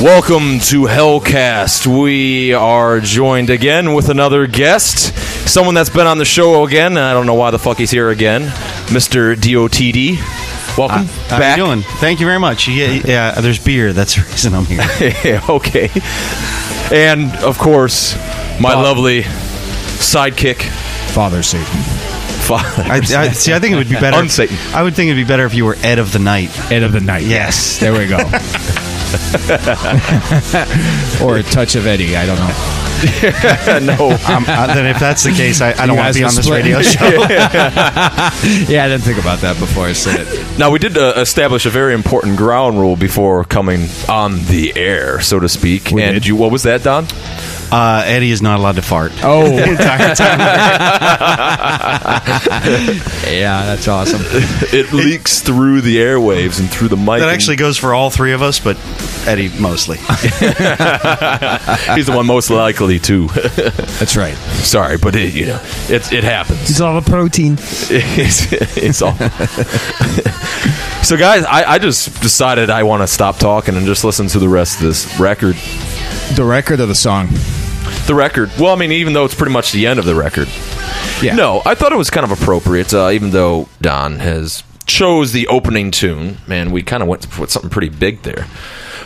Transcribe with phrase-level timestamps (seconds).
[0.00, 1.86] Welcome to Hellcast.
[1.86, 5.14] We are joined again with another guest,
[5.46, 6.96] someone that's been on the show again.
[6.96, 8.48] I don't know why the fuck he's here again,
[8.86, 9.34] Mr.
[9.34, 10.16] DOTD.
[10.78, 11.58] Welcome How back.
[11.58, 11.82] you doing?
[11.82, 12.66] Thank you very much.
[12.66, 13.92] Yeah, yeah, there's beer.
[13.92, 15.42] That's the reason I'm here.
[15.50, 15.90] okay.
[16.90, 18.16] And of course,
[18.58, 20.62] my lovely sidekick,
[21.12, 21.66] Father Satan.
[21.66, 22.84] father.
[22.84, 24.16] I, I, see, I think it would be better.
[24.22, 24.74] Unsatan.
[24.74, 26.58] I would think it'd be better if you were Ed of the Night.
[26.72, 27.24] Ed of the night.
[27.24, 27.78] Yes.
[27.78, 28.16] There we go.
[31.22, 32.16] or a touch of Eddie.
[32.16, 32.80] I don't know.
[33.96, 34.10] no.
[34.28, 36.44] Um, uh, then if that's the case, I, I don't want to be on this
[36.44, 36.74] splitting.
[36.74, 37.06] radio show.
[38.68, 40.58] Yeah, I didn't think about that before I said it.
[40.58, 45.20] Now we did uh, establish a very important ground rule before coming on the air,
[45.20, 45.90] so to speak.
[45.92, 46.26] We and did.
[46.26, 47.06] you, what was that, Don?
[47.72, 49.12] Uh, Eddie is not allowed to fart.
[49.22, 50.40] Oh, The entire time.
[53.30, 54.20] yeah, that's awesome.
[54.72, 57.20] It leaks through the airwaves and through the mic.
[57.20, 58.76] That actually goes for all three of us, but
[59.26, 59.96] Eddie mostly.
[59.98, 63.28] he's the one most likely to.
[63.28, 64.34] That's right.
[64.64, 66.66] Sorry, but it, you know, it it happens.
[66.66, 67.56] He's all the protein.
[67.90, 69.14] it's, it's all.
[71.02, 74.38] so, guys, I, I just decided I want to stop talking and just listen to
[74.38, 75.56] the rest of this record.
[76.34, 77.28] The record of the song.
[78.10, 78.50] The record.
[78.58, 80.48] Well, I mean, even though it's pretty much the end of the record.
[81.22, 81.36] Yeah.
[81.36, 85.46] No, I thought it was kind of appropriate, uh, even though Don has chose the
[85.46, 86.38] opening tune.
[86.48, 88.48] Man, we kind of went with something pretty big there.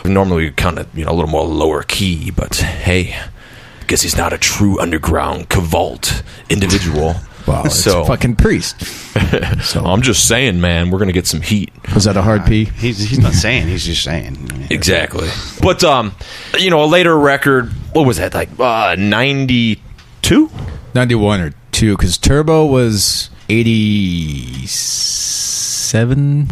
[0.03, 4.01] Normally, we kind of, you know, a little more lower key, but hey, I guess
[4.01, 7.13] he's not a true underground cavalt individual.
[7.47, 8.75] Well, it's so a fucking priest.
[9.63, 11.71] So I'm just saying, man, we're gonna get some heat.
[11.93, 12.65] was that a hard P?
[12.65, 13.67] He's, he's not saying.
[13.67, 14.67] He's just saying.
[14.69, 15.27] Exactly.
[15.61, 16.13] But um,
[16.57, 17.69] you know, a later record.
[17.93, 18.49] What was that like?
[18.59, 19.81] Uh, ninety
[20.21, 20.49] two.
[20.93, 26.47] 91 or 2, because Turbo was 87,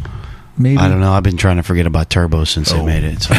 [0.58, 0.78] maybe?
[0.78, 1.12] I don't know.
[1.12, 2.86] I've been trying to forget about Turbo since they oh.
[2.86, 3.22] made it.
[3.22, 3.36] So.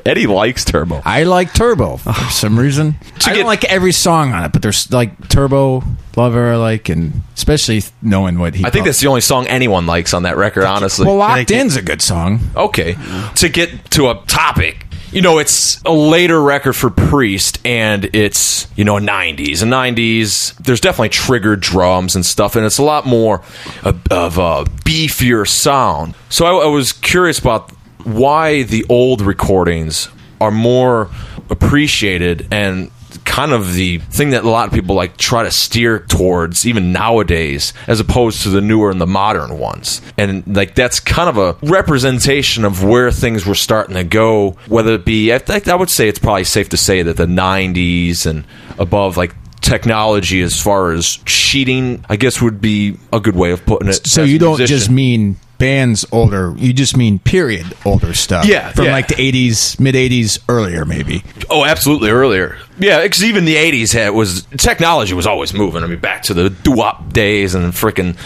[0.06, 1.02] Eddie likes Turbo.
[1.04, 2.96] I like Turbo for some reason.
[3.00, 5.82] I get- don't like every song on it, but there's like Turbo,
[6.16, 8.64] Lover, like, and especially knowing what he.
[8.64, 10.64] I think that's the only song anyone likes on that record.
[10.64, 11.06] Honestly.
[11.06, 12.40] well, Locked In's a good song.
[12.56, 12.96] Okay.
[13.36, 18.66] To get to a topic, you know, it's a later record for Priest, and it's,
[18.76, 19.62] you know, 90s.
[19.62, 23.42] And 90s, there's definitely triggered drums and stuff, and it's a lot more
[23.82, 23.96] of,
[24.38, 26.14] a beefier sound.
[26.28, 27.70] So I, I was curious about
[28.04, 30.08] why the old recordings
[30.40, 31.10] are more
[31.50, 32.90] appreciated and
[33.28, 36.92] kind of the thing that a lot of people like try to steer towards even
[36.92, 41.36] nowadays as opposed to the newer and the modern ones and like that's kind of
[41.36, 45.74] a representation of where things were starting to go whether it be i, think I
[45.74, 48.44] would say it's probably safe to say that the 90s and
[48.78, 53.64] above like technology as far as cheating i guess would be a good way of
[53.66, 54.76] putting it So you don't musician.
[54.78, 56.54] just mean bands older.
[56.56, 58.46] You just mean period older stuff.
[58.46, 58.92] Yeah, from yeah.
[58.92, 61.22] like the '80s, mid '80s, earlier maybe.
[61.50, 62.10] Oh, absolutely.
[62.10, 65.82] Earlier, yeah, because even the '80s had was technology was always moving.
[65.82, 68.16] I mean, back to the doo-wop days and freaking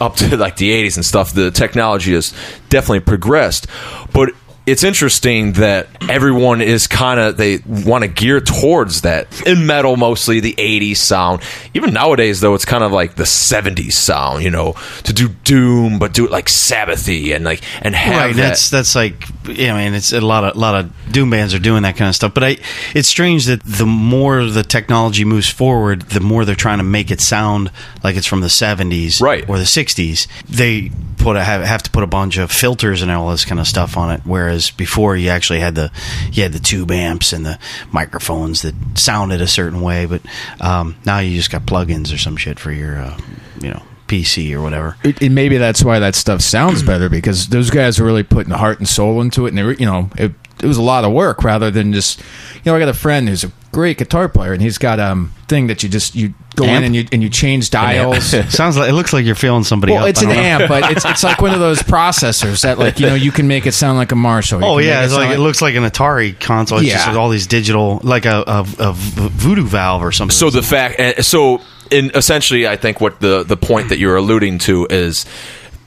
[0.00, 1.32] up to like the '80s and stuff.
[1.32, 2.32] The technology has
[2.68, 3.66] definitely progressed,
[4.12, 4.30] but
[4.66, 9.96] it's interesting that everyone is kind of they want to gear towards that in metal,
[9.96, 11.42] mostly the '80s sound.
[11.74, 14.42] Even nowadays, though, it's kind of like the '70s sound.
[14.44, 14.74] You know,
[15.04, 18.42] to do doom, but do it like Sabbathy and like and have right that.
[18.42, 21.52] that's that's like yeah i mean it's a lot of a lot of doom bands
[21.52, 22.56] are doing that kind of stuff but i
[22.94, 27.10] it's strange that the more the technology moves forward the more they're trying to make
[27.10, 27.70] it sound
[28.04, 29.46] like it's from the 70s Right.
[29.48, 30.92] or the 60s they
[31.22, 33.66] put a, have, have to put a bunch of filters and all this kind of
[33.66, 35.90] stuff on it whereas before you actually had the
[36.32, 37.58] you had the tube amps and the
[37.92, 40.20] microphones that sounded a certain way but
[40.60, 43.18] um, now you just got plugins or some shit for your uh,
[43.60, 43.82] you know
[44.12, 44.96] pc or whatever.
[45.02, 48.52] It, and maybe that's why that stuff sounds better because those guys are really putting
[48.52, 50.32] heart and soul into it, and they, were, you know, it,
[50.62, 53.28] it was a lot of work rather than just, you know, I got a friend
[53.28, 56.64] who's a great guitar player, and he's got um thing that you just you go
[56.64, 58.24] in and you and you change dials.
[58.54, 60.08] sounds like it looks like you're feeling somebody Well, up.
[60.10, 60.34] it's an know.
[60.34, 63.48] amp, but it's it's like one of those processors that like you know you can
[63.48, 64.60] make it sound like a Marshall.
[64.60, 66.78] You Oh yeah, make it's sound like it looks like an Atari console.
[66.78, 67.10] It's just Yeah.
[67.10, 70.34] with all these digital, like a, a, a voodoo valve or something.
[70.36, 71.60] So the fact, uh, so
[71.90, 75.24] in essentially, I think what the the point that you're alluding to is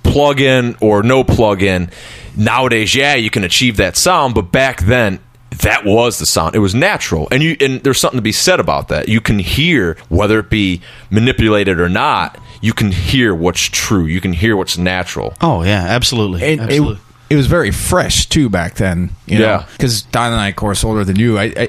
[0.03, 1.89] plug in or no plug in.
[2.37, 5.19] Nowadays, yeah, you can achieve that sound, but back then.
[5.61, 6.55] That was the sound.
[6.55, 9.07] It was natural, and you and there's something to be said about that.
[9.09, 12.37] You can hear whether it be manipulated or not.
[12.61, 14.05] You can hear what's true.
[14.05, 15.33] You can hear what's natural.
[15.41, 16.95] oh yeah, absolutely, And absolutely.
[16.95, 19.11] it, it was very fresh too back then.
[19.27, 19.65] You know, Yeah.
[19.71, 21.37] because Don and I, of course, older than you.
[21.37, 21.67] I, I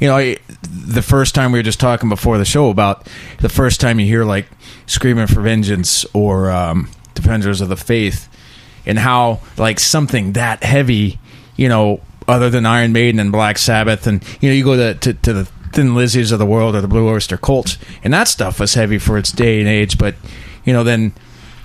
[0.00, 3.06] you know, I, the first time we were just talking before the show about
[3.40, 4.46] the first time you hear like
[4.86, 8.28] "Screaming for Vengeance" or um, "Defenders of the Faith,"
[8.84, 11.18] and how like something that heavy,
[11.56, 14.94] you know, other than Iron Maiden and Black Sabbath, and you know, you go to
[14.94, 18.28] to, to the Thin Lizzies of the world or the Blue Oyster Cults, and that
[18.28, 19.98] stuff was heavy for its day and age.
[19.98, 20.14] But
[20.64, 21.12] you know, then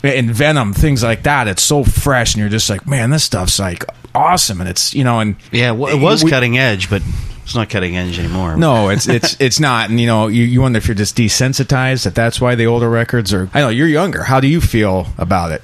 [0.03, 3.59] in Venom, things like that, it's so fresh, and you're just like, man, this stuff's
[3.59, 3.83] like
[4.15, 7.01] awesome, and it's you know, and Yeah, well, it was we- cutting edge, but
[7.43, 8.57] it's not cutting edge anymore.
[8.57, 12.03] No, it's it's it's not, and you know, you, you wonder if you're just desensitized
[12.03, 13.49] that that's why the older records are.
[13.53, 14.23] I know you're younger.
[14.23, 15.61] How do you feel about it?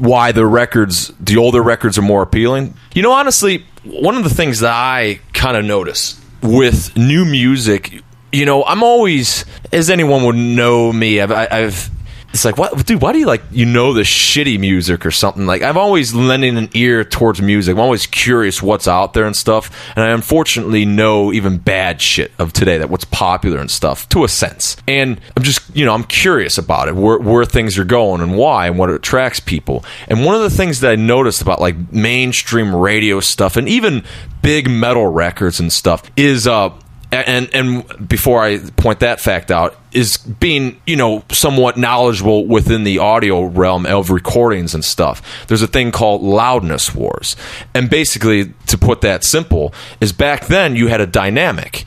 [0.00, 2.74] why the records, the older records, are more appealing.
[2.92, 8.02] You know, honestly, one of the things that I kind of notice with new music,
[8.32, 11.90] you know, I'm always, as anyone would know me, I've, I've
[12.36, 13.00] it's like, what, dude?
[13.00, 15.46] Why do you like you know the shitty music or something?
[15.46, 17.72] Like, I'm always lending an ear towards music.
[17.72, 19.70] I'm always curious what's out there and stuff.
[19.96, 24.22] And I unfortunately know even bad shit of today that what's popular and stuff to
[24.22, 24.76] a sense.
[24.86, 28.36] And I'm just, you know, I'm curious about it, where, where things are going and
[28.36, 29.82] why and what attracts people.
[30.06, 34.04] And one of the things that I noticed about like mainstream radio stuff and even
[34.42, 36.70] big metal records and stuff is, uh,
[37.12, 42.84] and and before I point that fact out is being you know somewhat knowledgeable within
[42.84, 45.46] the audio realm of recordings and stuff.
[45.46, 47.36] There's a thing called loudness wars,
[47.74, 51.84] and basically to put that simple is back then you had a dynamic.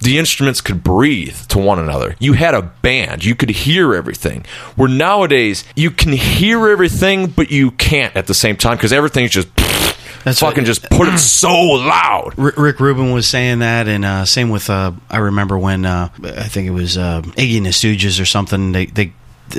[0.00, 2.14] The instruments could breathe to one another.
[2.18, 3.24] You had a band.
[3.24, 4.44] You could hear everything.
[4.76, 9.30] Where nowadays you can hear everything, but you can't at the same time because everything's
[9.30, 9.48] just
[10.24, 12.34] That's fucking just put it so loud.
[12.38, 16.08] R- Rick Rubin was saying that, and uh, same with uh, I remember when uh,
[16.22, 18.72] I think it was uh, Iggy and the Stooges or something.
[18.72, 19.12] They they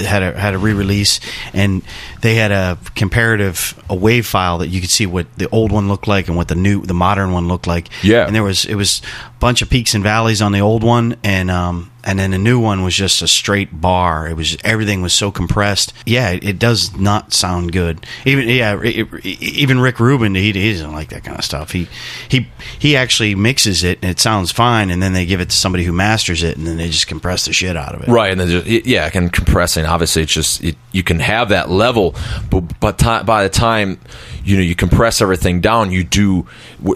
[0.03, 1.19] had a had a re-release,
[1.53, 1.83] and
[2.21, 5.87] they had a comparative a wave file that you could see what the old one
[5.87, 7.89] looked like and what the new the modern one looked like.
[8.03, 8.25] Yeah.
[8.25, 9.01] and there was it was
[9.45, 12.59] bunch of peaks and valleys on the old one, and um and then the new
[12.59, 14.27] one was just a straight bar.
[14.27, 15.93] It was everything was so compressed.
[16.05, 18.05] Yeah, it, it does not sound good.
[18.25, 21.71] Even yeah, it, it- even Rick Rubin he, he doesn't like that kind of stuff.
[21.71, 21.87] He
[22.27, 22.47] he
[22.79, 25.83] he actually mixes it and it sounds fine, and then they give it to somebody
[25.83, 28.07] who masters it, and then they just compress the shit out of it.
[28.07, 29.85] Right, and then just, yeah, and compressing.
[29.85, 32.15] Obviously, it's just it, you can have that level,
[32.49, 33.99] but but ti by the time
[34.43, 36.47] you know you compress everything down, you do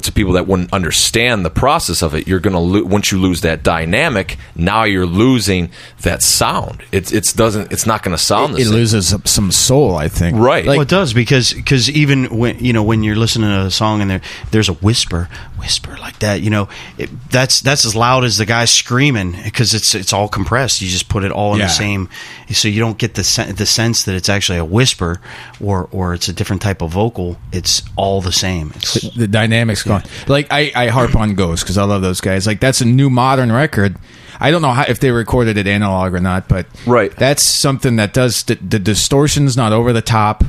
[0.04, 2.28] to people that wouldn't understand the process of it.
[2.28, 5.70] You're gonna lo- once you lose that dynamic, now you're losing
[6.02, 6.84] that sound.
[6.92, 10.38] It's it's doesn't it's not gonna sound the It loses some soul, I think.
[10.38, 10.66] Right.
[10.66, 13.72] Like, well, it does because because even when you know when you're listening to a
[13.72, 17.96] song and there there's a whisper whisper like that, you know it, that's that's as
[17.96, 20.82] loud as the guy screaming because it's it's all compressed.
[20.82, 21.66] You just put it all in Yeah.
[21.68, 22.10] the same,
[22.52, 25.20] so you don't get the sen- the sense that it's actually a whisper
[25.62, 27.38] or or it's a different type of vocal.
[27.52, 28.72] It's all the same.
[28.76, 30.04] It's, the dynamics gone.
[30.28, 32.46] Like I, I harp on Ghost because I love those guys.
[32.48, 33.98] Like that's a new modern record.
[34.42, 37.14] I don't know how, if they recorded it analog or not, but Right.
[37.14, 40.46] that's something that does the, the distortion's not over the top.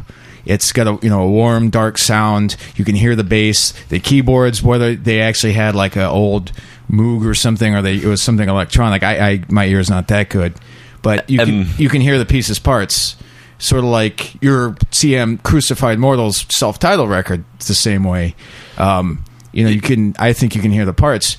[0.47, 2.57] It's got a you know a warm dark sound.
[2.77, 3.73] You can hear the bass.
[3.89, 6.53] The keyboards, whether they actually had like an old
[6.91, 9.03] Moog or something, or they it was something electronic.
[9.03, 10.55] I, I my ear's not that good,
[11.03, 13.17] but you um, can And- you can hear the pieces parts.
[13.61, 17.45] Sort of like your CM Crucified Mortals self-titled record.
[17.55, 18.35] It's the same way.
[18.79, 20.15] Um, you know, you can.
[20.19, 21.37] I think you can hear the parts.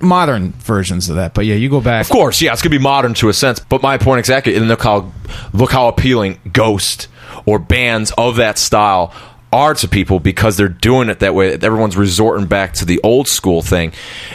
[0.00, 2.06] Modern versions of that, but yeah, you go back.
[2.06, 3.60] Of course, yeah, it's gonna be modern to a sense.
[3.60, 5.12] But my point exactly, and look how
[5.52, 7.08] look how appealing Ghost
[7.44, 9.12] or bands of that style
[9.54, 11.52] are to people because they're doing it that way.
[11.52, 13.92] Everyone's resorting back to the old school thing,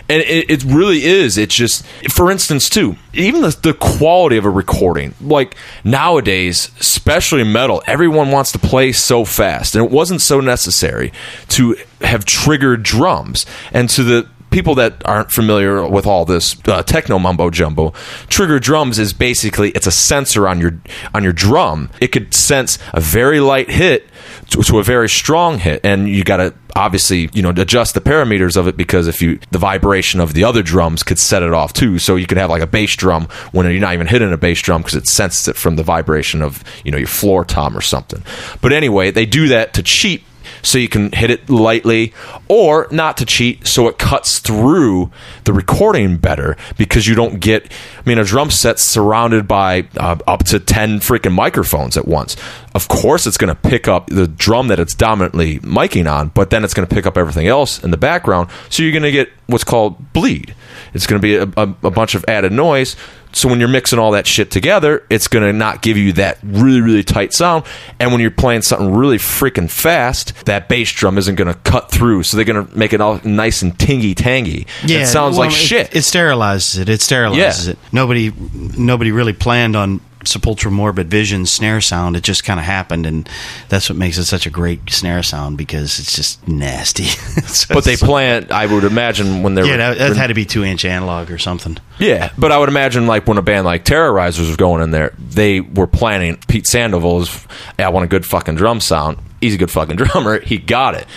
[0.08, 1.38] and it, it really is.
[1.38, 5.14] It's just, for instance, too, even the, the quality of a recording.
[5.20, 11.12] Like nowadays, especially metal, everyone wants to play so fast, and it wasn't so necessary
[11.50, 13.46] to have triggered drums.
[13.74, 17.92] And to the people that aren't familiar with all this uh, techno mumbo jumbo,
[18.30, 20.80] trigger drums is basically it's a sensor on your
[21.14, 21.90] on your drum.
[22.00, 24.08] It could sense a very light hit
[24.50, 28.02] to, to a very strong hit, and you got to obviously you know adjust the
[28.02, 31.54] parameters of it because if you the vibration of the other drums could set it
[31.54, 32.00] off too.
[32.00, 34.62] So you could have like a bass drum when you're not even hitting a bass
[34.62, 37.82] drum because it senses it from the vibration of you know your floor tom or
[37.82, 38.24] something.
[38.62, 40.24] But anyway, they do that to cheat
[40.62, 42.14] so you can hit it lightly
[42.48, 45.12] or not to cheat so it cuts through
[45.46, 50.18] the recording better because you don't get i mean a drum set's surrounded by uh,
[50.28, 52.36] up to 10 freaking microphones at once.
[52.76, 56.50] Of course it's going to pick up the drum that it's dominantly miking on but
[56.50, 59.12] then it's going to pick up everything else in the background so you're going to
[59.12, 60.54] get what's called bleed.
[60.94, 62.96] It's going to be a, a, a bunch of added noise
[63.32, 66.40] so when you're mixing all that shit together, it's going to not give you that
[66.44, 67.66] really really tight sound.
[68.00, 71.92] And when you're playing something really freaking fast, that bass drum isn't going to cut
[71.92, 72.24] through.
[72.24, 74.68] So they're going to make it all nice and tingy tangy.
[74.86, 75.96] Yeah, it sounds well, like it- shit.
[75.96, 76.90] It, sterilizes it.
[76.90, 77.72] It sterilizes Yeah.
[77.74, 77.78] it.
[77.92, 78.32] Nobody,
[78.78, 82.16] nobody really planned on Sepultura's Morbid Vision snare sound.
[82.16, 83.28] It just kind of happened, and
[83.70, 87.06] that's what makes it such a great snare sound because it's just nasty.
[87.50, 88.52] So But they plant.
[88.52, 91.38] I would imagine when they're yeah, that, that had to be two inch analog or
[91.38, 91.78] something.
[91.98, 95.14] Yeah, but I would imagine like when a band like Terrorizers was going in there,
[95.18, 96.38] they were planning.
[96.48, 97.48] Pete Sandoval was,
[97.78, 99.18] "Hey, I want a good fucking drum sound.
[99.42, 100.40] He's a good fucking drummer.
[100.42, 101.08] He got it.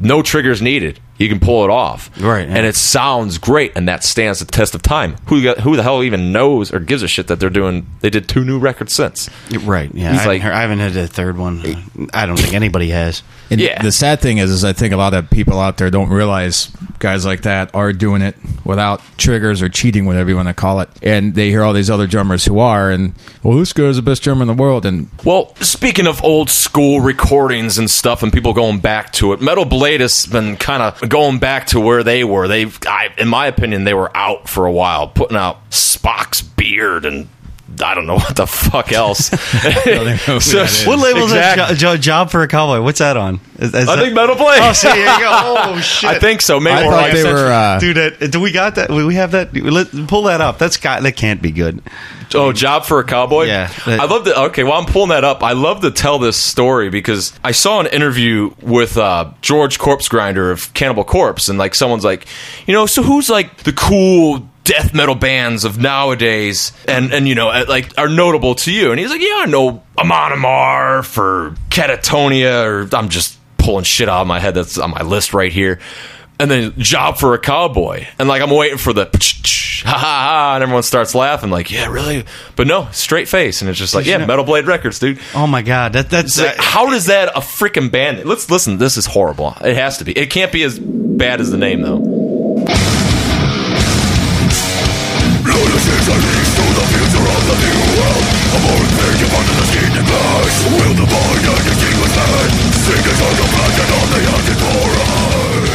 [0.00, 0.98] No triggers needed.
[1.22, 2.10] He can pull it off.
[2.20, 2.56] Right, yeah.
[2.56, 5.14] and it sounds great, and that stands the test of time.
[5.26, 7.86] Who got, who the hell even knows or gives a shit that they're doing?
[8.00, 9.30] They did two new records since.
[9.60, 9.88] Right.
[9.94, 10.20] Yeah.
[10.20, 12.08] I, like- haven't heard- I haven't the third one.
[12.12, 13.22] I don't think anybody has.
[13.52, 13.82] And Yeah.
[13.82, 16.70] the sad thing is, is I think a lot of people out there don't realize
[16.98, 20.80] guys like that are doing it without triggers or cheating, whatever you want to call
[20.80, 20.88] it.
[21.02, 24.22] And they hear all these other drummers who are, and well, this guy's the best
[24.22, 28.52] drummer in the world, and Well, speaking of old school recordings and stuff, and people
[28.54, 32.24] going back to it, Metal Blade has been kind of going back to where they
[32.24, 32.48] were.
[32.48, 37.04] They've, I, in my opinion, they were out for a while, putting out Spock's beard
[37.04, 37.28] and
[37.80, 39.30] I don't know what the fuck else.
[39.32, 39.38] know
[40.38, 40.86] So- that is.
[40.86, 41.74] What label is Exactly.
[41.74, 41.78] that?
[41.78, 42.82] Jo- jo- job for a cowboy.
[42.82, 43.40] What's that on?
[43.58, 44.58] Is- is I that- think Metal Blade.
[44.62, 45.56] Oh, see, here you go.
[45.72, 46.10] Oh shit.
[46.10, 46.58] I think so.
[46.60, 47.52] Maybe I thought like they Century- were.
[47.52, 48.90] Uh, Dude, that, do we got that?
[48.90, 49.54] We have that.
[49.54, 50.58] Let, pull that up.
[50.58, 51.02] That's got.
[51.02, 51.82] That can't be good.
[52.34, 53.44] Oh, job for a cowboy.
[53.44, 54.38] Yeah, that- I love to.
[54.44, 55.42] Okay, well, I'm pulling that up.
[55.42, 60.08] I love to tell this story because I saw an interview with uh, George Corpse
[60.08, 62.26] Grinder of Cannibal Corpse, and like someone's like,
[62.66, 67.34] you know, so who's like the cool death metal bands of nowadays, and and you
[67.34, 68.90] know, uh, like are notable to you?
[68.90, 74.08] And he's like, yeah, I know Amon Amarth for Katatonia, or I'm just pulling shit
[74.08, 75.78] out of my head that's on my list right here.
[76.40, 79.04] And then job for a cowboy, and like I'm waiting for the
[79.84, 82.24] ha ha ha, and everyone starts laughing, like, yeah, really,
[82.56, 85.20] but no, straight face, and it's just like, yeah, Metal Blade Records, dude.
[85.36, 85.92] Oh my god.
[85.92, 86.40] That that's.
[86.40, 88.24] Like, how does that a freaking band?
[88.24, 88.78] Let's listen.
[88.78, 89.54] This is horrible.
[89.60, 90.18] It has to be.
[90.18, 92.21] It can't be as bad as the name though.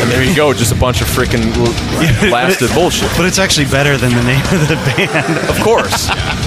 [0.01, 1.43] And there you go, just a bunch of freaking
[2.29, 3.09] blasted bullshit.
[3.17, 5.37] but it's actually better than the name of the band.
[5.49, 6.07] Of course,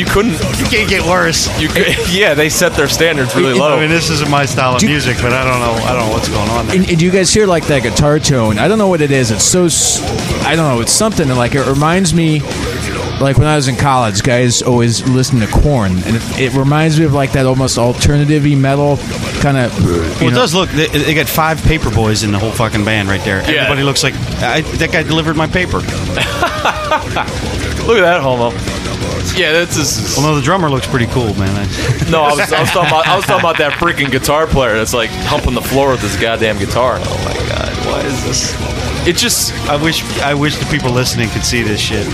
[0.00, 0.32] you couldn't.
[0.58, 1.46] you can't get worse.
[1.60, 3.76] You could, yeah, they set their standards really low.
[3.76, 5.84] I mean, this isn't my style of music, but I don't know.
[5.84, 6.76] I don't know what's going on there.
[6.76, 8.58] And, and do you guys hear like that guitar tone?
[8.58, 9.30] I don't know what it is.
[9.30, 9.68] It's so
[10.46, 10.80] I don't know.
[10.80, 12.40] It's something that, like it reminds me.
[13.20, 16.98] Like when I was in college, guys always listened to Korn, and it, it reminds
[16.98, 18.96] me of like that almost alternative metal
[19.42, 19.84] kind of.
[19.84, 20.70] Well, it does look.
[20.70, 23.42] They, they got five paper boys in the whole fucking band right there.
[23.42, 25.80] Everybody looks like I, that guy delivered my paper.
[27.86, 28.50] Look at that homo.
[29.36, 30.16] Yeah, that's just.
[30.16, 31.50] Well, no, the drummer looks pretty cool, man.
[31.56, 31.64] I,
[32.10, 34.76] No, I was, I was talking about I was talking about that freaking guitar player
[34.76, 36.96] that's like humping the floor with this goddamn guitar.
[37.00, 38.54] Oh my god, why is this?
[39.06, 40.02] It just I wish.
[40.20, 42.06] I wish the people listening could see this shit.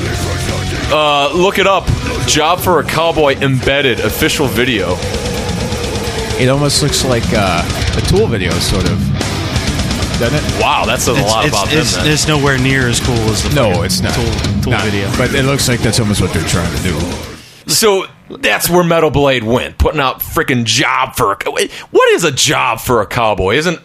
[0.93, 1.87] uh, look it up.
[2.27, 4.95] Job for a cowboy embedded official video.
[6.39, 7.63] It almost looks like uh,
[7.97, 9.16] a Tool video, sort of.
[10.19, 10.61] Doesn't it?
[10.63, 11.79] Wow, that says a lot it's, about them.
[11.79, 12.11] it's, then.
[12.11, 14.15] it's nowhere near as cool as the No, it's not.
[14.15, 14.85] Tool, tool Not.
[14.85, 15.11] video.
[15.19, 16.99] But it looks like that's almost what they're trying to do.
[17.71, 21.69] So that's where Metal Blade went, putting out freaking job for a.
[21.91, 23.57] What is a job for a cowboy?
[23.57, 23.79] Isn't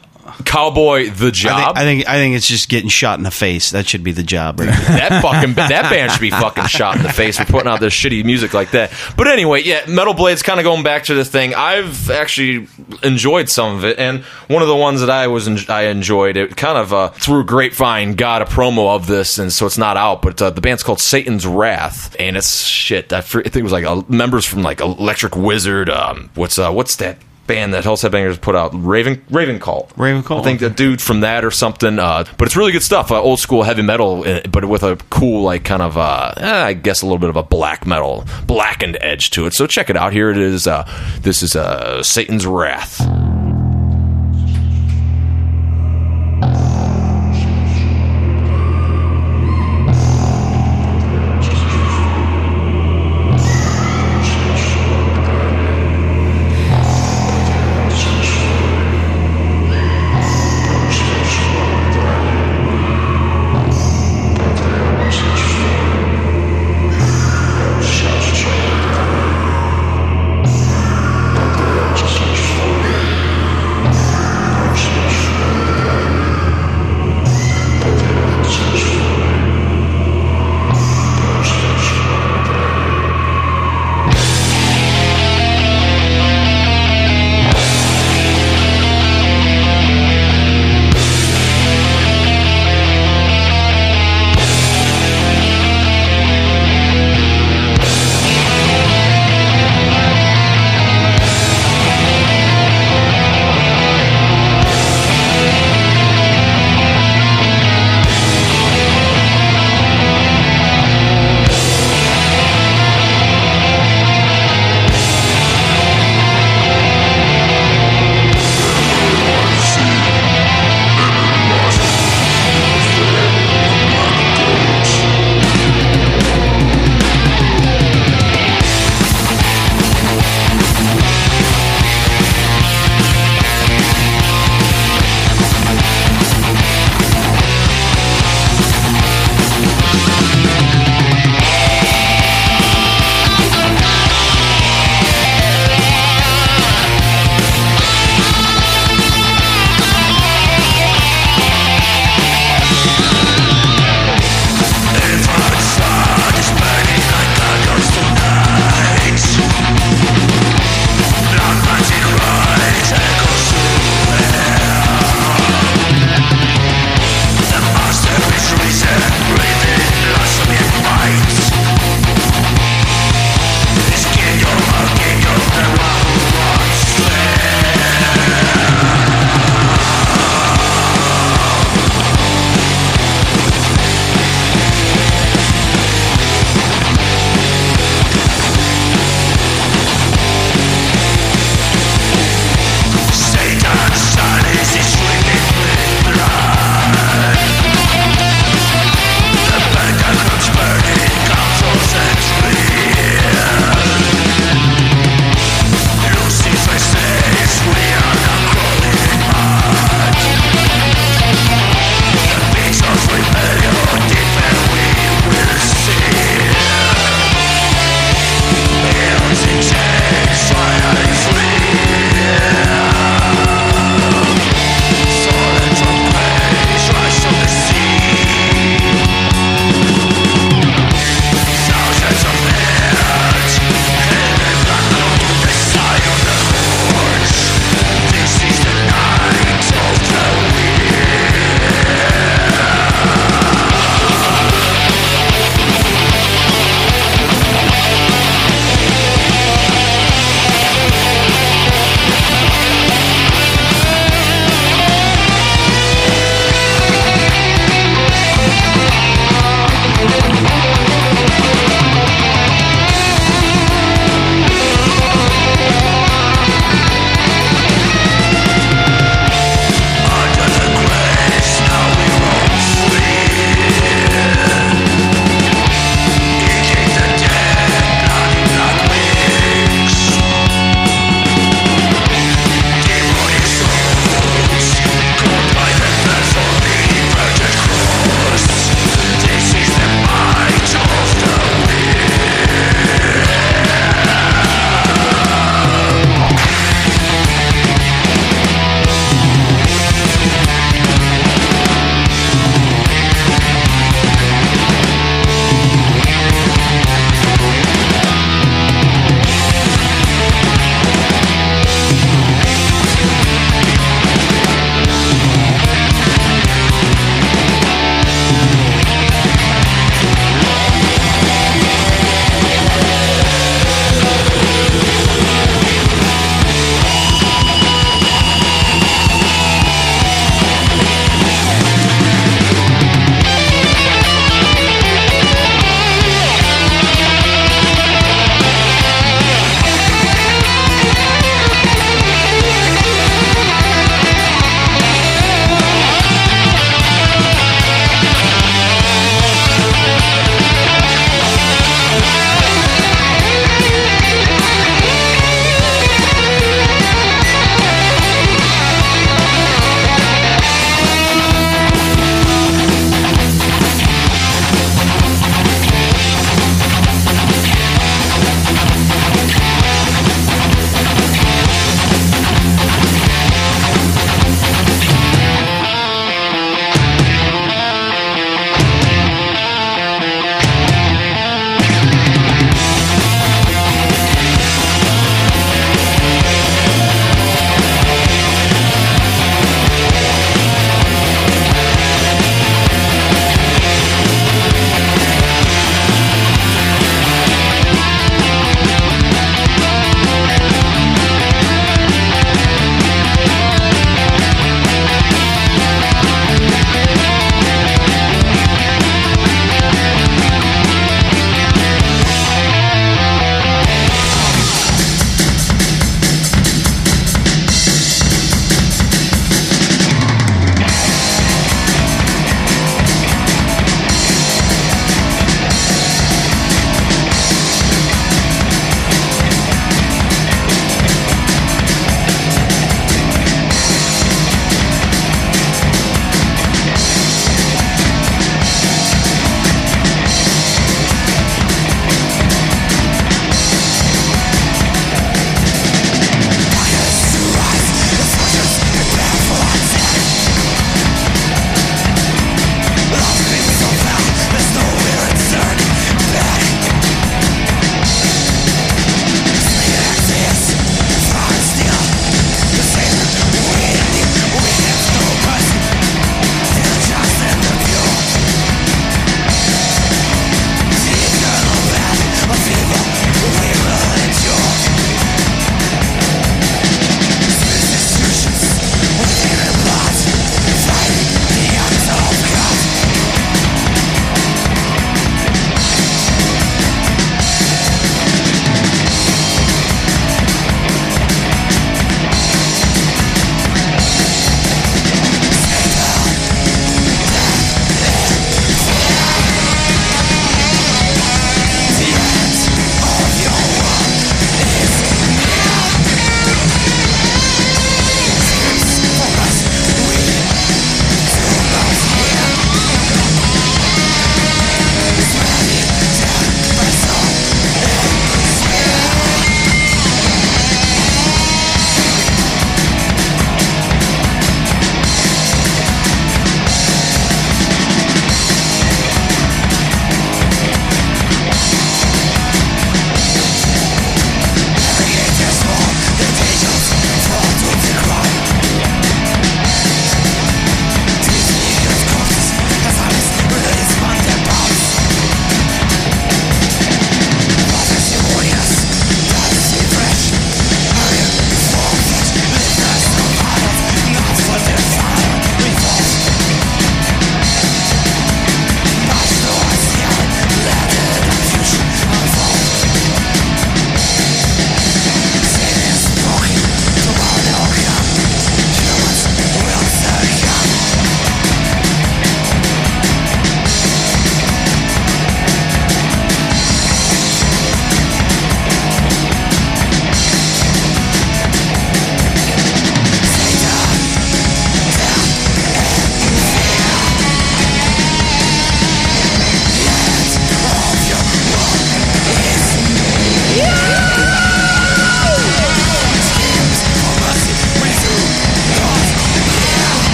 [0.45, 1.75] cowboy the I job?
[1.75, 3.71] think, I think I think it's just getting shot in the face.
[3.71, 4.67] That should be the job, right?
[4.69, 7.93] that fucking that band should be fucking shot in the face for putting out this
[7.93, 8.91] shitty music like that.
[9.17, 11.53] But anyway, yeah, Metal Blade's kind of going back to this thing.
[11.55, 12.67] I've actually
[13.03, 16.37] enjoyed some of it, and one of the ones that I was en- I enjoyed
[16.37, 19.97] it kind of uh, through Grapevine got a promo of this, and so it's not
[19.97, 20.21] out.
[20.21, 23.11] But uh, the band's called Satan's Wrath, and it's shit.
[23.13, 25.89] I, I think it was like uh, members from like Electric Wizard.
[25.89, 27.17] Um, what's uh, what's that?
[27.47, 29.89] Band that Hell's Headbangers put out, Raven Raven Call.
[29.97, 30.39] Raven Call.
[30.39, 31.99] I think the dude from that or something.
[31.99, 33.11] Uh, but it's really good stuff.
[33.11, 36.63] Uh, old school heavy metal, uh, but with a cool, like, kind of, uh, eh,
[36.67, 39.53] I guess, a little bit of a black metal, blackened edge to it.
[39.53, 40.13] So check it out.
[40.13, 40.67] Here it is.
[40.67, 40.87] Uh,
[41.21, 43.01] this is uh, Satan's Wrath.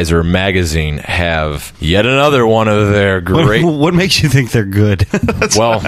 [0.00, 3.64] Terrorizer magazine have yet another one of their great.
[3.64, 5.06] What, what makes you think they're good?
[5.56, 5.80] well,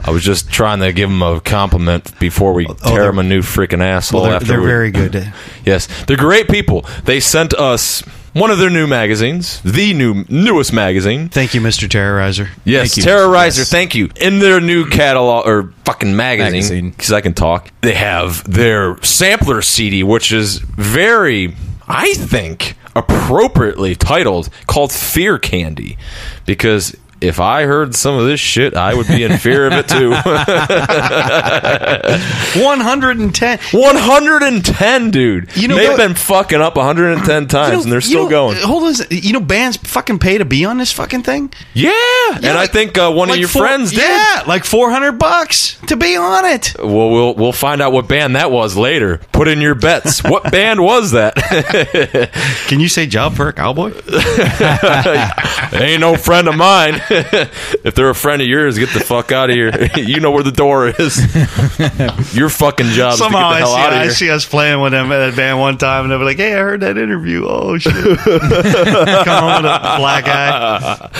[0.00, 3.18] I was just trying to give them a compliment before we oh, oh, tear them
[3.18, 4.20] a new freaking asshole.
[4.22, 5.32] well, they're, after they're we- very good.
[5.64, 6.86] Yes, they're great people.
[7.04, 8.00] They sent us
[8.32, 11.28] one of their new magazines, the new newest magazine.
[11.28, 11.86] Thank you, Mr.
[11.86, 12.48] Terrorizer.
[12.64, 13.12] Yes, Thank you.
[13.12, 13.58] Terrorizer.
[13.58, 13.70] Yes.
[13.70, 14.08] Thank you.
[14.18, 16.90] In their new catalog or fucking magazine, Magazine.
[16.90, 17.70] because I can talk.
[17.82, 21.54] They have their sampler CD, which is very,
[21.86, 25.96] I think, appropriately titled, called Fear Candy,
[26.46, 26.94] because.
[27.20, 30.10] If I heard some of this shit, I would be in fear of it too.
[32.62, 33.58] 110.
[33.72, 35.56] 110, dude.
[35.56, 38.30] You know they've been fucking up 110 times, You know- and they're you still know-
[38.30, 38.56] going.
[38.58, 38.94] Hold on.
[39.10, 41.52] You know, bands fucking pay to be on this fucking thing.
[41.74, 41.92] Yeah,
[42.36, 44.00] and I think uh, one Like of your four- friends did.
[44.00, 46.74] Yeah, like 400 bucks to be on it.
[46.78, 49.20] Well, we'll we'll find out what band that was later.
[49.32, 50.22] Put in your bets.
[50.28, 51.34] what band was that?
[52.68, 53.88] Can you say job for a cowboy?
[55.72, 57.00] Ain't no friend of mine.
[57.10, 59.90] If they're a friend of yours, get the fuck out of here.
[59.96, 61.16] you know where the door is.
[62.34, 64.30] your fucking job is to get the Somehow I hell see, out of I see
[64.30, 66.58] us playing with them at that band one time, and they'll be like, "Hey, I
[66.58, 67.46] heard that interview.
[67.46, 71.10] Oh shit!" Come home with a black eye.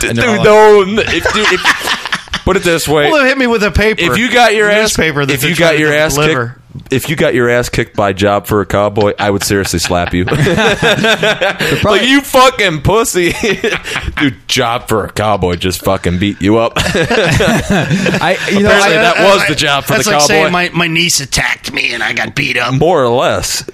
[0.00, 3.70] Dude, they're all if, dude, if, put it this way: Well, hit me with a
[3.70, 4.00] paper.
[4.00, 6.48] if you got your ass newspaper, that if you got your ass deliver.
[6.48, 9.78] kicked, if you got your ass kicked by job for a cowboy, I would seriously
[9.78, 10.24] slap you.
[11.84, 13.32] like you fucking pussy,
[14.16, 14.36] dude.
[14.48, 16.72] Job for a cowboy just fucking beat you up.
[16.76, 20.32] I, you know, Apparently I, that was the job for That's the like cowboy.
[20.32, 22.74] saying my, my niece attacked me and I got beat up.
[22.74, 23.68] More or less.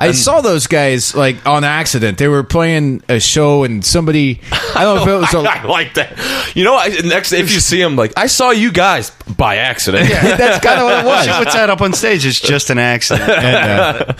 [0.00, 2.16] I saw those guys like on accident.
[2.16, 4.40] They were playing a show, and somebody
[4.74, 6.56] I don't know if it was a, I like that.
[6.56, 10.08] You know, I, next if you see him, like I saw you guys by accident.
[10.08, 11.28] Yeah, that's kind of what it was.
[11.28, 12.24] What's that up on stage?
[12.24, 13.30] It's just an accident.
[13.40, 14.12] And, uh,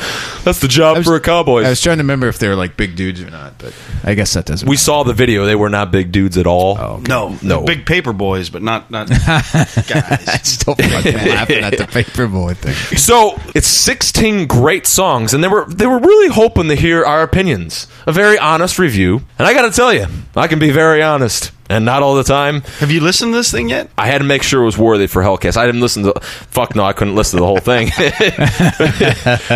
[0.45, 1.63] That's the job was- for a cowboy.
[1.65, 4.15] I was trying to remember if they were like big dudes or not, but I
[4.15, 4.69] guess that doesn't.
[4.69, 6.79] we saw the video; they were not big dudes at all.
[6.79, 7.61] Oh, No, No.
[7.61, 9.09] no, big paper boys, but not not
[9.89, 10.41] guys.
[10.49, 12.75] still fucking laughing at the paperboy thing.
[12.97, 17.23] So it's 16 great songs, and they were they were really hoping to hear our
[17.23, 19.23] opinions, a very honest review.
[19.39, 22.25] And I got to tell you, I can be very honest, and not all the
[22.25, 22.61] time.
[22.81, 23.89] Have you listened to this thing yet?
[23.97, 25.57] I had to make sure it was worthy for Hellcast.
[25.57, 26.13] I didn't listen to.
[26.21, 27.91] Fuck no, I couldn't listen to the whole thing.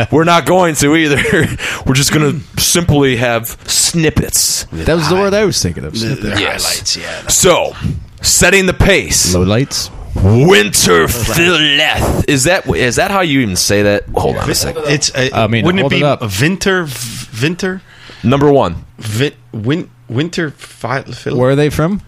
[0.12, 1.16] we're not going to either.
[1.86, 4.64] we're just going to simply have snippets.
[4.72, 5.92] That was the word I was thinking of.
[5.92, 6.64] The, the Yes.
[6.64, 7.26] highlights, yeah.
[7.28, 7.72] So,
[8.22, 9.34] setting the pace.
[9.34, 9.90] Low lights.
[10.14, 12.28] Winter Phileth.
[12.28, 14.04] Is that is that how you even say that?
[14.14, 14.84] Hold on a second.
[14.86, 15.12] It's.
[15.12, 16.20] Uh, I mean, wouldn't it be it up.
[16.40, 16.86] Winter?
[17.42, 17.82] Winter?
[18.22, 18.84] Number one.
[18.98, 20.50] Vin, win, winter?
[20.50, 22.02] Fi, Phil- Where are they from?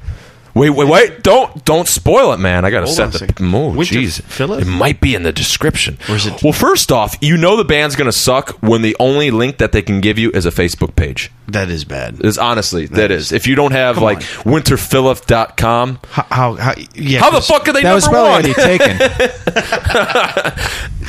[0.54, 1.22] Wait, wait, wait!
[1.22, 2.64] Don't don't spoil it, man.
[2.64, 3.18] I gotta Hold set on a the.
[3.18, 3.54] second.
[3.54, 4.22] Oh, Winter jeez.
[4.22, 4.62] Philip?
[4.62, 5.98] It might be in the description.
[6.08, 9.30] Or is it- Well, first off, you know the band's gonna suck when the only
[9.30, 11.30] link that they can give you is a Facebook page.
[11.48, 12.24] That is bad.
[12.24, 13.30] Is honestly that is.
[13.32, 14.52] If you don't have Come like on.
[14.54, 16.22] winterphilip.com, How?
[16.30, 16.54] How?
[16.54, 17.20] how yeah.
[17.20, 18.60] how the 'cause- fuck are they That was number probably one?
[18.60, 18.98] already taken.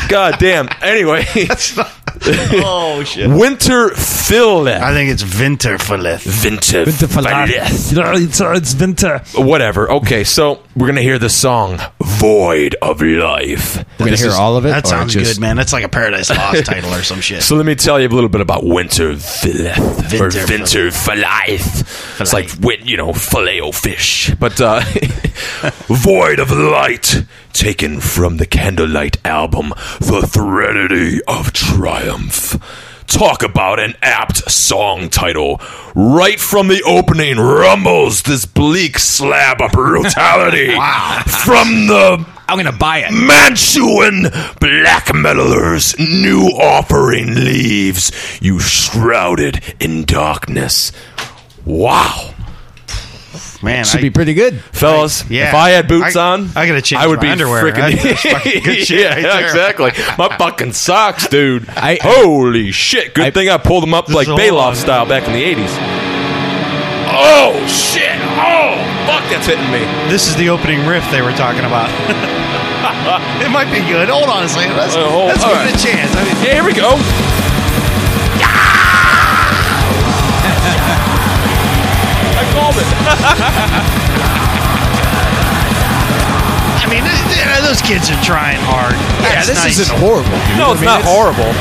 [0.10, 0.69] God damn.
[0.82, 1.26] Anyway,
[2.63, 3.30] oh shit!
[3.30, 4.82] Winter Philip.
[4.82, 6.26] I think it's Winter Philith.
[6.43, 9.19] Winter It's winter.
[9.36, 9.91] Whatever.
[9.91, 14.36] Okay, so we're gonna hear the song "Void of Life." We're gonna This hear is-
[14.36, 14.69] all of it.
[14.69, 15.56] That sounds just- good, man.
[15.58, 17.43] That's like a Paradise Lost title or some shit.
[17.43, 22.22] So let me tell you a little bit about Winter Philith or Winter Winter Philith.
[22.22, 22.50] It's like
[22.86, 24.82] you know filet o fish, but uh,
[25.88, 32.58] "Void of Light," taken from the Candlelight album, "The Threnody of Triumph."
[33.08, 35.62] Talk about an apt song title.
[35.96, 40.70] Right from the opening rumbles this bleak slab of brutality.
[40.76, 41.24] wow.
[41.26, 43.12] From the I'm gonna buy it.
[43.12, 50.92] Mancunian black metalers, new offering leaves you shrouded in darkness.
[51.66, 52.34] Wow.
[53.62, 54.62] man, Should I, be pretty good.
[54.62, 55.50] Fellas, yeah.
[55.50, 57.64] if I had boots I- on, I gotta change I would my be underwear.
[57.64, 59.44] freaking That's fucking good shit yeah, right there.
[59.46, 59.92] exactly.
[60.18, 61.68] My fucking socks, dude.
[61.70, 63.14] I- Holy shit!
[63.14, 65.76] Good I- thing I pulled them up like is Baloff style back in the '80s.
[67.20, 68.16] Oh shit!
[68.40, 68.76] Oh
[69.08, 69.80] fuck, that's hitting me.
[70.10, 71.90] This is the opening riff they were talking about.
[73.46, 74.10] it might be good.
[74.10, 74.76] Hold on a second.
[74.78, 75.70] Let's, Uh, hold- let's give right.
[75.70, 76.12] it a chance.
[76.15, 76.98] I mean, Yeah, here we go.
[81.17, 82.88] I called it.
[86.84, 88.93] I mean, th- th- those kids are trying hard.
[89.24, 89.80] Yeah, That's this nice.
[89.80, 90.30] isn't horrible.
[90.30, 90.58] Dude.
[90.62, 91.52] No, I it's mean, not horrible.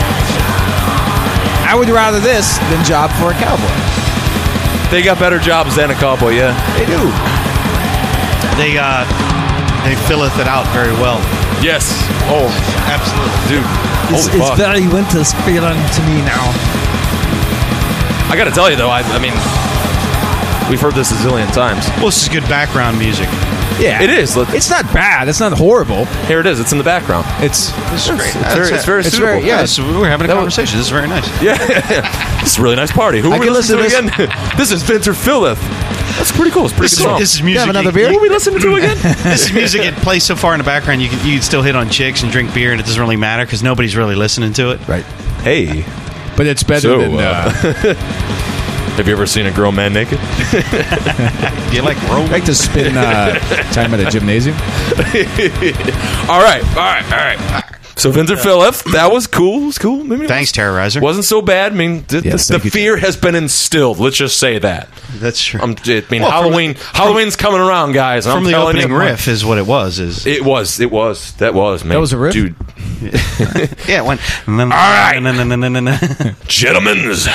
[1.67, 3.73] I would rather this than Job for a Cowboy.
[4.91, 6.55] They got better jobs than a cowboy, yeah.
[6.79, 7.11] They do.
[8.55, 9.03] They uh,
[9.83, 11.19] they filleth it out very well.
[11.63, 11.89] Yes.
[12.29, 12.47] Oh,
[12.87, 13.33] Absolutely.
[13.49, 13.65] dude.
[14.13, 14.59] It's, Holy it's fuck.
[14.59, 16.45] very winter feeling to me now.
[18.29, 19.35] I got to tell you though, I, I mean,
[20.71, 21.89] we've heard this a zillion times.
[21.97, 23.29] Well, this is good background music.
[23.79, 24.37] Yeah, It is.
[24.37, 25.29] Look, It's not bad.
[25.29, 26.07] It's not horrible.
[26.27, 26.59] Here it is.
[26.61, 27.27] It's in the background.
[27.45, 28.35] It's it's great.
[28.35, 29.27] It's very, it's very It's suitable.
[29.35, 29.61] very- yeah.
[29.61, 30.79] Yes, we're having a That was- conversation.
[30.79, 31.27] This is very nice.
[31.43, 31.57] Yeah,
[32.41, 33.21] this is a really nice party.
[33.21, 34.31] Who I are we can listening to listen again?
[34.57, 35.59] this is Vinter Philip.
[36.17, 36.65] That's pretty cool.
[36.65, 37.21] It's pretty This, good song.
[37.21, 37.61] this is music.
[37.67, 38.09] have another you- beer?
[38.11, 38.97] Who are we listening to again?
[39.03, 39.83] this is music.
[39.83, 41.03] It plays so far in the background.
[41.03, 43.17] You can you can still hit on chicks and drink beer, and it doesn't really
[43.17, 44.89] matter because nobody's really listening to it.
[44.89, 45.05] right,
[45.43, 45.85] hey,
[46.37, 47.15] but it's better So, than.
[47.19, 48.46] uh, Uh,
[48.97, 50.19] have you ever seen a girl man naked?
[50.51, 50.57] Do
[51.77, 53.35] you like I like to spin uh,
[53.73, 54.57] time at a gymnasium.
[56.29, 57.65] all right, all right, all right.
[57.99, 59.63] So Vinter Phillips, that was cool.
[59.63, 60.05] It was cool.
[60.05, 61.01] Maybe it Thanks, Terrorizer.
[61.01, 61.73] Wasn't so bad.
[61.73, 63.99] I mean, th- Yes, the, thank the you, fear has been instilled.
[63.99, 64.89] Let's just say that.
[65.15, 65.61] That's true.
[65.63, 66.75] Um, I mean, Well, from Halloween.
[66.75, 68.27] Halloween's coming around, guys.
[68.27, 69.99] and From I'm the telling opening you, riff is what it was.
[69.99, 70.79] Is It was.
[70.79, 71.33] It was.
[71.37, 71.85] That was.
[71.85, 71.95] Man.
[71.95, 72.35] That was a riff?
[72.35, 72.55] dude.
[73.89, 74.21] yeah, it went.
[74.47, 76.35] All right.
[76.49, 77.27] Gentlemen's,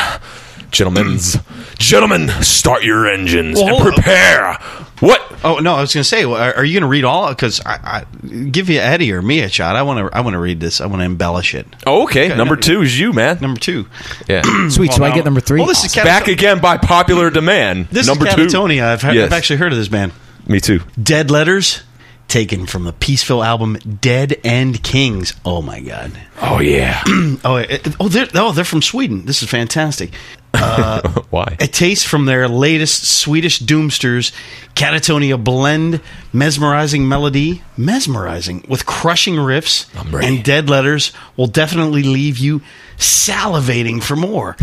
[0.72, 1.78] gentlemen's, mm.
[1.78, 3.94] gentlemen, start your engines Well, and hold on.
[3.94, 4.54] prepare.
[5.02, 5.28] What?
[5.44, 7.30] Oh no, I was going to say, well, are, are you going to read all?
[7.30, 9.76] Because I, I give you Eddie or me a shot.
[9.76, 10.16] I want to.
[10.16, 10.80] I want to read this.
[10.80, 11.66] I want to embellish it.
[11.88, 12.28] Oh, okay.
[12.36, 13.40] Number two is you, man.
[13.42, 13.88] Number two.
[14.28, 14.42] Yeah.
[14.70, 14.94] Sweet.
[14.94, 15.60] so I get number three.
[15.60, 17.88] Well, this is Cat- Back again by popular demand.
[17.88, 18.46] This number is two.
[18.46, 18.84] Katatonia.
[18.84, 19.26] I've, had, Yes.
[19.26, 20.12] I've actually heard of this band.
[20.48, 20.82] Me too.
[21.02, 21.82] Dead Letters,
[22.28, 25.34] taken from the Peaceville album Dead End Kings.
[25.44, 26.12] Oh my god.
[26.42, 27.04] Oh yeah.
[27.44, 29.26] Oh, it, oh, they're oh they're from Sweden.
[29.26, 30.12] This is fantastic.
[30.54, 31.56] Uh, Why?
[31.60, 34.32] A taste from their latest Swedish Doomsters,
[34.76, 36.02] Katatonia blend
[36.34, 39.88] mesmerizing melody, mesmerizing with crushing riffs
[40.24, 42.62] and dead letters will definitely leave you
[42.98, 44.56] salivating for more.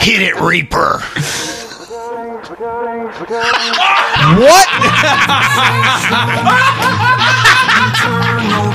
[0.00, 1.00] Hit it, Reaper.
[4.40, 4.68] what?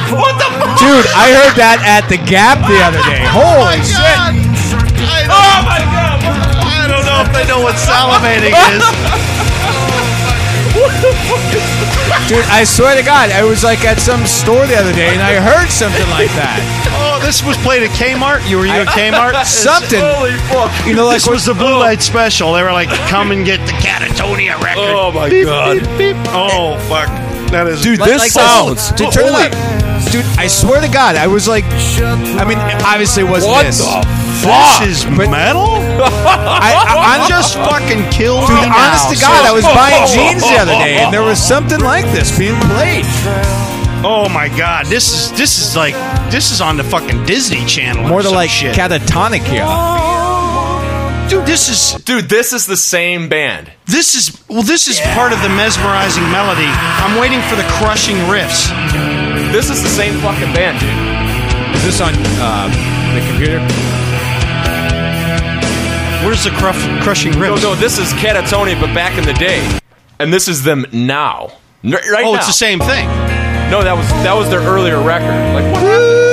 [0.10, 0.80] What the fuck?
[0.80, 3.22] Dude, I heard that at the Gap the other day.
[3.30, 4.49] Oh Holy shit!
[5.32, 6.20] Oh my god!
[6.66, 8.84] I don't know if they know what salivating is.
[12.30, 15.22] Dude, I swear to God, I was like at some store the other day and
[15.22, 16.62] I heard something like that.
[16.94, 18.48] Oh, this was played at Kmart.
[18.48, 19.34] You were you at Kmart?
[19.50, 20.00] Something.
[20.00, 20.72] Holy fuck.
[20.86, 21.80] You know, like This was the blue oh.
[21.80, 22.54] light special.
[22.54, 25.80] They were like, "Come and get the Katatonia record." Oh my Beep, god.
[25.98, 26.18] beep, beep.
[26.30, 27.10] Oh fuck!
[27.52, 28.92] That is Dude, Like- this like sounds.
[28.94, 29.26] Dude, turn.
[30.12, 31.66] Dude, I swear to God, I was like,
[32.40, 33.80] I mean, obviously it wasn't What this.
[33.80, 34.02] the
[34.82, 35.66] This is metal.
[36.00, 38.78] I, I, I'm Just fucking killed Dude, me now.
[38.90, 42.06] honest to God, I was buying jeans the other day, and there was something like
[42.06, 43.06] this being played.
[44.02, 44.86] Oh my god!
[44.86, 45.94] This is this is like
[46.32, 48.08] this is on the fucking Disney Channel.
[48.08, 48.74] More to like shit.
[48.74, 49.66] catatonic here.
[51.30, 53.72] Dude, this is Dude, this is the same band.
[53.86, 56.66] this is well, this is part of the mesmerizing melody.
[56.66, 58.66] I'm waiting for the crushing riffs.
[59.52, 61.76] This is the same fucking band, dude.
[61.76, 62.68] Is this on uh,
[63.14, 63.60] the computer?
[66.26, 67.64] Where's the cruff, crushing No, riffs?
[67.64, 69.62] no, no, this is Katatonia, but back in the day,
[70.20, 71.52] and this is them now.
[71.84, 72.38] N- Right oh, now.
[72.38, 73.08] it's the same thing.
[73.70, 75.30] No, that was that was their earlier record.
[75.54, 76.29] Like what happened?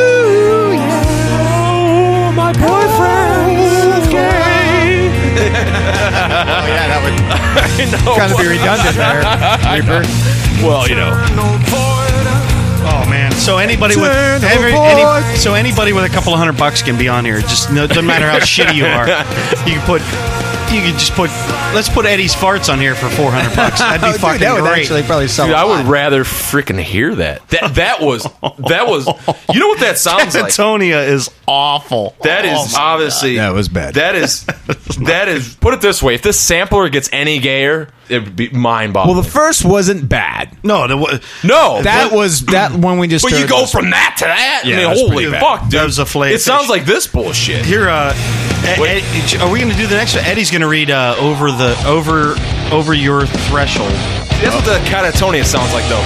[5.51, 5.67] Gay.
[6.47, 7.17] Oh yeah, that would
[8.05, 8.17] know.
[8.17, 9.21] kind of be redundant there,
[9.71, 10.03] Reaper.
[10.65, 11.13] Well, you know.
[12.89, 13.33] Oh man!
[13.33, 15.03] So anybody with Turn every, any,
[15.37, 17.41] so anybody with a couple of hundred bucks can be on here.
[17.41, 19.09] Just no, doesn't matter how shitty you are.
[19.69, 20.03] You can put.
[20.73, 21.31] You can just put.
[21.75, 23.81] Let's put Eddie's farts on here for four hundred bucks.
[23.81, 24.81] That'd be Dude, fucking that would great.
[24.81, 25.47] actually probably sell.
[25.47, 27.47] Dude, a I would rather freaking hear that.
[27.51, 29.07] That that was that was.
[29.53, 30.47] You know what that sounds like?
[30.47, 32.17] Katatonia is awful.
[32.23, 33.95] That is Oh, my obviously That was bad.
[33.95, 34.45] That is
[35.05, 35.55] that is.
[35.57, 39.14] Put it this way: if this sampler gets any gayer, it would be mind-boggling.
[39.14, 40.57] Well, the first wasn't bad.
[40.64, 43.23] No, the, wa- no, That was that one we just.
[43.23, 44.62] But you go was- from that to that.
[44.64, 45.73] Yeah, I mean, holy fuck, dude!
[45.73, 47.67] That was a fillet It of sounds like this bullshit.
[47.67, 47.87] here.
[47.89, 48.14] Uh,
[48.67, 50.25] Ed- Ed- are we going to do the next one?
[50.25, 52.35] Eddie's going to read uh, over the over
[52.75, 53.91] over your threshold.
[54.41, 56.05] That's what the Katatonia sounds like, though.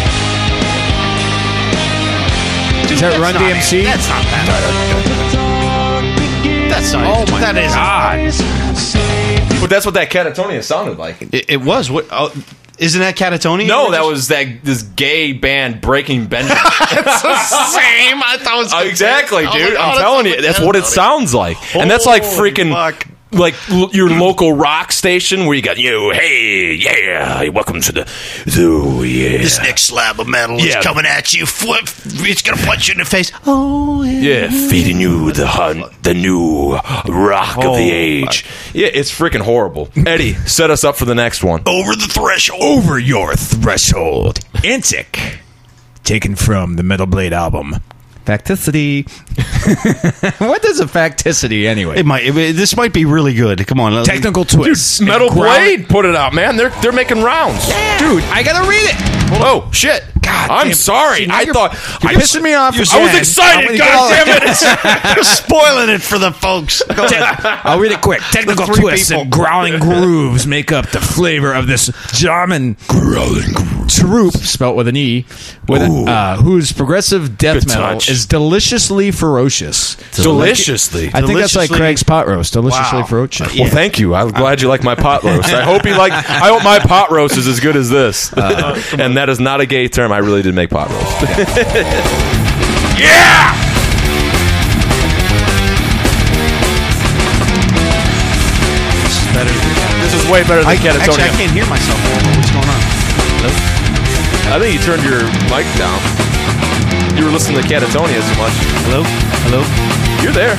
[2.93, 3.85] Is that Run DMC?
[3.85, 4.51] That's not that.
[6.71, 7.05] That's not.
[7.07, 9.61] Oh my that is- odd.
[9.61, 11.21] But that's what that Katatonia sounded like.
[11.23, 11.91] It, it was.
[11.91, 12.07] What?
[12.11, 12.33] Oh,
[12.79, 13.67] isn't that Katatonia?
[13.69, 16.57] No, that was that this gay band Breaking Benjamin.
[16.93, 17.37] It's the
[17.67, 18.21] same.
[18.23, 19.75] I thought it was Uh, exactly, dude.
[19.75, 23.07] like, oh, I'm telling you, that's what it sounds like, and that's like freaking fuck.
[23.33, 28.05] Like l- your local rock station where you got you, hey, yeah, welcome to the,
[28.47, 30.79] the yeah, This next slab of metal Yeah.
[30.79, 31.47] is coming at you.
[31.47, 33.31] Flip, it's gonna punch you in the face.
[33.47, 34.47] Oh, yeah.
[34.49, 36.73] yeah, feeding you the hunt, the new
[37.09, 38.45] rock of Oh, the age.
[38.75, 39.89] Yeah, it's freaking horrible.
[39.97, 41.63] Eddie, set us up for the next one.
[41.67, 42.63] Over the threshold.
[42.63, 44.41] over your threshold.
[44.65, 45.39] Intic.
[46.05, 47.77] taken from the Metal Blade album.
[48.31, 49.09] Facticity.
[50.41, 51.99] what is a facticity anyway?
[51.99, 52.25] It might.
[52.25, 53.67] it- this might be really good.
[53.67, 53.93] Come on.
[53.95, 55.01] let- Technical twist.
[55.03, 56.57] Metal And ground- Blade put it out, man.
[56.57, 57.65] They're they're making rounds.
[57.67, 58.95] Dude, I gotta read it.
[59.43, 60.05] Oh shit!
[60.23, 60.75] God, I'm damn.
[60.75, 61.19] sorry.
[61.21, 61.73] See, now I you're- thought
[62.03, 63.09] you're I pissing me off I was again.
[63.09, 63.67] I'm excited.
[63.67, 65.15] gonna God go- damn it!
[65.17, 66.83] You're spoiling it for the folks.
[66.83, 67.37] Go ahead.
[67.65, 68.21] I'll read it quick.
[68.31, 69.23] Technical three twists people.
[69.23, 73.55] and growling grooves make up the flavor of this German growling
[73.89, 75.27] troop, spelt with an E,
[75.69, 78.09] with uh, whose progressive death Good metal touch.
[78.11, 79.97] is deliciously ferocious.
[80.15, 81.09] Deliciously.
[81.13, 82.53] I think that's like Deliciously- Craig's pot roast.
[82.55, 83.07] Deliciously Wow.
[83.07, 83.55] ferocious.
[83.59, 84.15] Well, thank you.
[84.15, 85.49] I'm glad you like my pot roast.
[85.53, 86.13] I hope you like.
[86.13, 88.33] I hope my pot roast is as good as this.
[88.41, 90.13] Uh, uh, and that is not a gay term.
[90.13, 91.23] I really did make pot roast.
[92.99, 93.57] yeah.
[99.35, 101.99] Better than- This is way better than I, actually, I can't hear myself.
[102.37, 102.83] What's going on?
[104.51, 105.99] I think you turned your mic down.
[107.31, 108.51] You were listening to Katatonia too much.
[108.91, 109.07] Hello?
[109.47, 109.63] Hello?
[110.19, 110.59] You're there.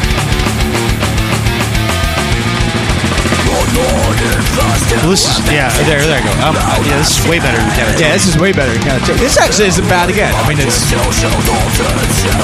[5.03, 6.31] Well, this is, yeah, there, there you go.
[6.39, 6.55] Um,
[6.87, 7.99] yeah, this is way better than Katatonia.
[7.99, 8.71] Yeah, this is way better.
[8.87, 10.31] Kind of this actually isn't bad again.
[10.31, 10.87] I mean, it's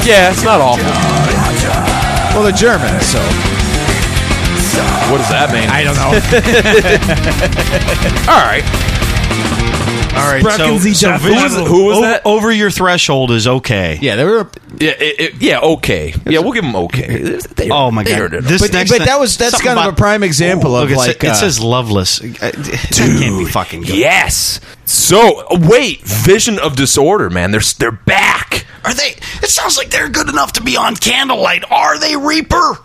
[0.03, 0.83] Yeah, it's not awful.
[2.35, 3.23] well, the German, so
[5.07, 5.71] What does that mean?
[5.71, 6.11] I don't know.
[8.27, 8.67] All right.
[10.17, 12.23] All right, Sprachen so, Sie so Who was- who was o- that?
[12.25, 13.99] Over your threshold is okay.
[14.01, 14.49] yeah, they were.
[14.79, 16.13] Yeah, it, it- yeah, okay.
[16.25, 17.37] Yeah, we'll give them okay.
[17.55, 18.19] They- Oh my they god!
[18.19, 18.43] heard it.
[18.45, 20.71] This But, next but thing- that was that's something kind of about- a prime example
[20.71, 22.19] Look, of it, like sa- it uh, says loveless.
[22.19, 23.95] Uh, That can't be fucking good.
[23.95, 24.59] Yes.
[24.85, 27.51] So wait, Vision of Disorder, man.
[27.51, 28.65] They're they're back.
[28.85, 29.11] Are they?
[29.43, 31.63] It sounds like they're good enough to be on Candlelight.
[31.71, 32.79] Are they, Reaper?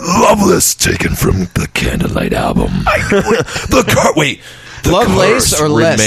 [0.00, 2.70] Loveless, taken from the Candlelight album.
[2.84, 4.12] the car.
[4.16, 4.40] Wait.
[4.82, 5.98] The Lovelace curse or less?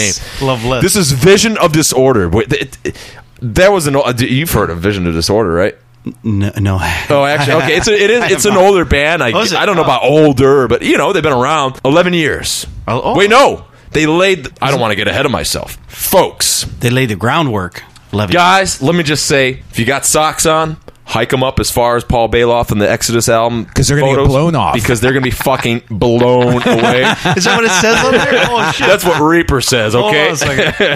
[0.42, 0.82] remain- Loveless.
[0.84, 2.30] This is Vision of Disorder.
[2.30, 2.98] Wait, it, it-
[3.42, 3.96] there was an.
[3.96, 5.76] o- You've heard of Vision of Disorder, right?
[6.24, 6.52] no.
[6.58, 6.76] no.
[7.10, 7.76] Oh, actually, okay.
[7.78, 8.32] It's a, it is.
[8.32, 8.64] It's an not.
[8.64, 9.22] older band.
[9.24, 9.58] I, Oh, is it?
[9.58, 9.86] I don't know Oh.
[9.86, 12.66] about older, but you know they've been around eleven years.
[12.88, 13.16] Oh, oh.
[13.18, 14.48] Wait, no, they laid.
[14.62, 16.64] I don't want to get ahead of myself, folks.
[16.80, 17.84] They laid the groundwork.
[18.12, 18.32] Levy.
[18.34, 20.78] Guys, let me just say, if you got socks on,
[21.14, 24.16] hike them up as far as Paul Baloff and the Exodus album because they're gonna
[24.16, 24.74] get blown off.
[24.74, 27.02] Because they're going to be fucking blown away.
[27.38, 28.46] Is that what it says on there?
[28.50, 28.88] Oh shit!
[28.88, 29.94] That's what Reaper says.
[29.94, 30.30] Hold on Okay.
[30.30, 30.36] a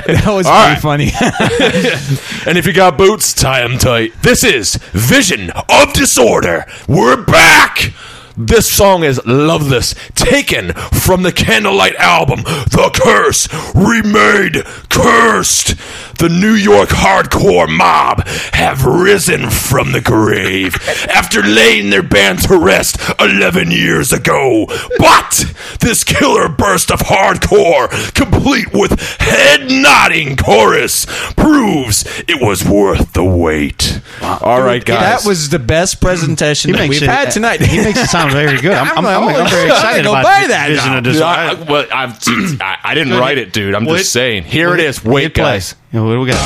[0.08, 1.12] that was All pretty right.
[1.12, 1.12] funny.
[2.48, 4.14] And if you got boots, tie them tight.
[4.22, 6.66] This is Vision of Disorder.
[6.88, 7.92] We're back.
[8.40, 15.76] This song is Loveless, taken from the Candlelight album, The Cursed Remain Cursed.
[16.20, 20.76] The New York hardcore mob have risen from the grave
[21.10, 24.66] after laying their band to rest 11 years ago.
[25.00, 33.14] But this killer burst of hardcore, complete with head nodding chorus, proves it was worth
[33.14, 34.02] the wait.
[34.22, 35.24] All right, guys.
[35.24, 37.62] that was the best presentation that we've had tonight.
[37.62, 38.72] He makes it sound very good.
[38.74, 40.98] I'm, I'm, I'm, I'm I'm oh, very gonna excited go about buy that Vision now.
[41.00, 41.40] of Dude, Disorder.
[41.40, 42.10] I, well, I'm,
[42.62, 43.76] I, I didn't write it, dude.
[43.76, 44.44] I'm Well, just saying.
[44.44, 45.04] Here it is.
[45.04, 45.76] Wait, guys.
[45.92, 46.38] Yeah, what do we got?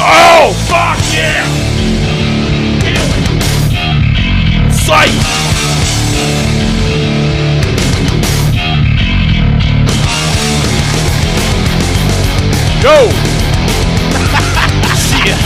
[0.00, 1.44] Oh, fuck yeah!
[4.70, 5.38] Sight!
[12.82, 12.94] Go!
[14.94, 15.36] See ya!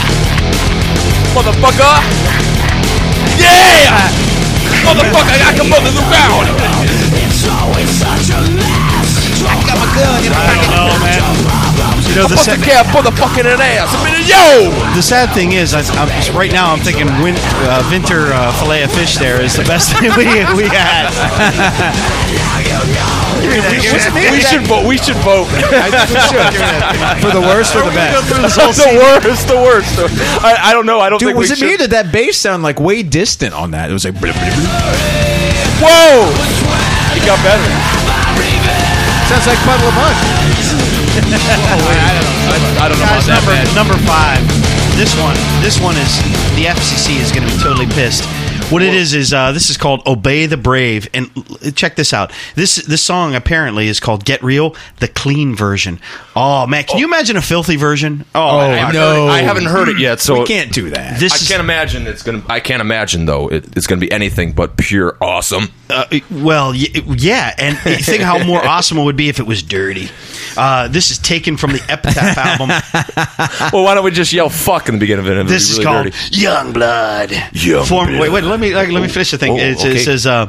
[1.33, 1.97] Motherfucker!
[3.41, 4.22] Yeah!
[4.85, 6.63] Motherfucker, I can mother the round!
[12.13, 13.89] You know, the, Bust sad, the cap, motherfucking an ass!
[13.89, 14.69] I mean, yo!
[14.93, 18.83] the sad thing is, I, I'm, right now I'm thinking win, uh, Vinter uh, filet
[18.85, 21.09] of fish there is the best thing we, we had.
[23.43, 24.87] We should vote.
[24.87, 25.47] We should vote.
[27.21, 28.29] For the worst or the best?
[28.29, 29.99] the worst, the worst.
[30.45, 31.01] I, I don't know.
[31.01, 31.75] I don't Dude, think was we it me should.
[31.75, 33.91] or did that bass sound like way distant on that?
[33.91, 34.15] It was like.
[35.81, 36.29] Whoa!
[37.17, 37.65] It got better.
[39.29, 40.52] Sounds like Puddle of Mudd.
[41.13, 43.69] I don't know Guys, about that, number man.
[43.77, 44.41] number five.
[44.97, 46.09] This one, this one is
[46.57, 48.25] the FCC is going to be totally pissed.
[48.73, 51.31] What it is is uh, this is called "Obey the Brave," and
[51.77, 52.33] check this out.
[52.55, 56.01] This this song apparently is called "Get Real," the clean version.
[56.35, 58.25] Oh man, can you imagine a filthy version?
[58.35, 59.01] Oh, I haven't no.
[59.01, 61.21] heard it- I haven't heard it yet, so We can't do that.
[61.21, 62.43] this I is can't imagine it's gonna.
[62.49, 63.49] I can't imagine though.
[63.49, 65.69] It, it's gonna be anything but pure awesome.
[65.91, 70.09] Uh, well, yeah, and think how more awesome it would be if it was dirty.
[70.57, 72.69] Uh, this is taken from the Epitaph album.
[73.73, 75.47] well, why don't we just yell "fuck" in the beginning of it?
[75.47, 76.17] This be is called dirty.
[76.31, 77.33] Young Blood.
[77.53, 78.21] Young Form- Blood.
[78.21, 78.45] Wait, wait.
[78.45, 79.53] Let me like, let me finish the thing.
[79.53, 79.97] Oh, it, okay.
[79.97, 80.49] it says uh,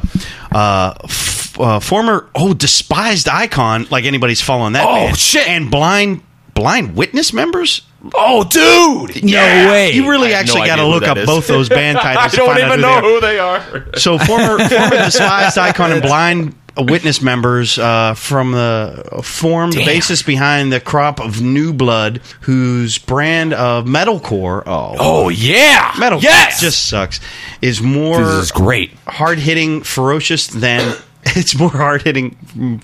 [0.52, 4.86] uh, f- uh, former oh despised icon like anybody's following that.
[4.86, 5.14] Oh, man.
[5.14, 5.48] shit.
[5.48, 6.22] And blind
[6.54, 7.82] blind witness members
[8.14, 9.24] Oh, dude!
[9.24, 9.92] No way.
[9.92, 11.26] You really I have no actually got to look up is.
[11.26, 12.34] both those band titles.
[12.34, 13.98] I don't find out even who know they who they are.
[13.98, 20.22] So former former despised icon and blind witness members uh, from the formed the basis
[20.22, 26.60] behind the crop of new blood, whose brand of metalcore, oh, Oh yeah, metal, Yes,
[26.60, 27.20] just sucks,
[27.62, 28.92] is more this is great.
[29.06, 30.96] hard hitting, ferocious than.
[31.26, 32.36] It's more hard hitting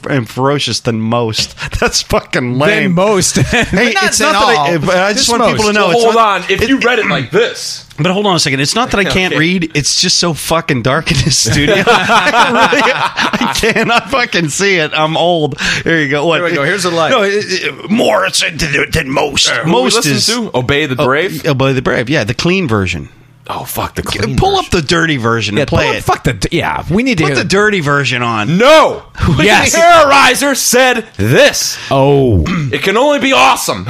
[0.09, 1.55] and ferocious than most.
[1.79, 2.85] That's fucking lame.
[2.85, 3.37] Than most.
[3.37, 5.89] Hey, it's not that I, I just want people to know.
[5.89, 6.51] Well, it's hold not- on.
[6.51, 8.61] If you read it like this, But hold on a second.
[8.61, 9.39] It's not that I can't Okay.
[9.39, 9.77] read.
[9.77, 11.75] It's just so fucking dark in this studio.
[11.87, 14.93] I, really, I cannot fucking see it.
[14.95, 15.57] I'm old.
[15.85, 16.27] There you go.
[16.27, 16.37] What?
[16.41, 16.65] Here we go.
[16.65, 17.11] Here's the light.
[17.11, 19.51] No, it, it, more uh, than, than most.
[19.67, 21.47] most is to Obey the oh, Brave.
[21.47, 22.09] Oh, Obey the Brave.
[22.09, 23.09] Yeah, the clean version.
[23.53, 24.65] Oh fuck the clean Pull version.
[24.65, 26.05] up the dirty version Yeah, and play it.
[26.05, 26.49] Fuck the.
[26.53, 28.59] Yeah, we need to Put the dirty version on.
[28.59, 29.03] No.
[29.41, 29.75] Yes.
[29.75, 31.79] Terrorizer said this.
[31.91, 33.87] Oh, It can only be awesome.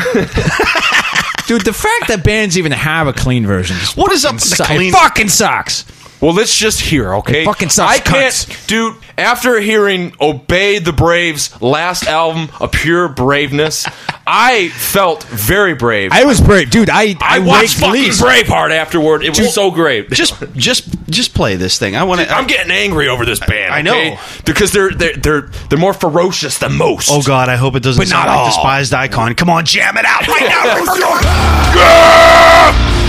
[1.51, 3.77] Dude, the fact that bands even have a clean version.
[3.97, 5.85] What is up with the clean- It fucking sucks.
[6.21, 7.43] Well, let's just hear, okay?
[7.43, 8.67] It fucking sucks, I can't, cunts.
[8.67, 8.97] dude.
[9.19, 13.87] After hearing "Obey the Brave's" last album, "A Pure Braveness,"
[14.27, 16.11] I felt very brave.
[16.13, 16.89] I was brave, dude.
[16.89, 19.23] I I I, watched fucking Lee's- Braveheart afterward.
[19.25, 20.11] It was so great.
[20.11, 21.97] Just, just, just play this thing.
[21.97, 22.31] I want to.
[22.31, 23.75] I'm getting angry over this band.
[23.75, 23.93] I know.
[23.93, 24.19] okay?
[24.47, 27.11] because they're they're they're they're more ferocious than most.
[27.11, 28.47] Oh God, I hope it doesn't But sound not like all.
[28.47, 29.35] despised icon.
[29.35, 30.49] Come on, jam it out right
[32.95, 33.00] now.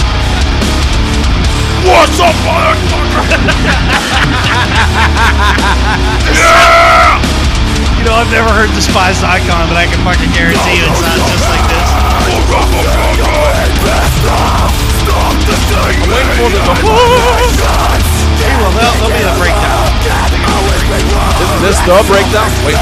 [1.81, 3.25] What's up, motherfucker?
[6.29, 7.17] yeah!
[8.01, 11.21] You know, I've never heard despised icon, but I can fucking guarantee you it's not
[11.21, 11.85] just like this.
[18.41, 19.85] Hey, well, there'll, there'll be the breakdown.
[21.45, 22.49] Isn't this the breakdown?
[22.65, 22.81] Wait.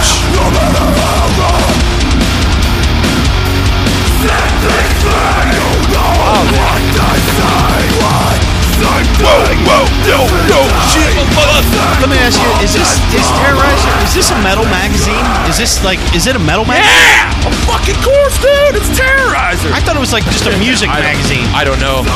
[12.00, 13.92] Let me ask you: Is this is Terrorizer?
[14.08, 15.20] Is this a metal magazine?
[15.52, 16.00] Is this like?
[16.16, 16.88] Is it a metal magazine?
[16.88, 17.48] Yeah!
[17.48, 18.80] Of fucking course, dude.
[18.80, 19.72] It's Terrorizer.
[19.76, 21.44] I thought it was like just a music magazine.
[21.52, 22.08] I don't know.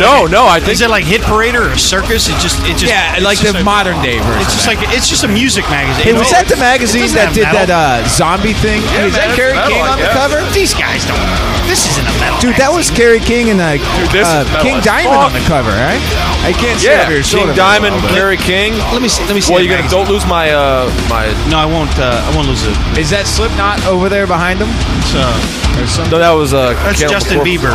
[0.00, 0.48] No, no.
[0.48, 2.28] I think Is it like Hit Parade or a circus?
[2.28, 4.40] It just, it just, Yeah, like just the a- modern day version.
[4.40, 6.08] It's just like it's just a music magazine.
[6.08, 8.80] Hey, was that the magazine that did that uh, zombie thing?
[8.96, 10.38] Yeah, Is man, that Carrie it's King on I the cover?
[10.56, 11.20] These guys don't.
[11.68, 12.40] This isn't a metal.
[12.40, 13.76] Dude, that was Kerry King and uh,
[14.08, 15.97] this uh, King Diamond on the cover, right?
[16.44, 17.02] I can't see yeah.
[17.02, 17.54] over your King shoulder.
[17.54, 18.72] Diamond, very well, but- King.
[18.94, 19.24] Let me see.
[19.24, 19.52] Let me see.
[19.52, 21.26] Well, you're gonna don't lose my uh my.
[21.50, 21.92] No, I won't.
[21.98, 22.76] Uh, I won't lose it.
[22.98, 24.68] Is that Slipknot over there behind him?
[25.02, 26.74] It's, uh, No, that was uh.
[26.74, 27.50] that's Cannibal Justin Corpse.
[27.50, 27.74] Bieber.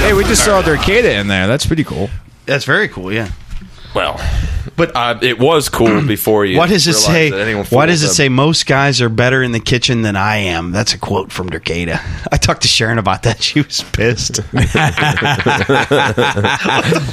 [0.00, 1.46] Hey, we just saw Dercada in there.
[1.46, 2.10] That's pretty cool.
[2.46, 3.12] That's very cool.
[3.12, 3.30] Yeah.
[3.94, 4.20] Well,
[4.76, 6.56] but uh, it was cool before you.
[6.56, 7.30] What does it say?
[7.30, 10.36] that Why does it fooled say most guys are better in the kitchen than I
[10.36, 10.72] am?
[10.72, 12.00] That's a quote from Dercada.
[12.30, 13.40] I talked to Sharon about that.
[13.50, 14.36] She was pissed.
[14.52, 14.68] what the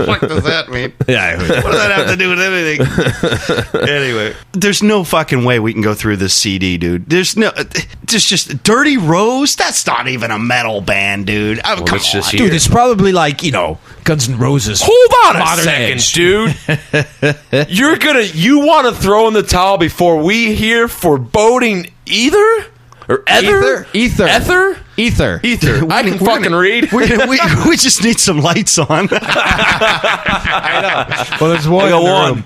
[0.05, 0.93] fuck does that mean?
[1.07, 2.85] Yeah, What does that have to do with anything?
[3.89, 7.09] anyway, there's no fucking way we can go through this CD, dude.
[7.09, 7.51] There's no.
[8.03, 9.55] There's just Dirty Rose.
[9.55, 11.59] That's not even a metal band, dude.
[11.65, 12.03] Oh, come on.
[12.03, 14.81] just dude, it's probably like you know Guns N' Roses.
[14.83, 16.13] Hold on a Modern second, Age.
[16.13, 16.55] dude.
[17.77, 22.65] You're gonna you want to throw in the towel before we hear foreboding either
[23.09, 24.27] or ether Ether.
[24.27, 25.39] ether Ether.
[25.43, 25.85] ether.
[25.91, 26.91] I can We're fucking gonna- read.
[26.91, 27.37] We're gonna, we,
[27.69, 29.09] we just need some lights on.
[29.11, 31.37] I know.
[31.39, 31.85] Well, there's one.
[31.85, 32.33] I got in the one.
[32.35, 32.43] room.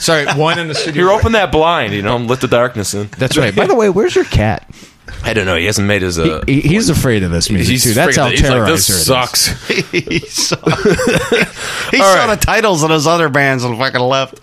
[0.00, 1.02] Sorry, one in the studio.
[1.08, 1.92] Here, open that blind.
[1.92, 3.08] You know, let the darkness in.
[3.18, 3.54] That's right.
[3.54, 4.68] By the way, where's your cat?
[5.24, 5.56] I don't know.
[5.56, 6.18] He hasn't made his.
[6.18, 7.92] Uh, He, he's afraid of this music he's too.
[7.94, 9.06] That's how freaking- he's like, terrorizer this it is.
[9.06, 9.68] sucks.
[9.90, 10.56] he saw,
[11.90, 14.40] he saw the titles of those other bands and fucking left.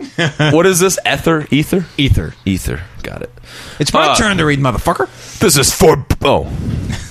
[0.53, 0.97] what is this?
[1.05, 2.33] Ether, ether, Ether.
[2.45, 2.81] ether.
[3.03, 3.31] Got it.
[3.79, 5.07] It's my Uh, turn to read, motherfucker.
[5.39, 6.05] This is for.
[6.21, 6.45] Oh,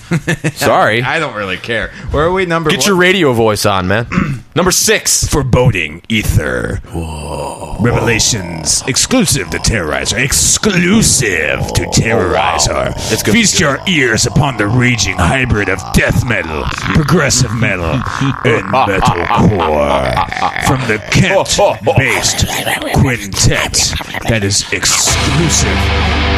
[0.54, 1.02] sorry.
[1.02, 1.88] I don't really care.
[2.10, 2.46] Where are we?
[2.46, 4.06] Number Get your radio voice on, man.
[4.56, 5.26] Number six.
[5.28, 6.80] foreboding ether.
[7.80, 10.24] Revelations exclusive to Terrorizer.
[10.24, 12.92] Exclusive to oh, Terrorizer.
[13.12, 17.84] It's gonna Feast your ears upon the raging hybrid of death metal, progressive metal,
[18.44, 20.14] and metalcore
[20.66, 22.46] from the Kent-based
[22.98, 23.72] quintet
[24.28, 25.78] that is exclusive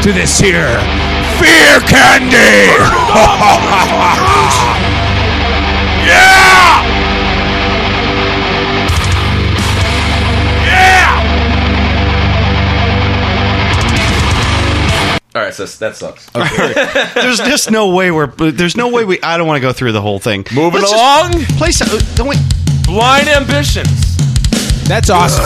[0.03, 0.79] to this here
[1.41, 3.57] Fear Candy.
[6.07, 6.85] Yeah!
[10.67, 11.21] Yeah!
[15.33, 16.29] All right, so that sucks.
[17.15, 18.27] There's just no way we're.
[18.27, 19.21] There's no way we.
[19.23, 20.45] I don't want to go through the whole thing.
[20.53, 21.33] Moving Let's along.
[21.33, 21.89] Just play some.
[22.17, 22.37] Don't we?
[22.85, 24.17] Blind Ambitions.
[24.89, 25.45] That's awesome.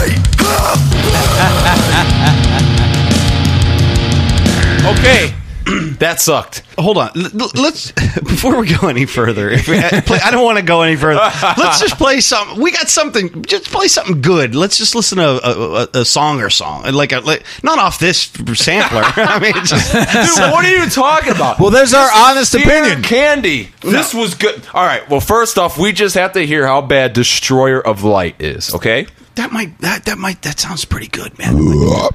[4.86, 5.34] Okay,
[5.98, 6.62] that sucked.
[6.78, 7.10] Hold on.
[7.16, 7.92] L- l- let's
[8.22, 9.48] before we go any further.
[9.50, 11.20] If we, I, play, I don't want to go any further.
[11.20, 12.60] Let's just play some.
[12.60, 13.42] We got something.
[13.44, 14.54] Just play something good.
[14.54, 17.98] Let's just listen to a, a, a song or song, like a like, not off
[17.98, 18.18] this
[18.54, 19.02] sampler.
[19.16, 21.58] I mean, just, Dude, what are you talking about?
[21.58, 23.02] Well, there's our honest opinion.
[23.02, 23.70] Candy.
[23.80, 24.66] This was good.
[24.74, 25.08] All right.
[25.08, 28.74] Well, first off, we just have to hear how bad Destroyer of Light is.
[28.74, 29.06] Okay.
[29.36, 31.54] that might that that might that sounds pretty good, man.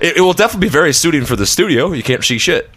[0.01, 1.91] It, it will definitely be very suiting for the studio.
[1.91, 2.69] You can't see shit.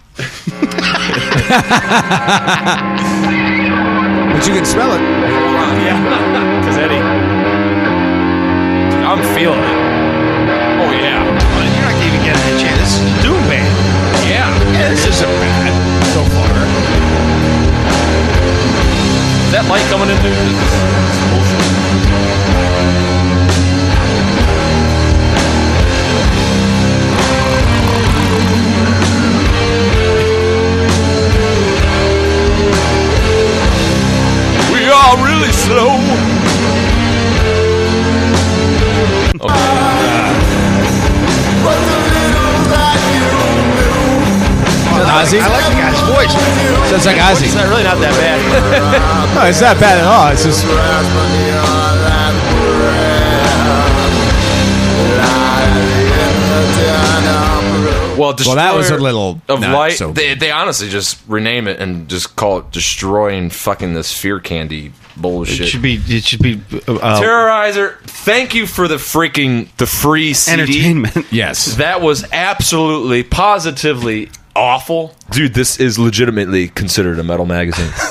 [4.33, 5.01] But you can smell it.
[5.83, 5.99] Yeah.
[6.61, 7.01] Because Eddie,
[9.03, 9.79] I'm feeling it.
[10.79, 11.25] Oh yeah.
[11.25, 12.79] You're not even getting a chance.
[12.79, 13.67] This is Doom Band.
[14.29, 14.47] Yeah.
[14.73, 15.73] Yeah, This isn't bad
[16.15, 16.53] so far.
[19.47, 21.02] Is that light coming in, dude?
[35.43, 35.89] Really slow.
[45.13, 45.39] Ozzy?
[45.39, 46.33] I like the guy's voice.
[46.91, 47.47] Sounds like Ozzy.
[47.47, 49.33] It's not really not that bad.
[49.35, 50.31] No, it's not bad at all.
[50.31, 50.63] It's just
[58.19, 59.93] Well, Well, that was a little of not light.
[59.95, 64.41] so- they, they honestly just rename it and just call it destroying fucking this fear
[64.41, 65.61] candy bullshit.
[65.61, 66.01] It should be.
[66.07, 70.63] It should be uh, Terrorizer, thank you for the freaking the free CD.
[70.63, 71.27] entertainment.
[71.33, 71.77] yes.
[71.77, 75.15] That was absolutely positively awful.
[75.31, 77.91] Dude, this is legitimately considered a metal magazine.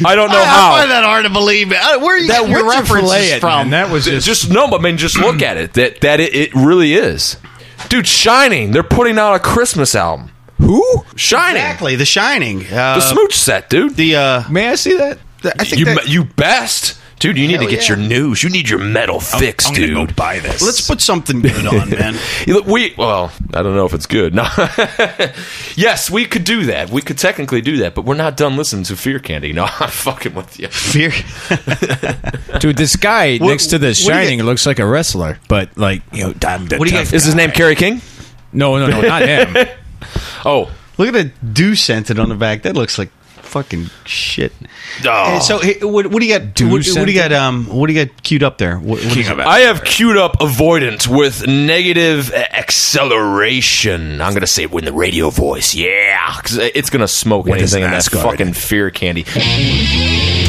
[0.00, 0.72] I don't know I, how.
[0.74, 1.72] I find that hard to believe.
[1.72, 3.70] Uh, Where are you That getting your references it, from?
[3.70, 5.74] man, that was just, just, no, but I mean, just look at it.
[5.74, 7.36] That that it, it really is.
[7.88, 8.72] Dude, Shining.
[8.72, 10.30] They're putting out a Christmas album.
[10.58, 11.04] who?
[11.16, 11.56] Shining.
[11.62, 12.60] exactly The Shining.
[12.66, 13.94] Uh, The smooch set, dude.
[13.96, 15.18] the uh, May I see that?
[15.44, 16.97] I think you that- you best.
[17.18, 17.96] Dude, you need Hell to get yeah.
[17.96, 18.42] your news.
[18.42, 20.08] You need your metal fix, I'm gonna dude.
[20.08, 20.62] go buy this.
[20.62, 22.14] Let's put something good on, man.
[22.46, 24.34] You look, We well, I don't know if it's good.
[24.34, 24.44] No.
[25.76, 26.90] yes, we could do that.
[26.90, 29.52] We could technically do that, but we're not done listening to Fear Candy.
[29.58, 30.68] No, I'm fucking with you.
[30.68, 31.10] Fear.
[32.60, 34.86] Dude, this guy What- next to the what do you Shining get- looks like a
[34.86, 36.62] wrestler, but like you know, damn.
[36.68, 38.00] What do you get- Is his name Kerry King?
[38.52, 39.56] No, no, no, not him.
[40.44, 42.62] Oh, Look at the do scented on the back.
[42.62, 43.10] That looks like
[43.48, 44.52] fucking shit.
[45.04, 45.40] Oh.
[45.40, 46.60] So hey, what, what, do you got?
[46.60, 47.32] What, what, do you got?
[47.32, 48.78] Um, what do you got queued up there?
[48.78, 54.20] What, I have queued up avoidance with negative acceleration.
[54.20, 55.74] I'm gonna say it with the radio voice.
[55.74, 59.24] Yeah, because it's gonna smoke what anything in that fucking fear candy.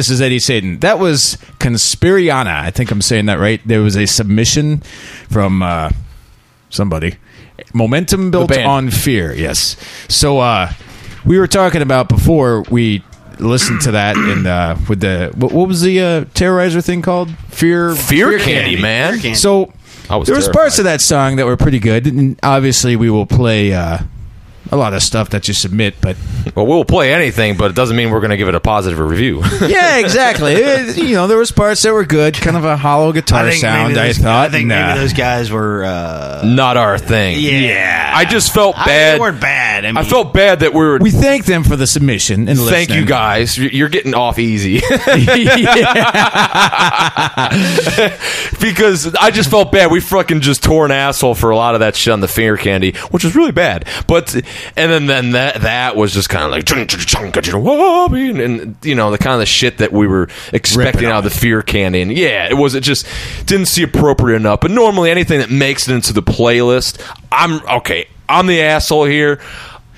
[0.00, 0.78] this is Eddie Satan.
[0.78, 2.62] That was Conspiriana.
[2.62, 3.60] I think I'm saying that right.
[3.66, 4.78] There was a submission
[5.28, 5.90] from uh,
[6.70, 7.16] somebody.
[7.74, 9.34] Momentum built on fear.
[9.34, 9.76] Yes.
[10.08, 10.72] So uh,
[11.26, 13.04] we were talking about before we
[13.40, 17.28] listened to that and uh, with the what, what was the uh, terrorizer thing called?
[17.48, 17.94] Fear.
[17.94, 19.12] Fear, candy, man.
[19.12, 19.34] Fear candy.
[19.34, 19.70] So
[20.08, 20.58] I was there was terrified.
[20.58, 23.98] parts of that song that were pretty good, and obviously we will play uh,
[24.70, 25.94] a lot of stuff that you submit.
[26.00, 26.16] But
[26.54, 28.98] Well, we'll play anything, but it doesn't mean we're going to give it a positive
[28.98, 29.42] review.
[29.66, 30.54] yeah, exactly.
[30.60, 33.54] It- you know, there was parts that were good, kind of a hollow guitar I
[33.54, 33.88] sound.
[33.94, 34.48] maybe I those, thought.
[34.48, 35.84] I think and, uh, maybe those guys were.
[35.84, 37.38] Uh, Not our thing.
[37.40, 38.12] yeah.
[38.14, 39.14] I just felt I- bad.
[39.16, 39.84] they weren't bad.
[39.84, 40.98] I, mean, I felt bad that we were.
[40.98, 43.06] we thank them for the submission and thank you listening.
[43.06, 43.56] guys.
[43.58, 44.80] You're you're getting off easy
[48.60, 49.90] because I just felt bad.
[49.90, 52.56] We fucking just tore an asshole for a lot of that shit on the finger
[52.56, 53.86] candy, which was really bad.
[54.06, 54.34] But
[54.76, 56.64] and then then that that was just kind of like
[58.30, 61.24] and, and you know the kind of the shit that we were expecting out of
[61.24, 62.00] the fear candy.
[62.00, 63.06] And yeah, it was it just
[63.46, 64.60] didn't see appropriate enough.
[64.60, 68.08] But normally anything that makes it into the playlist, I'm okay.
[68.28, 69.40] I'm the asshole here.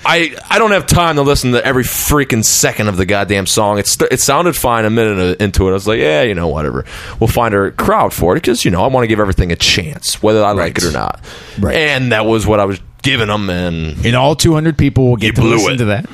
[0.04, 3.78] I, I don't have time to listen to every freaking second of the goddamn song.
[3.78, 5.70] It's it sounded fine a minute into it.
[5.70, 6.84] I was like, yeah, you know, whatever.
[7.20, 9.56] We'll find our crowd for it because you know I want to give everything a
[9.56, 11.20] chance, whether I like it or not.
[11.58, 11.76] Right.
[11.76, 15.34] And that was what I was giving them, and And all 200 people will get
[15.36, 15.78] to blew listen it.
[15.78, 16.06] to that.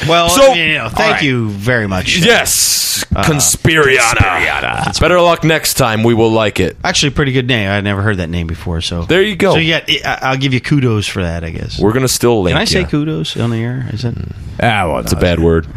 [0.08, 1.22] Well, So- you know, thank right.
[1.22, 2.18] you very much.
[2.18, 4.98] yes, Conspiriana.
[5.00, 6.02] Better luck next time.
[6.02, 6.76] We will like it.
[6.84, 7.68] Actually, pretty good name.
[7.70, 8.80] I never heard that name before.
[8.80, 9.52] So There you go.
[9.54, 11.44] So yeah, I- I'll give you kudos for that.
[11.44, 11.78] I guess.
[11.80, 12.54] We're gonna still link.
[12.54, 12.86] Can I say ya.
[12.88, 13.86] kudos on the air?
[13.92, 14.14] Is it?
[14.62, 15.66] Ah, well, It's a bad word.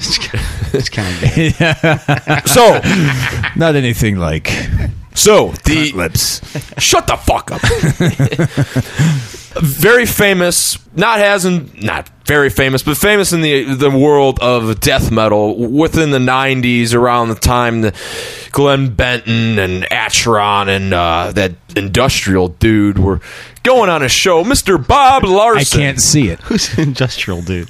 [0.74, 1.22] It's kind of
[1.60, 2.42] bad.
[2.48, 2.82] So,
[3.56, 4.52] Not anything like
[5.14, 6.42] so the lips.
[6.80, 7.62] Shut the fuck up.
[9.62, 14.80] very famous, not has in, not very famous, but famous in the the world of
[14.80, 17.94] death metal within the '90s, around the time the
[18.52, 23.20] Glenn Benton and Acheron and uh, that industrial dude were
[23.64, 24.44] going on a show.
[24.44, 24.86] Mr.
[24.86, 25.82] Bob Larson.
[25.82, 26.40] I can't see it.
[26.42, 27.70] Who's industrial dude?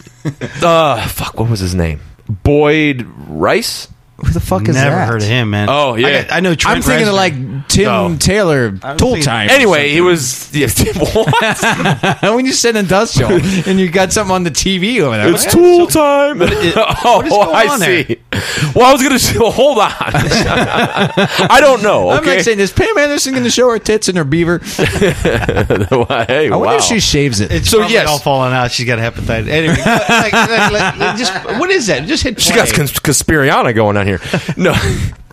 [0.61, 1.39] Uh, fuck.
[1.39, 1.99] What was his name?
[2.29, 3.87] Boyd Rice.
[4.23, 4.83] Who the fuck is that?
[4.85, 5.07] Never that?
[5.07, 5.67] heard of him, man.
[5.69, 6.07] Oh, yeah.
[6.07, 6.55] I, got- I know.
[6.55, 7.17] Trent I'm thinking of Reznor.
[7.17, 8.15] like Tim Oh.
[8.17, 9.49] Taylor, was Tool thinking- Time.
[9.49, 10.53] Anyway, he was.
[10.55, 10.67] Yeah,
[10.97, 12.19] what?
[12.35, 13.31] when you said industrial
[13.67, 16.41] and you got something on the TV over there, It's like, tool time.
[16.41, 18.17] oh, what is oh, going I on see.
[18.75, 19.91] Well, I was going to hold on.
[19.97, 22.09] I don't know.
[22.09, 22.37] I'm Okay.
[22.37, 24.59] not saying is Pam Anderson going to show her tits in her beaver?
[24.59, 26.75] hey, I wonder wow.
[26.77, 27.51] if she shaves it.
[27.51, 28.07] It's So, probably yes.
[28.07, 28.71] all falling out.
[28.71, 29.47] She's got hepatitis.
[29.49, 32.07] Anyway, like, like, like, like, just what is that?
[32.07, 32.39] Just hit.
[32.39, 32.77] She got play.
[32.77, 34.12] cons- Conspiriana going on here.
[34.57, 34.73] No,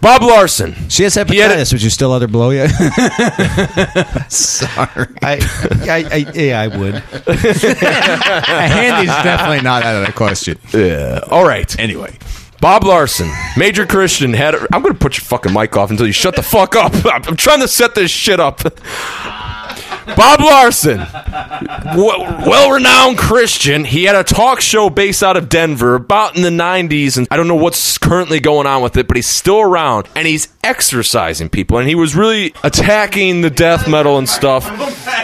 [0.01, 0.75] Bob Larson.
[0.89, 1.73] she has He hepatitis.
[1.73, 2.67] Would you still let her blow you?
[4.29, 5.39] Sorry, I,
[5.83, 6.95] I, I, yeah, I would.
[6.95, 7.01] a
[8.69, 10.59] handy's definitely not out of the question.
[10.73, 11.21] Yeah.
[11.31, 11.79] All right.
[11.79, 12.17] Anyway,
[12.61, 14.55] Bob Larson, Major Christian had.
[14.55, 16.93] A, I'm going to put your fucking mic off until you shut the fuck up.
[17.07, 18.61] I'm, I'm trying to set this shit up.
[20.17, 20.99] Bob Larson,
[21.97, 23.85] well renowned Christian.
[23.85, 27.37] He had a talk show based out of Denver about in the 90s, and I
[27.37, 31.49] don't know what's currently going on with it, but he's still around and he's exercising
[31.49, 34.69] people, and he was really attacking the death metal and stuff.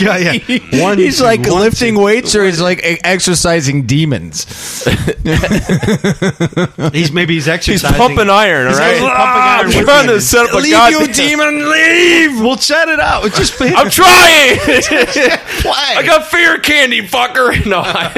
[0.00, 0.38] Yeah, yeah.
[0.82, 2.02] One, he's two, like one, lifting two.
[2.02, 4.44] weights, or he's like exercising demons.
[6.92, 7.88] He's maybe he's exercising.
[7.88, 8.98] He's pumping iron, all He's right?
[8.98, 12.40] pumping iron I'm with trying to set up a Leave goddamn- you demon, leave.
[12.40, 13.22] We'll chat it out.
[13.32, 14.29] Just I'm trying.
[15.60, 15.94] play.
[15.96, 17.50] I got fear candy, fucker.
[17.70, 18.10] No, I,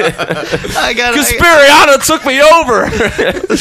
[0.77, 2.89] I got Conspiriana took me over.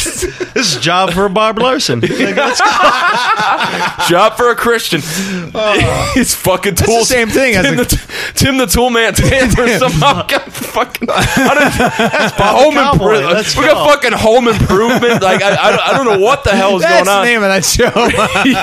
[0.52, 2.00] This is a job for Bob Larson.
[2.00, 4.06] Like, let's go.
[4.08, 5.00] Job for a Christian.
[5.54, 6.12] Oh.
[6.16, 6.98] It's fucking tool.
[7.00, 9.14] the same thing as Tim, a- the, Tim the Tool Man.
[9.14, 11.08] Tanner somehow got fucking.
[11.10, 13.56] I don't, home improvement.
[13.56, 13.72] We go.
[13.74, 15.22] got fucking home improvement.
[15.22, 17.24] Like I, I, don't- I don't know what the hell is That's going on.
[17.24, 17.92] the name of that show.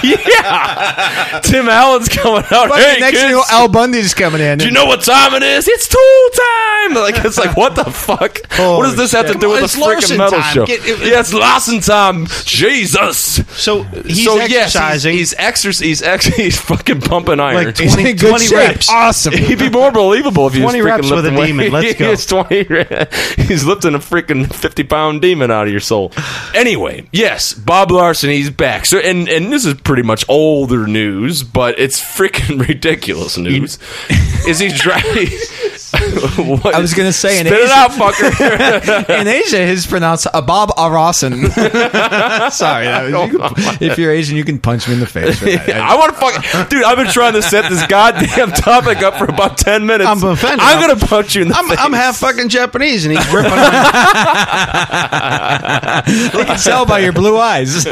[0.05, 2.71] yeah, Tim Allen's coming out.
[2.77, 4.57] Hey, next kids, Al Bundy's coming in.
[4.57, 5.65] do you know what time it is?
[5.67, 5.99] It's tool
[6.35, 6.95] time.
[6.95, 8.39] Like it's like what the fuck?
[8.57, 9.41] what does this have to shit.
[9.41, 10.53] do with It's a freaking Larson metal time.
[10.53, 10.65] show?
[10.65, 12.25] Get- it- yeah, it's Larson time.
[12.43, 13.17] Jesus.
[13.57, 15.13] So he's so yes, exercising.
[15.13, 15.87] he's, he's exercising.
[15.87, 17.65] He's ex- he's fucking pumping iron.
[17.67, 18.57] Like He's 20 good 20 shape.
[18.57, 18.89] reps.
[18.89, 19.33] Awesome.
[19.37, 21.71] He'd be more believable if he was 20 freaking reps with a lifting demon.
[21.71, 22.11] Let's go.
[22.11, 23.07] It's 20 re-
[23.37, 26.11] He's lifting a freaking 50 pound demon out of your soul.
[26.53, 28.85] Anyway, yes, Bob Larson, he's back.
[28.85, 33.53] So, and, and this is pretty much older news, but it's freaking ridiculous news.
[33.63, 35.27] Is he driving?
[36.37, 36.75] What?
[36.75, 39.09] I was gonna say in Spit it Asia- out, fucker.
[39.21, 41.49] in Asia, his pronounced Abab uh, Arasan.
[42.51, 45.39] Sorry, was- you can- if you're Asian, you can punch me in the face.
[45.39, 45.69] That.
[45.69, 46.83] I want to fuck, dude.
[46.83, 50.07] I've been trying to set this goddamn topic up for about ten minutes.
[50.09, 50.59] I'm offended.
[50.61, 51.79] I'm gonna punch you in the I'm, face.
[51.81, 53.51] I'm half fucking Japanese, and he's ripping.
[53.51, 53.63] I
[56.45, 57.83] can tell by your blue eyes.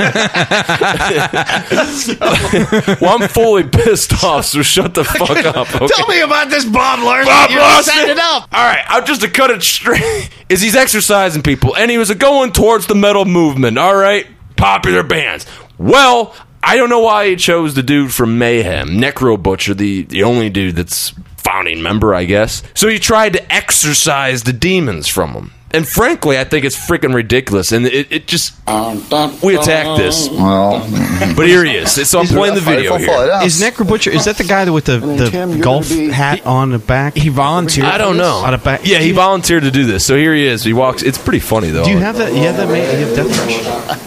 [3.01, 4.45] well, I'm fully pissed off.
[4.45, 5.56] So shut the fuck up.
[5.75, 5.87] Okay?
[5.87, 7.31] Tell me about this Bob Larson.
[7.31, 7.93] Bob You Larson.
[7.93, 8.47] set it up.
[8.51, 10.29] All right, I'm just to cut it straight.
[10.49, 13.77] Is he's exercising people, and he was going towards the metal movement.
[13.77, 14.25] All right,
[14.55, 15.45] popular bands.
[15.77, 20.49] Well, I don't know why he chose the dude from Mayhem, Necrobutcher, the the only
[20.49, 22.63] dude that's founding member, I guess.
[22.73, 25.51] So he tried to exorcise the demons from him.
[25.71, 27.73] And frankly, I think it's freaking ridiculous.
[27.73, 28.53] And it, it just
[29.43, 30.79] we attack this, Well,
[31.35, 32.09] but here he is.
[32.09, 33.09] So I'm playing the video here.
[33.43, 34.13] Is Necrobutcher?
[34.13, 37.15] Is that the guy with the, the Tim, golf hat on the back?
[37.17, 37.85] he volunteered.
[37.85, 38.37] I don't know.
[38.45, 40.05] On a back- Yeah, he volunteered to do this.
[40.05, 40.63] So here he is.
[40.63, 41.03] He walks.
[41.03, 41.83] It's pretty funny though.
[41.83, 42.31] Do you have that?
[42.33, 42.67] You have that?
[42.67, 43.97] ma- You have Death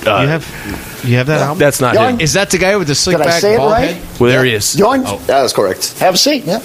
[0.00, 0.06] Crush.
[0.06, 1.04] Uh, you have.
[1.04, 1.58] You have that album.
[1.58, 2.20] That's not Young- him.
[2.20, 3.90] Is that the guy with the slick Did I back say it bald right?
[3.96, 4.20] head?
[4.20, 4.72] Well, there he is.
[4.72, 5.02] Join.
[5.06, 5.18] Oh.
[5.26, 5.98] That is correct.
[5.98, 6.44] Have a seat.
[6.44, 6.62] Yeah.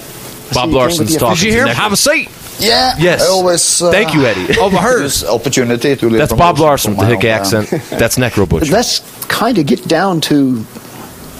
[0.54, 1.34] Bob Larson's talking.
[1.36, 1.66] Did you hear?
[1.66, 2.30] Necro- Have a seat.
[2.58, 2.94] Yeah.
[2.98, 3.22] Yes.
[3.22, 3.82] I always.
[3.82, 4.58] Uh, Thank you, Eddie.
[4.60, 5.02] Overheard.
[5.02, 7.70] This opportunity to live That's Bob those- Larson with the my hick accent.
[7.90, 8.70] That's Necrobutcher.
[8.70, 10.64] Let's kind of get down to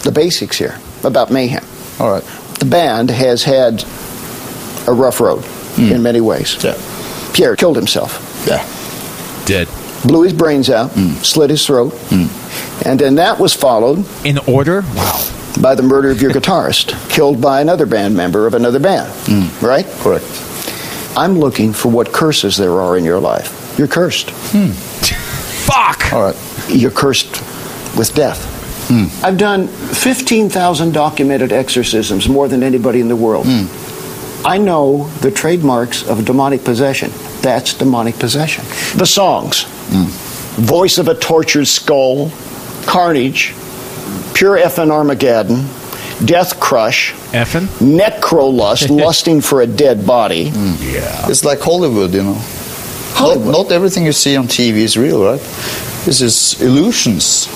[0.03, 1.63] the basics here about Mayhem.
[1.99, 2.23] All right.
[2.59, 3.83] The band has had
[4.87, 5.43] a rough road
[5.75, 5.91] hmm.
[5.91, 6.63] in many ways.
[6.63, 6.77] Yeah.
[7.33, 8.65] Pierre killed himself, Yeah.
[9.45, 9.67] Dead.
[10.03, 11.13] blew his brains out, hmm.
[11.23, 12.27] slit his throat, hmm.
[12.87, 14.81] and then that was followed In order?
[14.95, 15.23] Wow.
[15.61, 19.11] by the murder of your guitarist, killed by another band member of another band.
[19.61, 19.85] Right?
[19.99, 20.25] Correct.
[21.17, 23.75] I'm looking for what curses there are in your life.
[23.77, 24.29] You're cursed.
[24.29, 24.69] Hmm.
[24.69, 26.13] Fuck.
[26.13, 26.69] All right.
[26.69, 27.31] You're cursed
[27.97, 28.45] with death.
[28.87, 29.25] Hmm.
[29.25, 33.45] I've done 15,000 documented exorcisms, more than anybody in the world.
[33.49, 34.45] Hmm.
[34.47, 37.11] I know the trademarks of demonic possession.
[37.41, 38.63] That's demonic possession.
[38.97, 39.65] The songs
[40.57, 42.31] Voice of a Tortured Skull,
[42.85, 43.53] Carnage,
[44.33, 45.65] Pure Effin' Armageddon,
[46.25, 47.67] Death Crush, Effin?
[47.79, 50.51] Necrolust, lusting for a dead body.
[50.51, 51.29] Mm, yeah.
[51.29, 52.37] It's like Hollywood, you know.
[53.13, 53.45] Hollywood.
[53.45, 55.39] Not, not everything you see on TV is real, right?
[56.05, 57.47] This is illusions.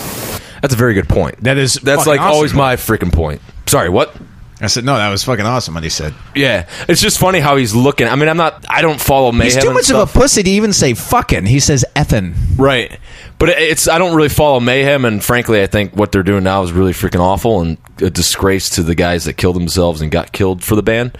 [0.62, 1.44] That's a very good point.
[1.44, 3.42] That is That's fucking like always my freaking point.
[3.66, 4.16] Sorry, what?
[4.62, 4.96] I said no.
[4.96, 5.74] That was fucking awesome.
[5.74, 6.14] What he said.
[6.36, 8.08] Yeah, it's just funny how he's looking.
[8.08, 8.64] I mean, I'm not.
[8.70, 9.46] I don't follow mayhem.
[9.46, 11.48] He's too and much of a pussy to even say fucking.
[11.48, 12.36] He says effing.
[12.58, 13.00] right.
[13.40, 13.88] But it- it's.
[13.88, 16.94] I don't really follow mayhem, and frankly, I think what they're doing now is really
[16.94, 20.76] freaking awful and a disgrace to the guys that killed themselves and got killed for
[20.76, 21.18] the band.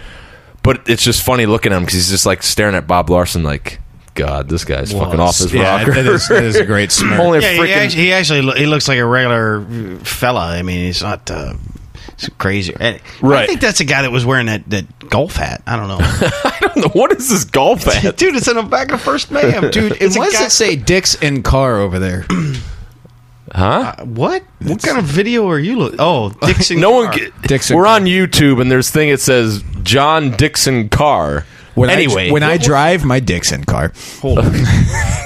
[0.62, 3.42] But it's just funny looking at him because he's just like staring at Bob Larson,
[3.42, 3.80] like,
[4.14, 5.92] God, this guy's fucking off his yeah, rocker.
[5.94, 7.18] that is- that is a great smirk.
[7.18, 7.76] Only a Yeah, he freaking.
[7.76, 9.64] actually, he actually lo- he looks like a regular
[10.04, 10.46] fella.
[10.46, 11.54] I mean, he's not uh,
[12.22, 12.74] he's crazy.
[12.78, 15.62] And I think that's the guy that was wearing that, that golf hat.
[15.66, 18.16] I don't know, I don't know what is this golf at.
[18.16, 18.36] dude.
[18.36, 20.00] It's in the back of First Mayhem, dude.
[20.00, 22.26] It's a Why does guy- it say dicks in car over there?
[23.54, 23.96] Huh?
[24.04, 24.42] what?
[24.62, 25.98] What kind of video are you looking?
[26.00, 26.80] Oh, Dixon.
[26.80, 27.10] No one.
[27.14, 27.96] Get, Dixon we're Carr.
[27.96, 29.10] on YouTube, and there's thing.
[29.10, 31.44] It says John Dixon Carr.
[31.74, 33.92] When anyway, I, when I drive my Dixon car.
[34.20, 34.52] Hold on.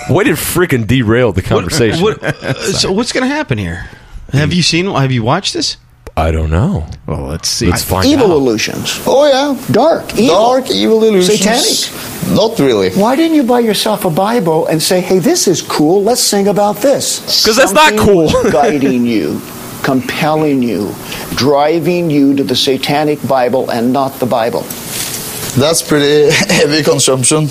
[0.08, 2.02] way to freaking derail the conversation.
[2.02, 3.88] What, uh, so what's going to happen here?
[4.32, 4.86] Have you seen?
[4.86, 5.76] Have you watched this?
[6.18, 6.86] I don't know.
[7.06, 7.68] Well, let's see.
[7.68, 8.36] Let's find Evil out.
[8.38, 9.02] illusions.
[9.06, 9.54] Oh, yeah.
[9.70, 10.14] Dark.
[10.18, 10.34] Evil.
[10.34, 11.40] Dark, evil illusions.
[11.40, 12.34] Satanic.
[12.34, 12.90] Not really.
[12.92, 16.48] Why didn't you buy yourself a Bible and say, hey, this is cool, let's sing
[16.48, 17.20] about this"?
[17.42, 18.30] Because that's not cool.
[18.50, 19.42] guiding you,
[19.82, 20.94] compelling you,
[21.34, 24.62] driving you to the satanic Bible and not the Bible.
[25.60, 27.44] That's pretty heavy consumption.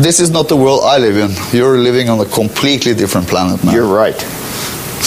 [0.00, 1.30] This is not the world I live in.
[1.56, 3.72] You're living on a completely different planet now.
[3.72, 4.16] You're right.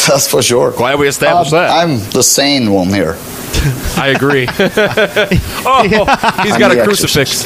[0.07, 0.71] That's for sure.
[0.71, 1.69] Glad we established Uh, that.
[1.71, 3.17] I'm the sane one here.
[3.97, 4.47] I agree.
[4.59, 5.83] oh,
[6.43, 7.43] he's got I'm a the crucifix.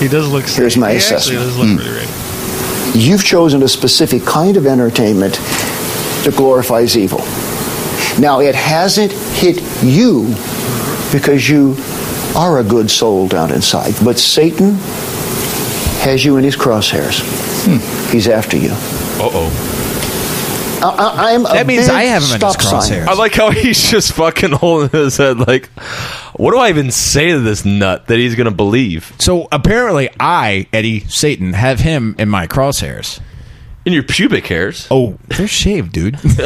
[0.00, 0.46] He does look.
[0.46, 1.40] Here's my he assessment.
[1.40, 2.94] Actually does look pretty right.
[2.96, 5.34] You've chosen a specific kind of entertainment
[6.24, 7.20] that glorifies evil.
[8.18, 10.34] Now, it hasn't hit you
[11.12, 11.76] because you
[12.36, 14.74] are a good soul down inside, but Satan
[16.02, 17.20] has you in his crosshairs.
[18.10, 18.70] He's after you.
[18.72, 19.79] Uh oh.
[20.82, 23.06] I, I, I'm a That means big I have him in his stop crosshairs.
[23.06, 25.38] I like how he's just fucking holding his head.
[25.38, 25.68] Like,
[26.36, 29.12] what do I even say to this nut that he's gonna believe?
[29.18, 33.20] So apparently, I Eddie Satan have him in my crosshairs.
[33.86, 34.86] In your pubic hairs.
[34.90, 36.18] Oh, they're shaved, dude.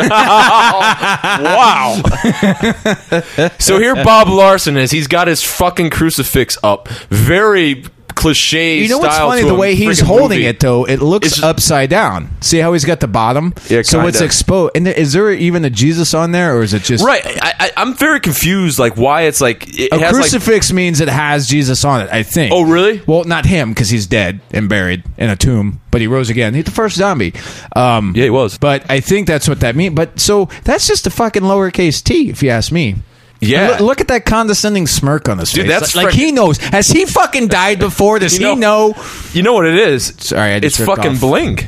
[1.44, 2.00] Wow.
[3.58, 4.92] so here Bob Larson is.
[4.92, 6.88] He's got his fucking crucifix up.
[7.10, 8.78] Very cliche.
[8.78, 9.42] You know what's funny?
[9.42, 10.46] The way he's holding movie.
[10.46, 12.30] it, though, it looks It's- upside down.
[12.40, 13.52] See how he's got the bottom?
[13.68, 14.24] Yeah, So it's kinda.
[14.24, 14.72] exposed.
[14.76, 17.70] And is there even a Jesus on there, or is it just Right, I, I,
[17.76, 18.78] I'm very confused.
[18.78, 22.08] Like why it's like it A has like crucifix means it has Jesus on it.
[22.12, 22.52] I think.
[22.52, 23.02] Oh, really?
[23.06, 26.54] Well, not him because he's dead and buried in a tomb, but he rose again.
[26.54, 27.32] He's the first zombie.
[27.76, 28.58] Um, Yeah, he was.
[28.58, 29.94] But I think that's what that means.
[29.94, 32.96] But so that's just a fucking lowercase t, if you ask me.
[33.40, 33.68] Yeah.
[33.72, 35.70] Look, look at that condescending smirk on his Dude, face.
[35.70, 36.56] that's like, like frick- he knows.
[36.58, 38.18] Has he fucking died before?
[38.18, 38.94] Does You he know?
[39.32, 40.14] You know what it is?
[40.18, 41.20] Sorry, I just it's ripped fucking off.
[41.20, 41.58] bling.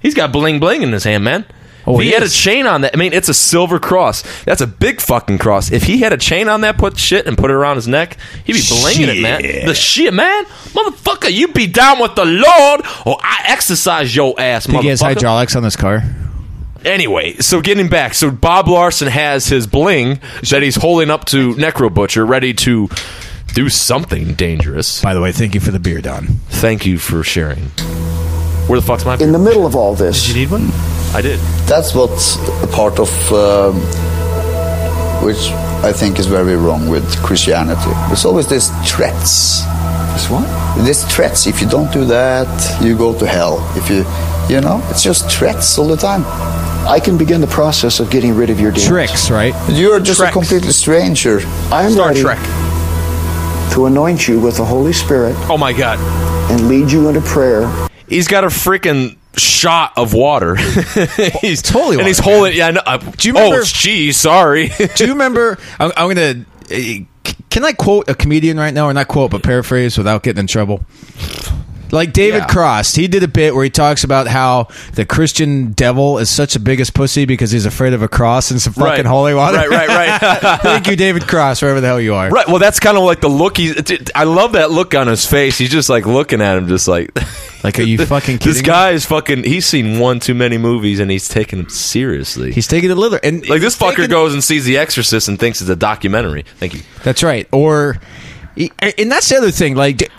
[0.00, 1.44] He's got bling bling in his hand, man.
[1.84, 2.36] Oh, if he he had a is.
[2.36, 4.22] chain on that, I mean, it's a silver cross.
[4.44, 5.72] That's a big fucking cross.
[5.72, 8.16] If he had a chain on that, put shit and put it around his neck,
[8.44, 9.66] he'd be blinging it, man.
[9.66, 14.66] The shit, man, motherfucker, you be down with the Lord, or I exercise your ass,
[14.66, 15.04] Think he has motherfucker.
[15.06, 16.04] hydraulics on this car?
[16.84, 21.54] Anyway, so getting back, so Bob Larson has his bling that he's holding up to
[21.54, 22.88] Necrobutcher, ready to
[23.54, 25.02] do something dangerous.
[25.02, 26.26] By the way, thank you for the beer, Don.
[26.48, 27.64] Thank you for sharing.
[28.68, 29.16] Where the fuck's my?
[29.18, 30.70] In the middle of all this, Did You need one?
[31.14, 31.38] I did.
[31.66, 33.74] That's what's a part of um,
[35.24, 35.50] which
[35.84, 37.90] I think is very wrong with Christianity.
[38.08, 39.62] There's always this threats.
[40.12, 40.46] This what?
[40.84, 41.46] This threats.
[41.46, 42.46] If you don't do that,
[42.82, 43.58] you go to hell.
[43.76, 44.04] If you,
[44.54, 46.24] you know, it's just threats all the time.
[46.86, 48.88] I can begin the process of getting rid of your demons.
[48.88, 49.54] Tricks, right?
[49.70, 50.30] You're just Treks.
[50.30, 51.40] a completely stranger.
[51.70, 52.38] I am Star ready Trek.
[53.72, 55.98] to anoint you with the Holy Spirit Oh my god.
[56.50, 57.70] and lead you into prayer.
[58.08, 60.56] He's got a freaking shot of water.
[61.40, 62.56] he's Totally and he's water, holding.
[62.56, 62.82] Yeah, I know.
[62.84, 64.18] uh, Do you oh, remember- it's cheese.
[64.18, 64.68] Sorry.
[64.96, 65.58] Do you remember?
[65.78, 66.44] I'm, I'm gonna.
[67.52, 70.46] Can I quote a comedian right now, or not quote, but paraphrase without getting in
[70.46, 70.82] trouble?
[71.90, 72.46] Like David Yeah.
[72.46, 76.56] Cross, he did a bit where he talks about how the Christian devil is such
[76.56, 79.04] a biggest pussy because he's afraid of a cross and some fucking Right.
[79.04, 79.58] holy water.
[79.58, 80.40] Right, right, right.
[80.62, 82.30] Thank you, David Cross, wherever the hell you are.
[82.30, 82.48] right.
[82.48, 83.58] Well, that's kind of like the look.
[83.58, 83.74] He's.
[84.14, 85.58] I love that look on his face.
[85.58, 87.10] He's just like looking at him, just like.
[87.64, 88.52] Like, are you fucking kidding?
[88.52, 88.66] This me?
[88.66, 89.44] guy is fucking.
[89.44, 92.52] He's seen one too many movies, and he's taking them seriously.
[92.52, 95.38] he's taking it literally, and like this fucker taking- goes and sees The Exorcist and
[95.38, 96.42] thinks it's a documentary.
[96.58, 96.80] Thank you.
[97.04, 97.46] That's right.
[97.52, 97.98] Or,
[98.56, 99.76] and that's the other thing.
[99.76, 100.10] Like,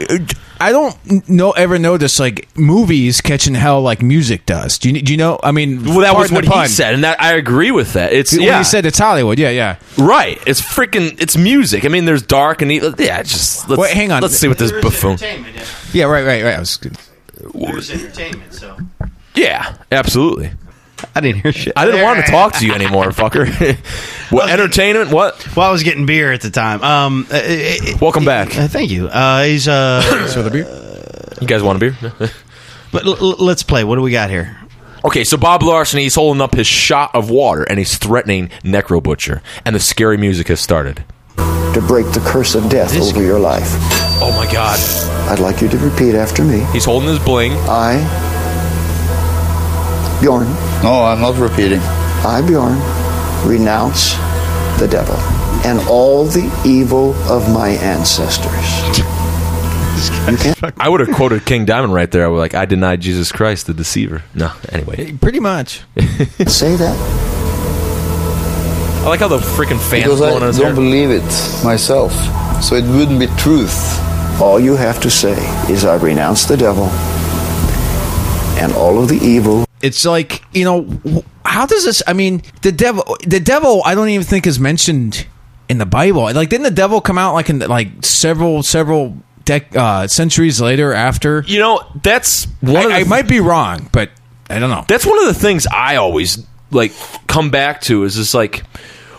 [0.60, 4.78] I don't know ever notice like movies catching hell like music does.
[4.80, 5.38] Do you do you know?
[5.44, 8.14] I mean, Well, that was pardon what he said, and that I agree with that.
[8.14, 9.38] It's When yeah, he said it's Hollywood.
[9.38, 9.76] Yeah, yeah.
[9.98, 10.42] right.
[10.48, 11.22] It's freaking.
[11.22, 11.84] It's music.
[11.84, 12.72] I mean, there's dark and.
[12.72, 14.22] Yeah, just let's, Wait, hang on.
[14.22, 15.18] Let's see what this buffoon.
[15.92, 16.56] Yeah, right, right, right.
[16.56, 16.80] I was
[17.54, 18.78] There's entertainment, so
[19.36, 20.52] Yeah, absolutely.
[21.16, 21.74] I didn't hear shit.
[21.76, 23.46] I didn't want to talk to you anymore, fucker.
[24.32, 25.12] what entertainment?
[25.12, 25.56] What?
[25.56, 26.82] Well, I was getting beer at the time.
[26.82, 28.58] Um, uh, uh, Welcome back.
[28.58, 29.08] uh, thank you.
[29.08, 30.66] Uh, he's uh, for the beer.
[31.42, 31.98] You guys want a beer?
[32.92, 33.84] but l- l- let's play.
[33.84, 34.58] What do we got here?
[35.06, 39.42] okay, so Bob Larson, he's holding up his shot of water and he's threatening Necrobutcher,
[39.66, 41.04] and the scary music has started.
[41.38, 43.68] To break the curse of death This- over your life.
[44.26, 44.80] Oh my God!
[45.30, 46.60] I'd like you to repeat after me.
[46.72, 47.54] He's holding his bling.
[47.68, 47.98] I,
[50.22, 50.48] Bjorn,
[50.84, 51.80] No, I'm not repeating.
[52.26, 52.78] I, Bjorn,
[53.46, 54.14] renounce
[54.80, 55.16] the devil
[55.66, 59.00] and all the evil of my ancestors.
[60.30, 60.74] You can't.
[60.80, 62.24] I would have quoted King Diamond right there.
[62.26, 64.24] I was like, I denied Jesus Christ, the deceiver.
[64.34, 65.12] No, anyway.
[65.14, 65.82] Pretty much.
[66.48, 66.96] Say that.
[69.04, 70.76] I like how the freaking fans Because blowing I on his don't hair.
[70.76, 72.14] believe it myself.
[72.64, 74.00] So it wouldn't be truth.
[74.42, 75.34] All you have to say
[75.72, 76.86] is, I renounce the devil
[78.62, 82.02] and all of the evil It's like you know, how does this?
[82.08, 83.18] I mean, the devil.
[83.28, 83.82] The devil.
[83.86, 85.28] I don't even think is mentioned
[85.68, 86.24] in the Bible.
[86.34, 90.94] Like, didn't the devil come out like in like several several dec- uh, centuries later
[90.94, 91.44] after?
[91.46, 94.12] You know, that's one of the I, I might be wrong, but
[94.50, 94.86] I don't know.
[94.88, 96.94] that's one of the things I always like
[97.28, 98.64] come back to is just like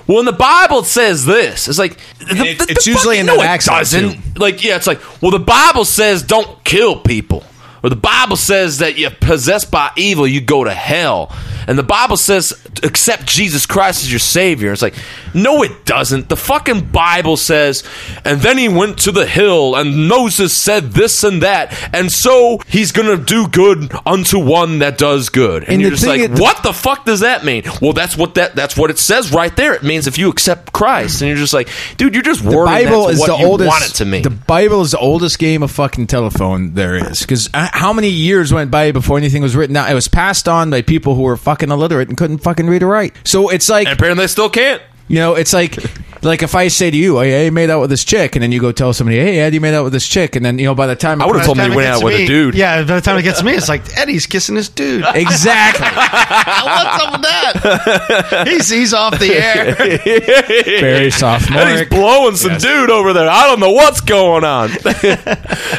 [0.07, 3.19] well, when the Bible it says this, it's like the, it's- the- it's the usually
[3.19, 3.79] in no, that it accent,
[4.15, 4.39] doesn't.
[4.39, 7.43] Like, yeah, it's like, well, the Bible says don't kill people,
[7.83, 11.31] or the Bible says that you're possessed by evil, you go to hell,
[11.67, 14.73] and the Bible says accept Jesus Christ as your Savior.
[14.73, 14.95] It's like,
[15.33, 16.29] no, it doesn't.
[16.29, 17.83] The fucking Bible says,
[18.25, 22.61] and then he went to the hill, and Moses said this and that, and so
[22.67, 25.65] he's gonna do good unto one that does good.
[25.65, 27.65] And, And you're just like, what the fuck does that mean?
[27.81, 29.75] Well, that's what that that's what it says right there.
[29.75, 33.09] It means if you accept Christ, and you're just like, dude, you're just The Bible
[33.09, 33.69] is what the oldest.
[33.69, 34.23] want it to mean.
[34.23, 37.21] The Bible is the oldest game of fucking telephone there is.
[37.21, 39.91] Because uh, how many years went by before anything was written out?
[39.91, 42.89] It was passed on by people who were fucking illiterate and couldn't fucking read or
[42.89, 43.15] write.
[43.25, 44.83] So it's like and apparently they still can't.
[45.07, 45.77] You know, it's like
[46.23, 48.53] like if I say to you, "Hey, I made out with this chick," and then
[48.53, 50.65] you go tell somebody, "Hey, Ed, you made out with this chick," and then you
[50.65, 52.15] know by the time I would've told me By the he went out gets with
[52.21, 52.55] a dude.
[52.55, 55.05] Yeah, by the time it gets to me, it's like Eddie's kissing this dude.
[55.15, 58.45] exactly What's up with that?
[58.49, 59.75] he's he's off the air.
[60.81, 63.29] very And he's blowing some dude over there.
[63.29, 64.71] I don't know what's going on.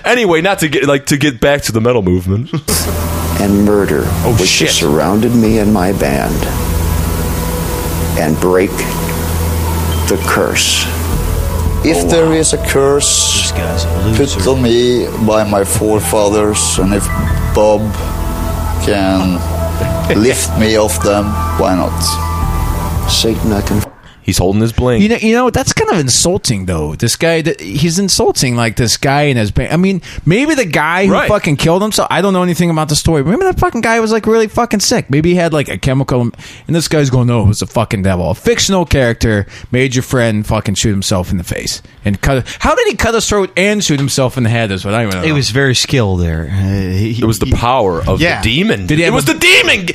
[0.06, 2.52] anyway, not to get like to get back to the metal movement.
[3.42, 4.70] and murder Oh, which shit.
[4.70, 6.36] surrounded me and my band
[8.18, 8.70] and break
[10.08, 10.86] the curse.
[11.84, 13.52] If there is a curse
[14.16, 17.06] a put on me by my forefathers, and if
[17.54, 17.82] Bob
[18.86, 19.40] can
[20.22, 21.26] lift me off them,
[21.60, 22.00] why not?
[23.10, 23.95] Satan, I can
[24.26, 25.04] He's holding his bling.
[25.04, 26.96] You know, you know that's kind of insulting, though.
[26.96, 29.72] This guy, that he's insulting like this guy in his band.
[29.72, 31.30] I mean, maybe the guy who Right.
[31.30, 32.08] fucking killed himself.
[32.10, 33.24] I don't know anything about the story.
[33.24, 35.12] Maybe that fucking guy was like really fucking sick.
[35.12, 36.22] Maybe he had like a chemical.
[36.22, 40.02] And this guy's going, "No, it was a fucking devil, a fictional character made your
[40.02, 43.52] friend fucking shoot himself in the face and cut." How did he cut his throat
[43.56, 44.72] and shoot himself in the head?
[44.72, 45.28] Is what I want to know.
[45.28, 46.50] It was very skilled there.
[46.52, 48.42] Uh, he- it was the he- power of Yeah.
[48.42, 48.88] the demon.
[48.88, 49.88] Did he it was a- the demon.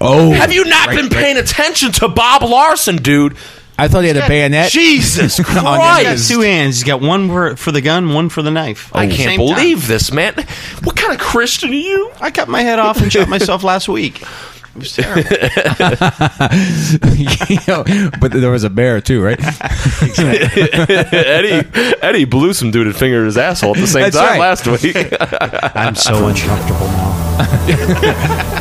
[0.00, 1.12] Oh, have you not right, been right.
[1.22, 3.36] paying attention to Bob Larson, dude?
[3.76, 4.70] I thought he had a bayonet.
[4.70, 5.48] Jesus Christ!
[5.48, 6.28] He's got Christ!
[6.30, 6.76] two hands.
[6.76, 8.94] He's got one for, for the gun, one for the knife.
[8.94, 9.56] I can't same time.
[9.56, 10.34] believe this, man.
[10.84, 12.10] What kind of Christian are you?
[12.20, 14.22] I cut my head off and shot myself last week.
[14.22, 15.22] It was terrible.
[17.48, 17.84] You know,
[18.20, 19.38] but there was a bear too, right?
[20.18, 21.68] Eddie
[22.02, 24.40] Eddie blew some dude and fingered his asshole at the same That's time right.
[24.40, 24.96] last week.
[25.76, 28.60] I'm so uncomfortable now.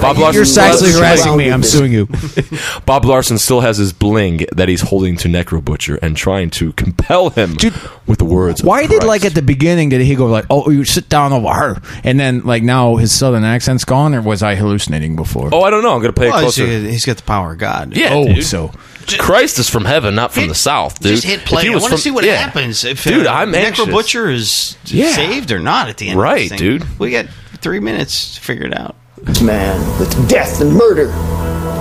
[0.00, 1.50] Bob Larson You're sexually still- harassing me.
[1.52, 2.08] I'm suing you.
[2.86, 7.30] Bob Larson still has his bling that he's holding to Necrobutcher and trying to compel
[7.30, 7.74] him Dude,
[8.06, 8.60] with the words.
[8.60, 11.32] of Why did like at the beginning did he go like, "Oh, you sit down
[11.32, 15.50] over her," and then like now his southern accent's gone, or was I hallucinating before?
[15.52, 15.94] Oh, I don't know.
[15.94, 16.66] I'm gonna play it Well, he's, closer.
[16.66, 17.96] he's got the power of God.
[17.96, 18.44] yeah, oh, dude.
[18.44, 18.72] so
[19.18, 21.12] Christ is from heaven, not from Hit- the south, dude.
[21.12, 21.62] Just hit If play.
[21.64, 22.36] he I was want to from- see what yeah.
[22.36, 22.84] happens.
[22.84, 23.26] If dude.
[23.26, 23.90] uh, I'm Necro.
[23.90, 25.12] Butcher is Yeah.
[25.12, 26.18] saved or not at the end.
[26.18, 26.58] of Right, this thing.
[26.58, 26.98] dude.
[26.98, 27.26] We got
[27.60, 28.96] three minutes to figure it out.
[29.42, 31.06] Man with death and murder.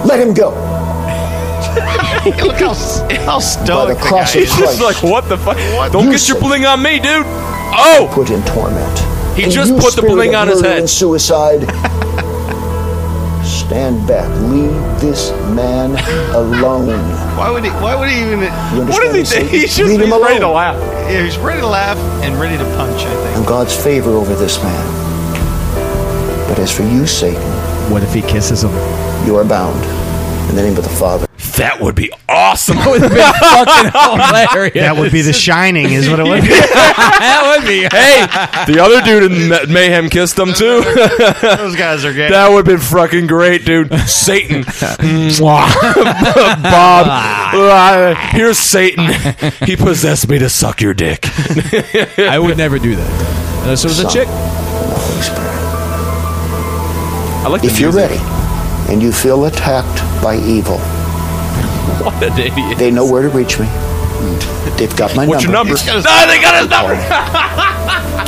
[0.05, 0.49] Let him go
[2.25, 4.49] Look how, how by stoic the cross guy is.
[4.49, 5.57] He's just like, what the fuck?
[5.91, 7.25] Don't You get your said- bling on me, dude.
[7.25, 8.99] Oh, Put in torment.
[9.37, 10.79] He And just put the spirit bling on his head.
[10.79, 11.61] And suicide.
[13.45, 14.27] Stand back.
[14.51, 15.91] Leave this man
[16.35, 16.87] alone.
[17.37, 17.69] Why would he?
[17.71, 18.39] Why would he even?
[18.39, 19.53] You what understand he?
[19.53, 19.59] me.
[19.61, 20.75] He's just he's ready to laugh.
[21.09, 23.01] Yeah, he's ready to laugh and ready to punch.
[23.03, 23.37] I think.
[23.37, 24.98] And God's favor over this man.
[26.49, 27.41] But as for you, Satan,
[27.91, 28.71] What if he kisses him?
[29.25, 29.83] you are bound.
[30.49, 31.27] In the name of the Father.
[31.57, 32.77] That would be awesome.
[32.77, 34.73] fucking hilarious.
[34.73, 36.47] That would be The Shining, is what it would be.
[36.49, 37.81] that would be.
[37.81, 38.25] hey,
[38.73, 40.81] the other dude in Ma- Mayhem kissed him too.
[40.81, 42.29] Those guys are gay.
[42.29, 43.93] that would have been fucking great, dude.
[44.09, 45.69] Satan, Mwah.
[46.63, 47.07] Bob.
[47.53, 49.07] Uh, here's Satan.
[49.65, 51.25] He possessed me to suck your dick.
[52.17, 53.61] I would never do that.
[53.63, 54.27] Unless it was a chick.
[57.47, 58.17] Like If you're ready
[58.91, 60.77] and you feel attacked by evil,
[62.03, 62.77] What an idiot.
[62.77, 63.65] they know where to reach me.
[64.77, 65.29] They've got my number.
[65.29, 65.73] What's your number?
[65.73, 65.93] number.
[65.93, 66.93] No, they got his number.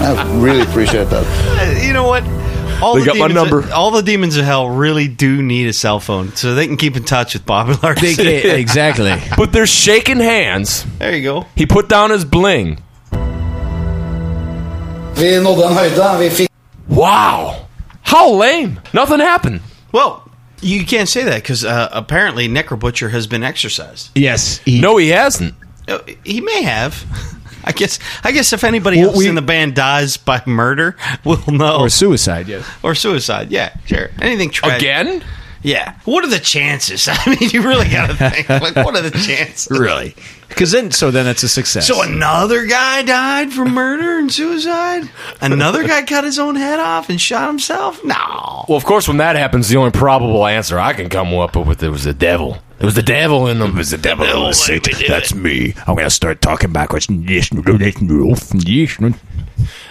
[0.04, 1.24] I really appreciate that.
[1.26, 2.24] Uh, you know what?
[2.82, 3.74] All They the got my demons, number.
[3.74, 6.96] All the demons of hell really do need a cell phone so they can keep
[6.98, 8.16] in touch with Bobby They Larson.
[8.26, 9.14] get- exactly.
[9.38, 10.86] But they're shaking hands.
[10.98, 11.46] There you go.
[11.56, 12.80] He put down his bling.
[15.16, 16.18] Vi nådde en höjda.
[16.20, 16.50] Vi fick
[16.88, 17.54] Wow.
[18.12, 18.80] How lame.
[18.94, 19.62] Nothing happened.
[19.94, 20.30] Well,
[20.62, 24.10] you can't say that because uh, apparently Necrobutcher has been exercised.
[24.16, 24.58] Yes.
[24.60, 25.56] He, No, he hasn't.
[25.88, 27.04] Uh, he may have.
[27.64, 28.00] I guess.
[28.24, 31.78] I guess if anybody Well, else we- in the band dies by murder, we'll know
[31.80, 32.48] or suicide.
[32.48, 32.66] Yes.
[32.84, 33.52] or suicide.
[33.52, 34.10] Yeah, sure.
[34.20, 34.80] Anything tragic.
[34.80, 35.24] Again?
[35.64, 35.96] Yeah.
[36.06, 37.08] What are the chances?
[37.12, 38.50] I mean, you really got to think.
[38.50, 39.68] Like, what are the chances?
[39.82, 40.16] Really?
[40.50, 41.88] Because then, so then it's a success.
[41.88, 45.10] So another guy died from murder and suicide.
[45.40, 48.04] Another guy cut his own head off and shot himself.
[48.04, 48.66] No.
[48.68, 51.82] Well, of course, when that happens, the only probable answer I can come up with
[51.82, 52.58] it was the devil.
[52.80, 53.72] It was the devil in them.
[53.72, 54.26] It was the devil.
[54.26, 54.94] In the Satan.
[55.08, 55.74] That's me.
[55.88, 57.08] I'm gonna start talking backwards.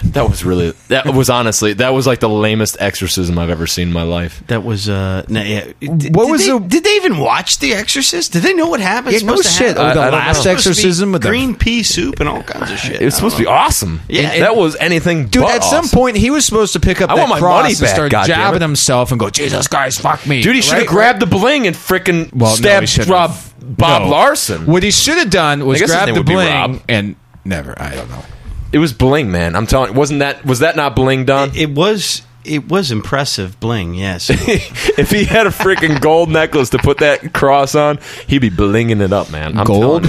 [0.02, 0.72] That was really.
[0.88, 1.72] That was honestly.
[1.74, 4.42] That was like the lamest exorcism I've ever seen in my life.
[4.48, 5.24] That was uh.
[5.28, 5.72] No, yeah.
[5.80, 8.32] Did, What did was they, the- Did they even watch The Exorcist?
[8.32, 9.14] Did they know what happened?
[9.14, 9.76] Yeah, no Supposed to shit.
[9.76, 9.94] happen?
[9.96, 10.50] the I- I don't last know.
[10.52, 13.00] exorcism with the green pea soup and all kinds of shit.
[13.00, 14.00] It was supposed to be awesome.
[14.08, 14.38] Yeah.
[14.40, 15.26] that was anything.
[15.28, 15.96] Dude, but at some awesome.
[15.98, 17.90] point, he was supposed to pick up I that want my cross money and back,
[17.94, 18.26] start goddammit.
[18.26, 20.42] jabbing himself and go, Jesus Christ, fuck me.
[20.42, 20.88] dude, he should have Right?
[20.88, 23.54] grabbed the bling and freaking Well, no, stabbed he shouldn't Rob have.
[23.60, 24.08] Bob No.
[24.08, 24.66] Larson.
[24.66, 26.82] What he should have done was I guess his grab name the would be bling
[26.88, 27.74] and never.
[27.80, 28.24] I don't know.
[28.72, 29.56] It was bling, man.
[29.56, 29.94] I'm telling.
[29.94, 30.44] Wasn't that?
[30.44, 31.50] Was that not bling done?
[31.56, 32.22] It was.
[32.44, 33.94] it was impressive bling.
[33.94, 37.98] Yes, if he had a freaking gold necklace to put that cross on,
[38.28, 39.58] he'd be blinging it up, man.
[39.58, 40.06] I'm Gold?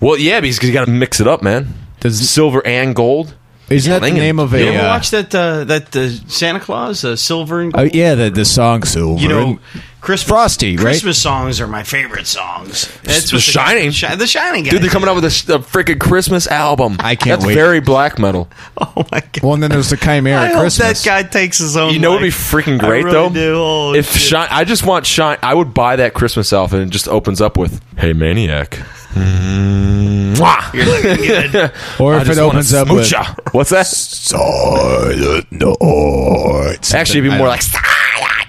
[0.00, 1.72] Well, yeah, because you got to mix it up, man.
[2.00, 3.34] Does- silver and gold?
[3.68, 4.14] Isn't that the Blinging.
[4.18, 4.72] name of you a?
[4.72, 8.30] ever uh, watch that uh, that uh, Santa Claus, uh, Silver and oh, yeah, the
[8.30, 9.20] the song Silver.
[9.20, 9.58] you know, and-
[10.00, 10.82] Christmas Frosty, right?
[10.84, 12.86] Christmas songs are my favorite songs.
[13.02, 13.90] That's The what Shining.
[13.90, 14.70] Shi- the Shining, guy.
[14.70, 16.94] Dude, they're coming out with a, sh- a freaking Christmas album.
[17.00, 17.54] I can't That's wait.
[17.54, 18.48] very black metal.
[18.78, 19.42] Oh my god!
[19.42, 21.02] well, and then there's the Chimera I hope Christmas.
[21.02, 21.92] that guy takes his own.
[21.92, 22.52] You know what would be life.
[22.52, 23.30] freaking I great really though?
[23.34, 23.54] do.
[23.56, 24.20] Oh, if shit.
[24.22, 25.38] Shine, I just want Shine.
[25.42, 28.78] I would buy that Christmas outfit and it just opens up with "Hey Maniac."
[29.16, 30.74] Mwah.
[30.74, 31.54] You're looking good.
[32.00, 33.52] or I if just it wanna opens up with smoocha.
[33.54, 33.86] What's that?
[33.86, 36.94] Silent Night.
[36.94, 37.62] Actually, it'd be more like.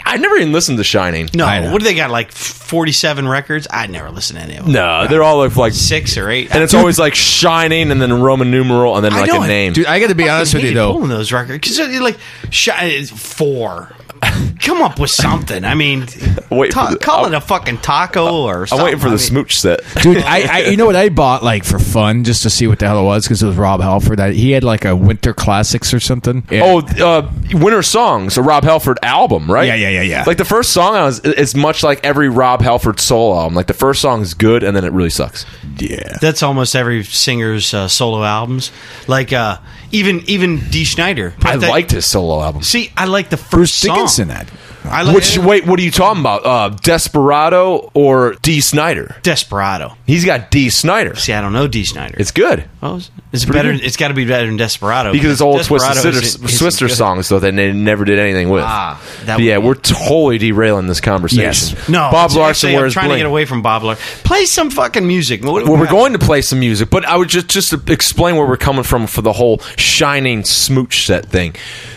[0.10, 1.30] I never even listened to Shining.
[1.34, 1.72] No, I know.
[1.74, 2.10] what do they got?
[2.12, 3.68] Like forty-seven records?
[3.70, 4.74] I never listened to any of them.
[4.74, 6.50] No, they're all like, like six or eight.
[6.54, 9.46] and it's always like Shining and then Roman numeral and then I like know a
[9.46, 9.48] it.
[9.50, 9.74] name.
[9.74, 10.94] Dude, I got to be honest with you though.
[10.94, 12.18] pulling those records because you're uh, like
[12.52, 13.94] shi- uh, four.
[14.60, 15.64] Come up with something.
[15.64, 16.08] I mean,
[16.50, 18.68] Wait ta- for the- call I'm- it a fucking taco or.
[18.68, 18.80] Something.
[18.80, 19.82] I'm waiting for I the mean, smooch set.
[20.02, 22.80] Dude, I, I you know what I bought like for fun just to see what
[22.80, 24.20] the hell it was because it was Rob Halford.
[24.20, 26.44] I, he had like a Winter Classics or something.
[26.52, 26.62] Yeah.
[26.64, 29.68] Oh, uh, Winter Songs, a Rob Halford album, right?
[29.68, 30.24] Yeah, yeah, yeah, yeah.
[30.28, 33.56] Like the first song I was, it's much like every Rob Halford solo album.
[33.56, 35.46] Like the first song is good and then it really sucks.
[35.82, 36.18] Yeah.
[36.22, 38.72] That's almost every singer's uh, solo albums.
[39.08, 39.60] Like uh,
[39.92, 41.34] even even Dee Snider.
[41.44, 42.64] I That- liked his solo album.
[42.64, 43.96] See, I like the first Bruce song.
[43.96, 44.48] Dickinson had.
[44.90, 46.46] I like Which wait, what are you talking about?
[46.46, 49.16] Uh, Desperado or Dee Snider?
[49.24, 49.96] Desperado.
[50.06, 51.16] He's got Dee Snider.
[51.16, 52.16] See, I don't know Dee Snider.
[52.20, 53.72] It's good Oh, it's- it's better.
[53.72, 56.10] It's got to be better than Desperado because it's all Twisted Desperado Sister,
[56.46, 56.92] isn't- isn't good.
[56.96, 58.64] songs though that they never did anything with.
[58.66, 61.44] Ah, that But yeah, be- we're totally derailing this conversation.
[61.78, 61.90] Yes.
[61.90, 63.18] No, Bob it's Larson actually, I'm wears trying bling.
[63.18, 64.04] to get away from Bob Larson.
[64.24, 65.44] Play some fucking music.
[65.44, 68.36] What- Well, we're going to play some music, but I would just just to explain
[68.38, 71.56] where we're coming from for the whole Shining smooch set thing.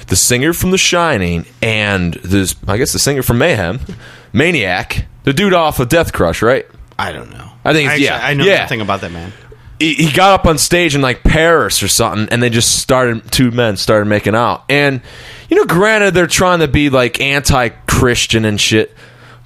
[0.09, 3.79] The singer from The Shining and this, I guess, the singer from Mayhem,
[4.33, 6.67] Maniac, the dude off of Death Crush, right?
[6.99, 7.49] I don't know.
[7.65, 8.59] I think it's- Actually, yeah, I know yeah.
[8.63, 9.33] nothing about that man.
[9.79, 13.33] He, he got up on stage in like Paris or something, and they just started.
[13.33, 15.01] Two men started making out, and
[15.49, 18.95] you know, granted, they're trying to be like anti-Christian and shit,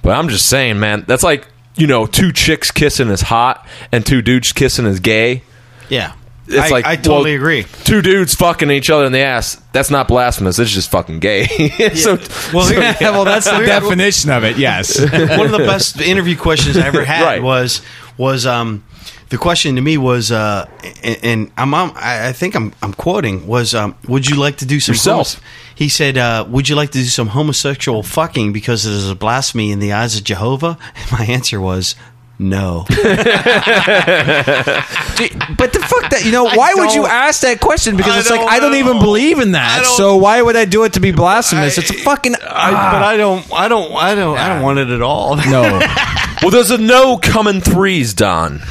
[0.01, 1.47] but I'm just saying, man, that's like
[1.77, 5.43] you know, two chicks kissing is hot, and two dudes kissing is gay.
[5.87, 6.13] Yeah,
[6.47, 7.65] It's I, like I totally well, agree.
[7.85, 9.59] Two dudes fucking each other in the ass.
[9.71, 10.59] That's not blasphemous.
[10.59, 11.45] It's just fucking gay.
[11.95, 12.17] so,
[12.53, 14.57] Well, so- yeah, well, that's the definition of it.
[14.57, 14.99] Yes.
[15.11, 17.41] one of the best interview questions I ever had Right.
[17.41, 17.81] was
[18.17, 18.83] was um
[19.29, 20.69] the question to me was uh
[21.03, 24.57] and, and I'm, I'm I I think I'm I'm quoting was um would you like
[24.57, 25.33] to do some Yourself.
[25.33, 25.41] homos-
[25.73, 29.15] he said uh would you like to do some homosexual fucking because it is a
[29.15, 31.95] blasphemy in the eyes of Jehovah and my answer was
[32.39, 32.85] no.
[35.57, 37.95] But the fuck that you know why would you don't- ask that question?
[37.95, 39.01] Because I it's like don't I don't even know.
[39.03, 41.77] believe in I that don't- so why would I do it to be blasphemous?
[41.77, 42.89] It's a fucking I, ah.
[42.91, 45.35] but I don't I don't I don't I don't want it at all.
[45.37, 45.79] No.
[46.41, 48.61] Well, there's a no coming threes, Don.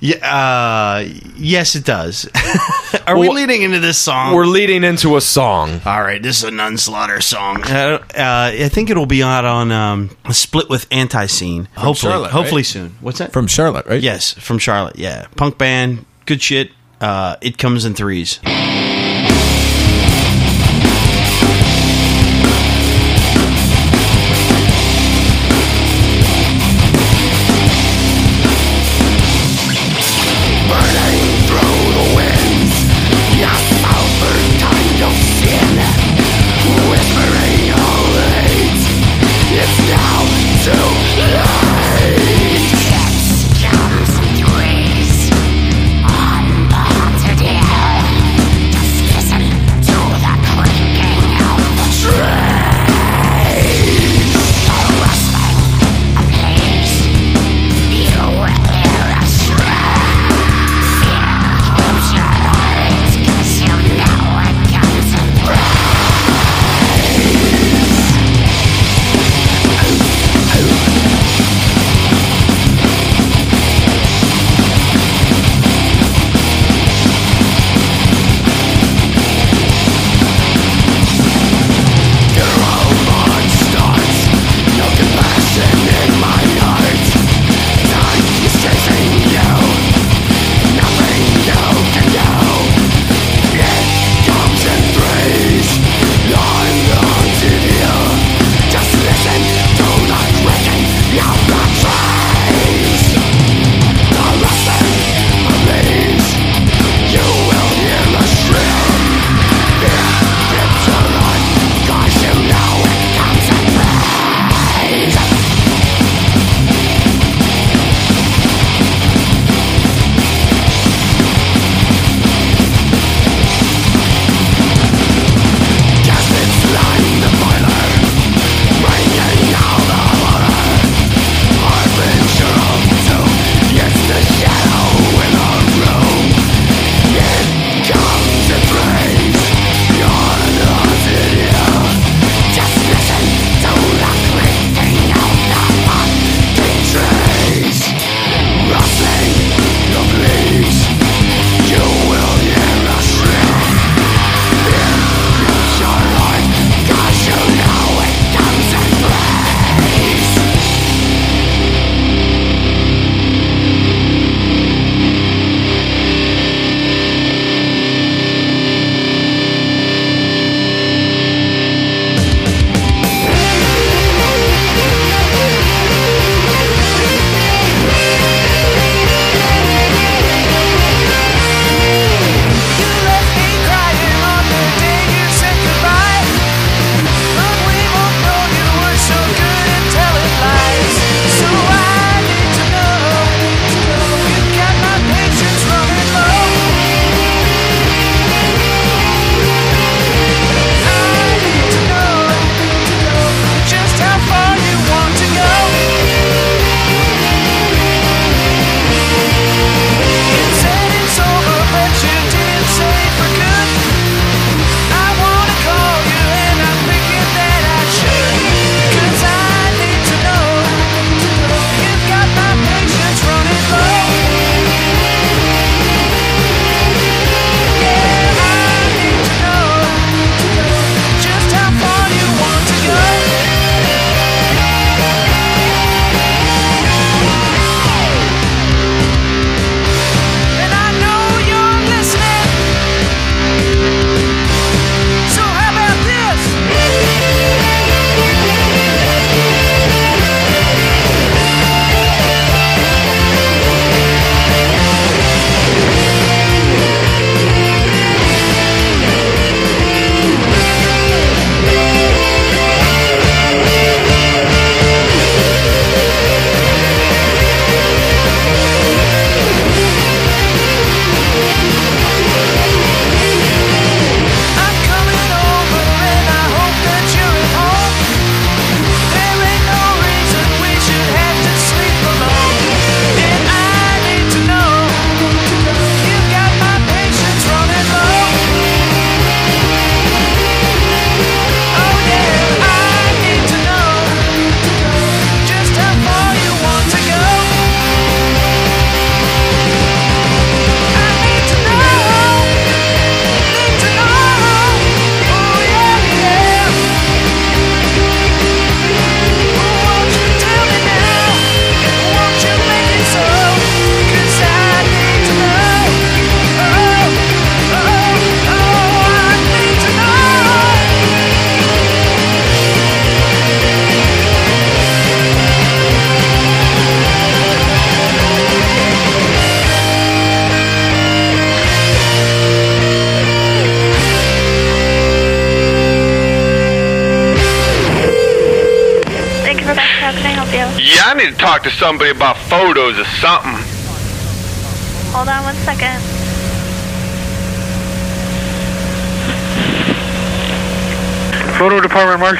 [0.00, 2.26] Yeah uh yes it does
[3.06, 5.80] are we Well, leading into this song We're leading into a song.
[5.84, 7.62] All right, this is a Nunslaughter song.
[7.64, 11.66] Uh, uh, I think it'll be out on um, a split with Antiseen.
[11.76, 12.66] Hopefully, Charlotte, hopefully right?
[12.66, 12.96] soon.
[13.00, 13.32] What's that?
[13.32, 14.96] from Charlotte right yes, from Charlotte.
[14.96, 16.70] Yeah, punk band, good shit.
[17.00, 18.40] Uh, it comes in threes.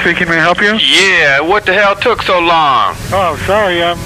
[0.00, 0.28] Speaking.
[0.28, 0.74] May I help you?
[0.76, 2.94] Yeah, what the hell took so long?
[3.12, 3.82] Oh, sorry.
[3.82, 3.98] Um,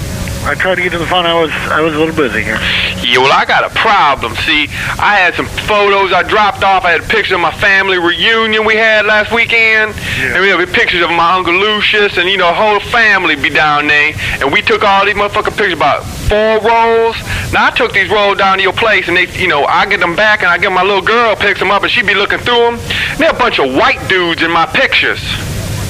[0.45, 1.25] I tried to get to the phone.
[1.25, 2.59] I was I was a little busy here.
[3.01, 4.35] Yeah, well, I got a problem.
[4.45, 4.67] See,
[5.01, 6.85] I had some photos I dropped off.
[6.85, 9.95] I had pictures of my family reunion we had last weekend.
[10.19, 10.37] yeah.
[10.37, 13.87] And we had pictures of my Uncle Lucius and, you know, whole family be down
[13.87, 14.13] there.
[14.39, 17.17] And we took all these motherfucking pictures, about four rolls.
[17.51, 19.99] Now, I took these rolls down to your place, and they, you know, I get
[19.99, 22.39] them back, and I get my little girl picks them up, and she be looking
[22.39, 22.73] through them.
[22.75, 25.21] And there are a bunch of white dudes in my pictures.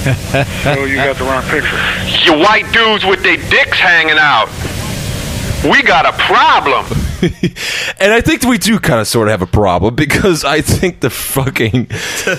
[0.06, 0.14] So
[0.66, 1.76] oh, you got the wrong picture.
[2.26, 4.50] You white dudes with their dicks hanging out.
[5.64, 6.86] We got a problem.
[8.00, 11.00] and I think we do kind of sort of have a problem because I think
[11.00, 11.86] the fucking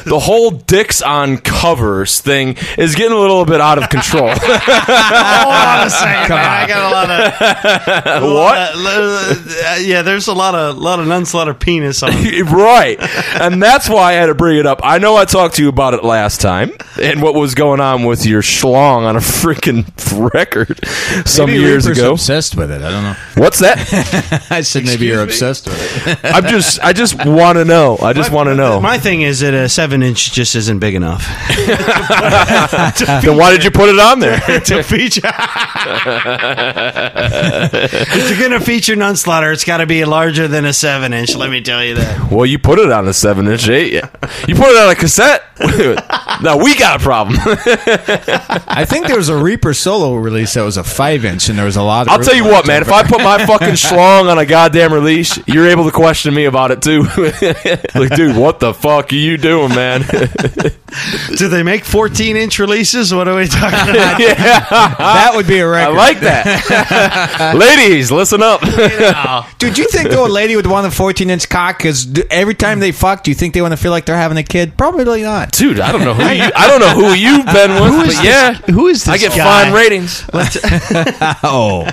[0.07, 4.29] the whole dicks on covers thing is getting a little bit out of control.
[4.35, 6.63] Hold on a second, man.
[6.63, 8.77] I got a lot of a What?
[8.77, 12.03] lot of- uh, yeah, there's a lot of lot of nuns, a lot of penis
[12.03, 12.11] on.
[12.13, 12.97] right.
[13.41, 14.81] And that's why I had to bring it up.
[14.83, 18.05] I know I talked to you about it last time and what was going on
[18.05, 19.87] with your schlong on a freaking
[20.33, 20.79] record
[21.27, 22.13] some Maybe years Reaper's ago.
[22.13, 22.83] obsessed with it.
[22.83, 23.17] I don't know.
[23.37, 24.47] What's that?
[24.77, 26.19] I said maybe you're obsessed with it.
[26.24, 27.98] I'm just I just want to know.
[28.01, 28.81] I just want to know.
[28.81, 31.27] My thing is that a seven inch just isn't big enough
[33.27, 34.39] then why did you put it on there?
[34.61, 35.20] to feature.
[37.74, 41.35] if you're gonna feature Nunslaughter, it's got to be larger than a seven inch.
[41.35, 42.31] Let me tell you that.
[42.31, 43.93] Well, you put it on a seven inch eight.
[43.93, 45.43] You put it on a cassette.
[46.43, 47.39] now we got a problem.
[47.40, 51.65] I think there was a Reaper solo release that was a five inch, and there
[51.66, 52.07] was a lot.
[52.07, 52.82] of I'll tell you what, man.
[52.82, 56.44] If I put my fucking schlong on a goddamn release, you're able to question me
[56.44, 57.02] about it too.
[57.98, 60.02] like, dude, what the fuck are you doing, man?
[61.36, 63.12] Do they make 14 inch releases?
[63.14, 64.18] What are we talking about?
[64.20, 64.60] yeah,
[64.98, 65.93] that would be a record.
[65.93, 67.55] I like that.
[67.55, 68.60] Ladies, listen up.
[69.59, 71.78] Dude, you think though a lady would want a 14 inch cock?
[71.78, 74.38] Because every time they fuck, do you think they want to feel like they're having
[74.38, 74.76] a kid?
[74.76, 75.52] Probably not.
[75.52, 76.51] Dude, I don't know who you.
[76.56, 79.64] I don't know who you've been with, but yeah, Who is this I get guy?
[79.64, 80.24] fine ratings.
[81.43, 81.84] Oh,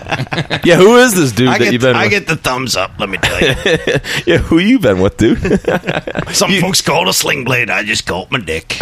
[0.64, 2.12] Yeah, who is this dude I that get, you've been I with?
[2.12, 2.92] get the thumbs up.
[3.00, 3.48] Let me tell you.
[4.26, 5.40] yeah, who you been with, dude?
[6.36, 7.70] Some folks call it a sling blade.
[7.70, 8.78] I just call it my dick.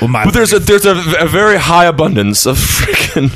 [0.00, 3.30] well, my But there's a there's a, a very high abundance of freaking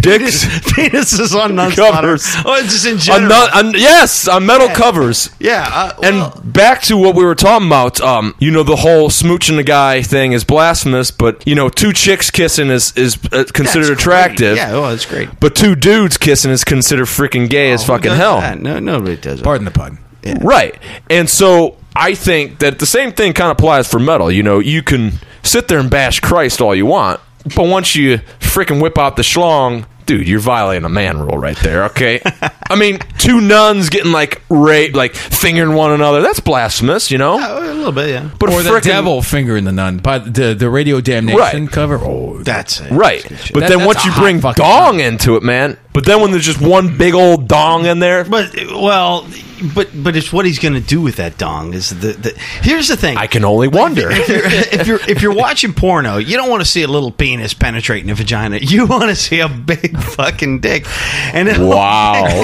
[0.00, 0.44] dicks.
[0.44, 1.92] Penises on Nunslaughter.
[1.92, 2.24] Covers.
[2.44, 3.28] Oh, it's just in On general.
[3.28, 5.30] no- on- yes, on metal covers.
[5.40, 5.68] yeah.
[5.72, 9.56] Uh, And back to what we were talking about, um, you know, the whole smooching
[9.56, 13.88] the guy thing is blasphemous, but you know, two chicks kissing is is uh, considered
[13.88, 14.56] that's attractive.
[14.56, 14.56] great.
[14.56, 15.28] Yeah, well, it's great.
[15.40, 18.40] But two dudes kissing is considered freaking gay as fucking hell.
[18.40, 18.60] that?
[18.60, 19.40] No, nobody does.
[19.42, 19.98] pardon the pun.
[20.40, 20.74] Right.
[21.08, 24.30] And so I think that the same thing kind of applies for metal.
[24.30, 25.12] You know, you can
[25.42, 27.20] sit there and bash Christ all you want,
[27.54, 31.56] but once you freaking whip out the schlong, dude, you're violating a man rule right
[31.58, 32.20] there, okay?
[32.70, 37.38] I mean, two nuns getting like raped, like fingering one another, that's blasphemous, you know?
[37.40, 38.28] Oh, a little bit, yeah.
[38.38, 41.70] But or the devil fingering the nun, but the the radio damnation Right.
[41.72, 41.98] cover.
[42.02, 42.90] Oh, That's it.
[42.90, 43.22] Right.
[43.52, 46.44] But That- then once you bring fucking dong into it, man, but then when there's
[46.44, 49.26] just one big old dong in there, But well,
[49.74, 51.72] but but it's what he's going to do with that dong.
[51.72, 53.16] Is the, the here's the thing.
[53.16, 54.10] I can only wonder.
[54.10, 54.44] if you're,
[54.80, 58.10] if you're if you're watching porno, you don't want to see a little penis penetrating
[58.10, 58.58] a vagina.
[58.58, 60.84] You want to see a big fucking dick.
[61.32, 62.26] And it- Wow.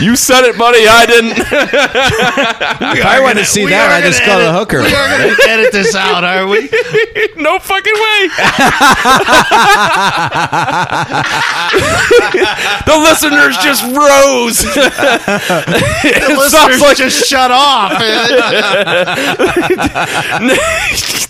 [0.00, 0.86] you said it, buddy.
[0.88, 1.32] I didn't.
[1.38, 4.82] if I want to see we that, are I just gonna call a edit- hooker.
[4.82, 6.60] We are going to edit this out, are we?
[7.36, 8.28] no fucking way.
[12.86, 14.64] the listeners just rose.
[16.04, 17.92] it Listeners sounds like just shut off.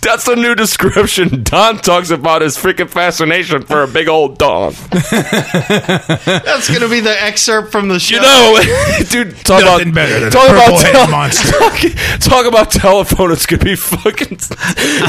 [0.02, 1.42] that's a new description.
[1.42, 4.74] Don talks about his freaking fascination for a big old dog.
[4.74, 8.16] That's going to be the excerpt from the show.
[8.16, 8.60] You know,
[9.08, 11.58] dude, talk Nothing about better than a talk about purple-headed monster.
[11.58, 11.80] Talk,
[12.20, 13.32] talk about telephone.
[13.32, 14.38] It's gonna be fucking.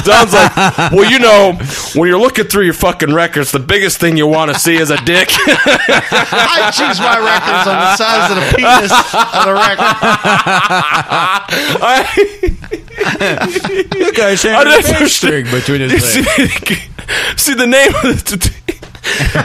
[0.03, 0.55] Don's like,
[0.91, 1.53] well, you know,
[1.95, 4.89] when you're looking through your fucking records, the biggest thing you want to see is
[4.89, 5.29] a dick.
[5.37, 9.93] I choose my records on the size of the penis of the record.
[11.85, 12.09] I,
[13.95, 15.09] You guys have a understand.
[15.09, 16.77] string between his see, legs.
[17.41, 18.53] see the name of the.
[19.05, 19.41] I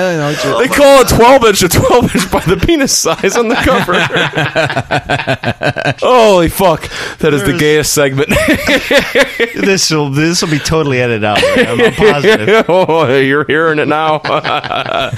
[0.00, 0.32] don't know.
[0.54, 3.56] What They call it 12 inch a 12 inch by the penis size on the
[3.56, 3.94] cover.
[6.00, 6.88] Holy fuck.
[7.18, 8.30] That is the gayest segment.
[9.54, 11.38] This will this will be totally edited out.
[11.42, 12.66] I'm, I'm positive.
[12.68, 14.18] oh, you're hearing it now.
[14.18, 15.14] but,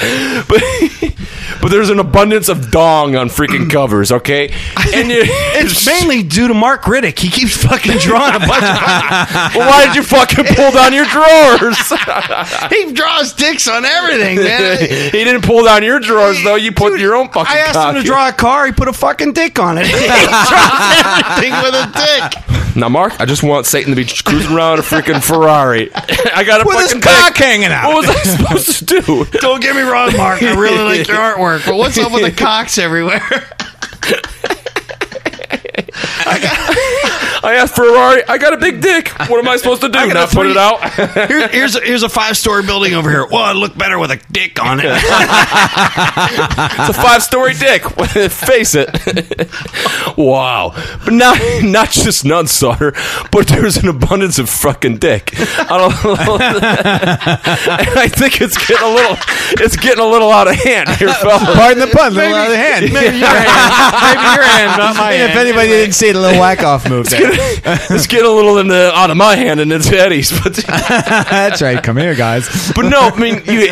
[1.66, 4.12] but there's an abundance of dong on freaking covers.
[4.12, 4.54] Okay,
[4.94, 5.22] and you,
[5.58, 7.18] It's mainly due to Mark Riddick.
[7.18, 8.62] He keeps fucking drawing a bunch of.
[9.56, 11.76] well, why did you fucking pull down your drawers?
[12.70, 14.78] he draws dicks on everything, man.
[14.78, 16.54] he didn't pull down your drawers though.
[16.54, 17.52] You put your own fucking.
[17.52, 18.66] I asked him to draw a car.
[18.66, 19.86] He put a fucking dick on it.
[19.86, 22.65] he draws everything with a dick.
[22.76, 25.90] Now, Mark, I just want Satan to be cruising around a freaking Ferrari.
[25.94, 27.88] I got a With his cock hanging out.
[27.88, 29.24] What was I supposed to do?
[29.40, 30.42] Don't get me wrong, Mark.
[30.42, 33.22] I really like your artwork, but what's up with the cocks everywhere?
[36.28, 36.38] I
[37.54, 38.22] asked Ferrari.
[38.28, 39.08] I got a big dick.
[39.28, 39.98] What am I supposed to do?
[39.98, 40.80] I got a Not put it out?
[41.30, 43.26] Here, here's a, here's a five story building over here.
[43.26, 44.86] Well, it'd look better with a dick on it.
[46.78, 47.82] It's a five story dick.
[48.30, 48.88] Face it.
[50.16, 50.72] wow.
[51.04, 52.92] But not not just Nunslaughter,
[53.30, 55.32] but there's an abundance of fucking dick.
[55.36, 55.92] I don't
[56.76, 59.16] and I think it's getting a little
[59.64, 61.38] it's getting a little out of hand here, fella.
[61.54, 62.92] Pardon the pun, a little out of hand.
[62.92, 65.40] Maybe your hand, maybe your hand, not my And if hand.
[65.48, 67.30] anybody didn't see the little whack off move there.
[67.90, 71.62] It's getting a little in the out of my hand and it's Eddie's, but That's
[71.62, 71.82] right.
[71.82, 72.72] Come here, guys.
[72.74, 73.68] but no, I mean, you,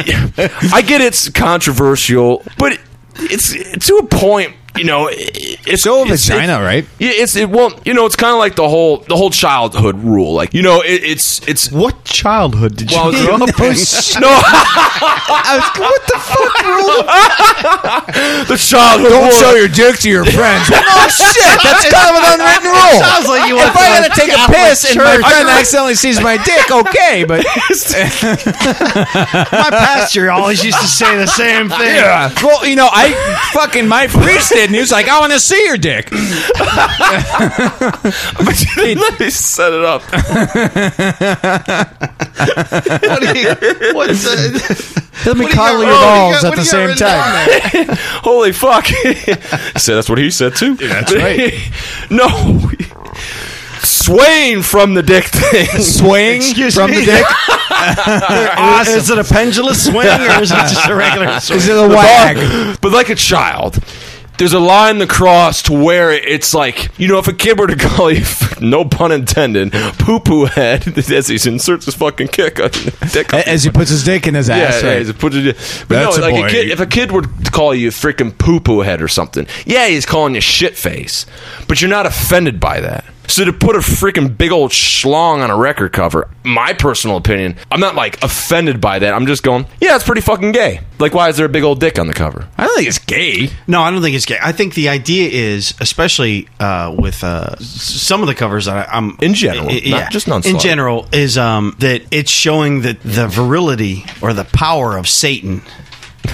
[0.73, 2.79] I get it's controversial, but
[3.17, 3.53] it's
[3.87, 4.55] to a point.
[4.77, 6.85] You know, it's So it's- vagina, right?
[6.99, 7.87] Yeah, it's it won't.
[7.87, 10.35] You know, it's kind of like the whole the whole childhood rule.
[10.35, 11.71] Like you know, it, it's it's.
[11.71, 13.75] What childhood did you grow up in?
[14.19, 14.33] no,
[15.79, 17.07] what the fuck, rule?
[18.51, 19.39] the childhood Don't rule.
[19.39, 20.67] show your dick to your friends.
[20.75, 21.55] oh shit!
[21.63, 22.99] That's kind of an unwritten rule.
[22.99, 25.19] Sounds like you went If I to a gotta take a Catholic piss and my
[25.23, 27.47] friend accidentally sees my dick, okay, but
[29.55, 31.95] My pastor always used to say the same thing.
[31.95, 32.33] yeah.
[32.43, 33.13] Well, you know, I
[33.53, 36.11] fucking my priest did, and he was like, "I want to see your dick."
[38.95, 40.03] Let me set it up.
[42.35, 43.49] What do you,
[43.95, 44.51] what's uh,
[45.27, 46.57] Let me What do you coddle got- your oh, you balls got- at what the
[46.57, 47.97] do you same got written time.
[48.23, 48.85] Holy fuck!
[48.89, 50.75] I said that's what he said too.
[50.75, 51.55] that's right.
[52.11, 52.29] no,
[53.83, 55.67] swaying from the dick thing.
[55.81, 57.01] Swing Excuse from me?
[57.01, 57.27] the dick.
[58.97, 61.59] Is it a pendulous swing or is it just a regular swing?
[61.59, 62.79] Is it a wag?
[62.81, 63.79] but like a child.
[64.37, 67.69] There's a line to cross to where it's like, you know, if a kid were
[67.69, 68.25] to call you,
[68.61, 72.71] no pun intended, poo poo head, as he inserts his fucking kick on
[73.13, 73.33] dick.
[73.33, 74.83] As he puts his dick in his yeah, ass.
[74.83, 74.99] yeah, right.
[74.99, 75.57] he's a put it,
[75.89, 76.47] but That's no, a like boy.
[76.47, 79.47] a kid, if a kid were to call you freaking poo poo head or something,
[79.67, 81.27] yeah, he's calling you shit face,
[81.69, 83.05] but you're not offended by that.
[83.27, 87.57] So to put a freaking big old schlong on a record cover, my personal opinion,
[87.71, 89.13] I'm not like offended by that.
[89.15, 90.81] I'm just going, yeah, it's pretty fucking gay.
[90.99, 92.47] Like, why is there a big old dick on the cover?
[92.57, 93.49] I don't think it's gay.
[93.67, 94.39] No, I don't think it's gay.
[94.41, 98.97] I think the idea is, especially uh, with uh, some of the covers that I,
[98.97, 100.61] I'm In general, not just in Nunslaughter.
[100.61, 105.63] general, is um, that it's showing that the virility or the power of Satan.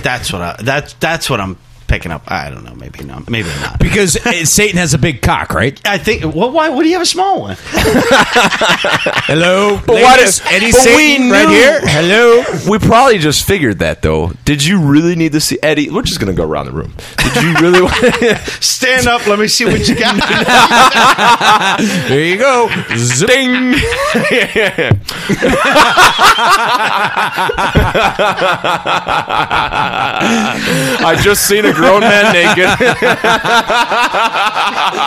[0.02, 0.56] That's what I.
[0.62, 1.56] That's that's what I'm
[1.90, 2.22] picking up.
[2.30, 2.74] I don't know.
[2.76, 3.28] Maybe not.
[3.28, 3.78] Maybe not.
[3.90, 5.78] Because uh, Satan has a big cock, right?
[5.84, 6.22] I think.
[6.34, 7.56] Well, why would he have a small one?
[9.26, 11.80] Hello, But why does Eddie Satan we right here?
[11.82, 12.44] Hello.
[12.70, 14.32] We probably just figured that though.
[14.44, 15.90] Did you really need to see Eddie?
[15.90, 16.92] We're just gonna go around the room.
[17.18, 17.82] Did you really?
[17.82, 17.94] want
[18.62, 19.26] Stand up.
[19.26, 20.14] Let me see what you got.
[22.08, 22.68] There you go.
[23.26, 23.74] Ding!
[31.02, 32.68] I just seen a grown man naked.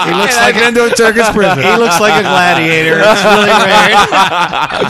[0.04, 1.64] he looks I've like been to a Turkish prison.
[1.64, 2.98] he looks like a gladiator.
[3.00, 3.94] It's really weird.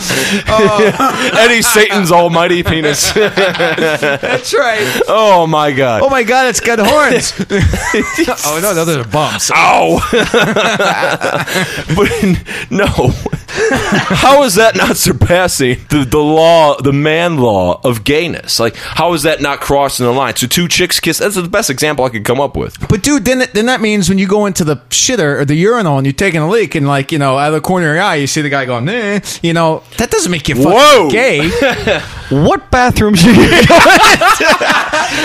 [0.46, 1.30] Oh.
[1.38, 3.12] Eddie Satan's almighty penis.
[3.12, 5.02] That's right.
[5.08, 6.02] oh my god.
[6.02, 7.32] Oh my god, it's got horns.
[8.46, 9.50] oh no, no, those are bumps.
[9.54, 10.00] Ow!
[11.96, 12.10] but
[12.70, 13.12] no,
[14.14, 18.58] how is that not surpassing the, the law, the man law of gayness?
[18.58, 20.34] Like, how is that not crossing the line?
[20.36, 21.18] So two chicks kiss.
[21.18, 22.88] That's the best example I could come up with.
[22.88, 25.98] But dude, then then that means when you go into the shitter or the urinal
[25.98, 28.02] and you're taking a leak and like you know out of the corner of your
[28.02, 31.10] eye you see the guy going, eh, you know that doesn't make you fucking Whoa.
[31.10, 31.50] gay.
[32.30, 33.32] What bathrooms you?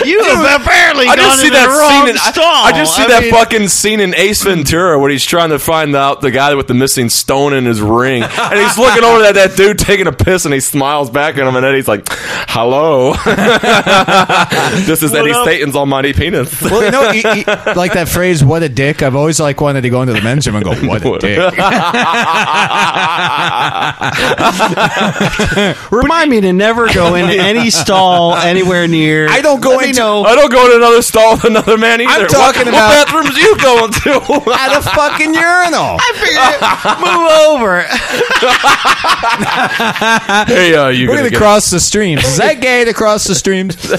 [0.06, 2.10] You have apparently I gone just see that scene.
[2.10, 2.18] In.
[2.18, 2.31] I,
[2.65, 5.60] I just see I that mean- fucking scene in Ace Ventura when he's trying to
[5.60, 9.24] find out the guy with the missing stone in his ring, and he's looking over
[9.24, 11.88] at that dude taking a piss, and he smiles back at him, and then he's
[11.88, 12.06] like,
[12.48, 13.14] "Hello,
[14.86, 15.46] this is Eddie up?
[15.46, 17.44] Satan's almighty penis." well, you know, you- you-
[17.76, 20.46] like that phrase "what a dick." I've always like wanted to go into the men's
[20.46, 21.40] gym and go, "What a dick."
[25.91, 29.28] Remind me to never go into any stall anywhere near.
[29.30, 30.24] I don't go Let me into- know.
[30.24, 32.12] I don't go to another stall with another man either.
[32.24, 34.12] I'm talking what, about- what bathrooms you going to?
[34.52, 35.98] At a fucking urinal.
[36.00, 36.62] I figured
[37.00, 37.86] move over.
[40.48, 42.23] Hey, uh, you We're gonna gonna get- cross the streams.
[42.23, 43.76] Is that gay to cross the streams?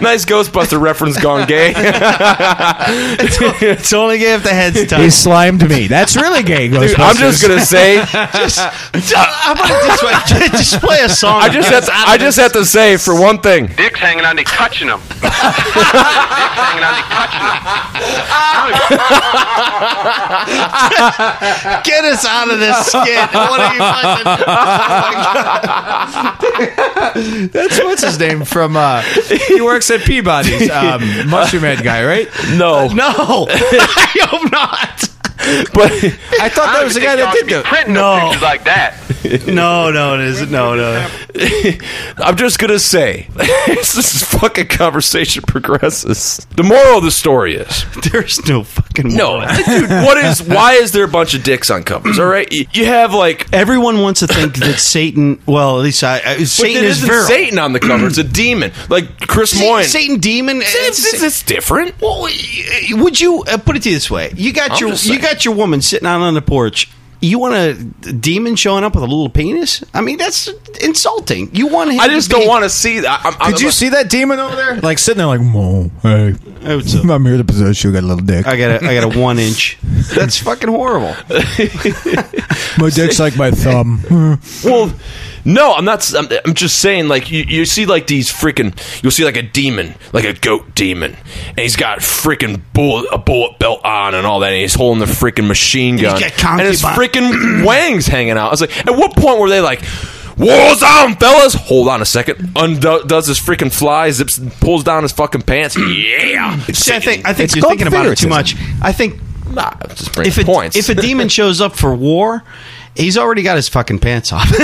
[0.00, 1.72] nice Ghostbuster reference gone gay.
[1.76, 5.12] it's only gay if the head's he touched.
[5.14, 5.86] slimed me.
[5.86, 6.68] That's really gay.
[6.68, 10.12] Dude, I'm just gonna say, How about it this way?
[10.56, 11.42] Just play a song.
[11.42, 13.66] I just have to, I just have to say for one thing.
[13.66, 15.00] Dick's hanging on, they touching them.
[15.10, 17.56] Dick's hanging on, they touching them.
[21.84, 23.30] Get us out of this skit.
[23.32, 24.26] What are you fucking?
[27.52, 28.76] That's what's his name from.
[28.76, 29.02] uh
[29.48, 30.70] He works at Peabody's.
[30.70, 31.00] Um,
[31.30, 32.28] Mushroomhead guy, right?
[32.56, 33.06] No, No,
[33.50, 35.08] I hope not.
[35.74, 35.92] but
[36.40, 37.62] I thought that don't was the guy think y'all should that did be the.
[37.62, 38.16] printing No.
[38.18, 38.96] no pictures like that.
[39.46, 40.52] No, no, it isn't.
[40.52, 41.08] No, no.
[42.18, 43.26] I'm just gonna say,
[43.68, 49.38] as this fucking conversation progresses, the moral of the story is There's no fucking no,
[49.40, 49.48] moral.
[49.64, 49.90] dude.
[49.90, 50.42] What is?
[50.44, 52.20] Why is there a bunch of dicks on covers?
[52.20, 53.52] All right, you, you have like.
[53.52, 55.42] Everyone wants to think that Satan.
[55.44, 56.18] Well, at least I.
[56.24, 57.26] I But Satan it is isn't virile.
[57.26, 58.06] Satan on the cover.
[58.06, 59.86] It's a demon, like Chris Satan, Moyen.
[59.86, 60.58] Satan demon.
[60.62, 62.00] It's, it's, it's different.
[62.00, 62.28] Well,
[62.92, 64.32] would you uh, put it to you this way?
[64.36, 65.22] You got I'm your just you saying.
[65.26, 66.90] Got your woman sitting out on the porch.
[67.20, 69.82] You want a demon showing up with a little penis?
[69.94, 70.48] I mean, that's
[70.82, 71.54] insulting.
[71.54, 72.00] You want him?
[72.00, 73.22] I just to be, don't want to see that.
[73.24, 74.76] I'm, I'm, Did you see that demon over there?
[74.76, 76.32] Like sitting there, like, Mo, hey,
[76.76, 77.08] what's up?
[77.08, 77.90] I'm here to possess you.
[77.92, 78.46] Got a little dick.
[78.46, 79.78] I got a I got a one inch.
[80.14, 81.16] That's fucking horrible.
[82.78, 84.02] My dick's like my thumb.
[84.62, 84.92] Well,
[85.46, 86.12] no, I'm not.
[86.14, 88.76] I'm, I'm just saying, like you, you see, like these freaking.
[89.02, 91.16] You'll see like a demon, like a goat demon,
[91.48, 94.52] and he's got freaking bullet a bullet belt on and all that.
[94.52, 98.48] And he's holding the freaking machine gun, and his freaking wangs hanging out.
[98.48, 99.82] I was like, at what point were they like?
[100.36, 101.54] War's on, fellas!
[101.54, 102.50] Hold on a second.
[102.56, 105.76] Undoes his freaking fly, zips, pulls down his fucking pants.
[105.96, 106.58] Yeah.
[106.72, 108.54] See, I think I think It's you're thinking about it too much.
[108.82, 110.76] I think Nah, just bring if a, points.
[110.76, 112.42] if a demon shows up for war,
[112.96, 114.50] he's already got his fucking pants off.
[114.50, 114.58] of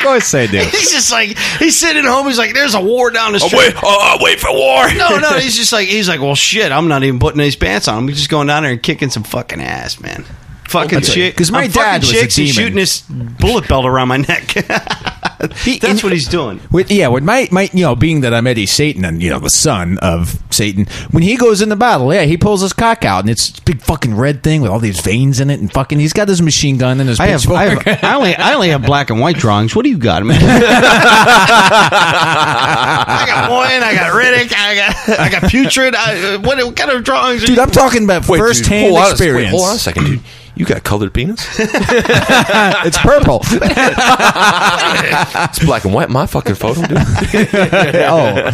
[0.00, 0.58] course I do.
[0.58, 2.26] he's just like he's sitting at home.
[2.26, 4.92] He's like, "There's a war down the oh, street." wait, oh, oh wait for war.
[4.94, 6.72] No, no, he's just like he's like, well, shit.
[6.72, 7.98] I'm not even putting these pants on.
[7.98, 10.24] I'm just going down there and kicking some fucking ass, man.
[10.68, 11.36] Fucking shit.
[11.36, 12.54] 'Cause my I'm dad fucking was a chicks and demon.
[12.62, 14.54] shooting this bullet belt around my neck.
[15.42, 16.60] That's what he's doing.
[16.70, 19.40] With, yeah, with my, my, you know, being that I'm Eddie Satan and, you know,
[19.40, 23.20] the son of Satan, when he goes into battle, yeah, he pulls his cock out
[23.20, 25.98] and it's this big fucking red thing with all these veins in it and fucking,
[25.98, 28.04] he's got his machine gun and his I have, I, have.
[28.04, 29.74] I only, I only have black and white drawings.
[29.74, 30.40] What do you got, man?
[32.32, 35.94] I got Moyen, I got Riddick, I got, I got Putrid.
[35.96, 37.42] I, what, what kind of drawings?
[37.42, 39.50] are Dude, you- I'm talking about Wait, dude, first hand hold on a- wait, experience.
[39.50, 40.20] hold on a second, dude.
[40.54, 41.46] You got colored penis?
[41.58, 43.40] it's purple.
[45.12, 46.10] It's black and white.
[46.10, 46.98] My fucking photo, dude.
[46.98, 48.50] oh,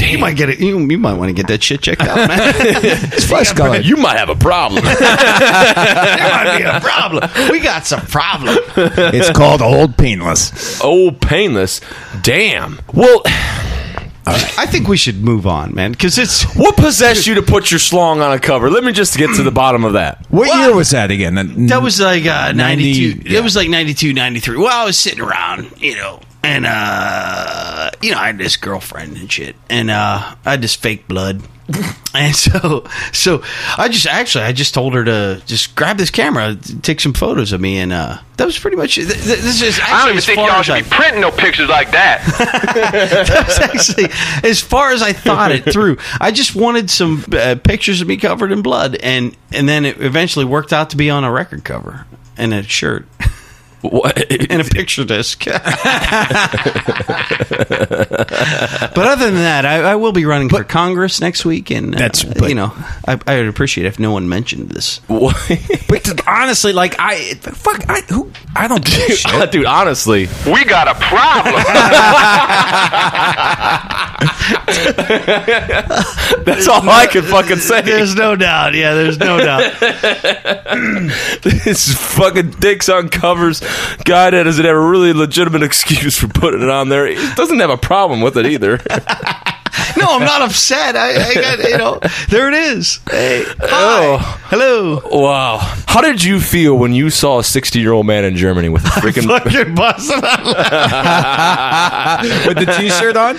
[0.00, 0.60] you might get it.
[0.60, 2.38] You, you might want to get that shit checked out, man.
[2.56, 3.78] it's flesh color.
[3.78, 4.84] You might have a problem.
[4.84, 7.30] there might be a problem.
[7.50, 8.58] We got some problem.
[8.76, 10.80] It's called old painless.
[10.80, 11.80] Old painless.
[12.22, 12.80] Damn.
[12.92, 13.22] Well,
[14.26, 17.78] I think we should move on, man, because it's what possessed you to put your
[17.80, 18.70] schlong on a cover?
[18.70, 20.24] Let me just get to the bottom of that.
[20.30, 21.34] What year was that again?
[21.66, 25.20] that was like uh, 92 90 it was like 92 93 well i was sitting
[25.20, 30.34] around you know and uh you know i had this girlfriend and shit and uh
[30.44, 31.40] i had this fake blood
[32.14, 33.42] and so so
[33.78, 37.52] i just actually i just told her to just grab this camera take some photos
[37.52, 39.06] of me and uh that was pretty much it.
[39.06, 41.68] Th- th- this is I don't even think y'all should I- be printing no pictures
[41.68, 42.20] like that.
[43.28, 44.06] That's actually
[44.42, 45.98] as far as I thought it through.
[46.20, 50.00] I just wanted some uh, pictures of me covered in blood, and and then it
[50.00, 52.06] eventually worked out to be on a record cover
[52.36, 53.06] and a shirt
[53.90, 54.30] What?
[54.50, 55.44] and a picture disc.
[55.44, 55.60] but
[58.98, 62.24] other than that, I, I will be running for Congress next week, and uh, That's-
[62.24, 62.72] but- you know
[63.06, 65.00] I, I would appreciate if no one mentioned this.
[65.06, 65.36] What?
[65.88, 69.50] But honestly, like I, fuck, I, who, I don't give a shit.
[69.52, 71.62] dude, honestly, We got a problem.
[75.34, 77.82] that's all I can fucking say.
[77.82, 78.74] There's no doubt.
[78.74, 79.72] Yeah, there's no doubt.
[81.42, 83.60] this fucking dicks on covers
[84.30, 87.06] that doesn't have a really legitimate excuse for putting it on there.
[87.06, 88.80] He doesn't have a problem with it either.
[90.04, 90.96] No, I'm not upset.
[90.96, 92.00] I, I got you know.
[92.28, 92.98] There it is.
[93.08, 93.58] Hey, hi.
[93.70, 94.40] Oh.
[94.46, 95.00] hello.
[95.04, 95.58] wow.
[95.86, 98.84] How did you feel when you saw a 60 year old man in Germany with
[98.84, 99.28] a freaking.
[99.28, 99.98] Fucking out
[102.48, 103.36] With the t-shirt on?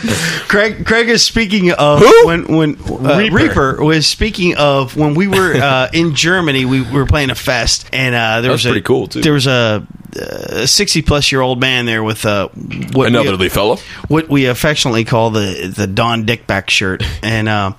[0.48, 2.28] Craig Craig is speaking of Who?
[2.28, 3.36] when when uh, Reaper.
[3.36, 3.84] Reaper.
[3.84, 6.64] was speaking of when we were uh, in Germany.
[6.66, 9.22] We were playing a fest, and uh, there was, was a, pretty cool, too.
[9.22, 12.48] There was a a sixty plus year old man there with uh,
[12.94, 13.78] what An elderly fellow.
[14.08, 17.74] what we affectionately call the the Don Dickback shirt, and uh,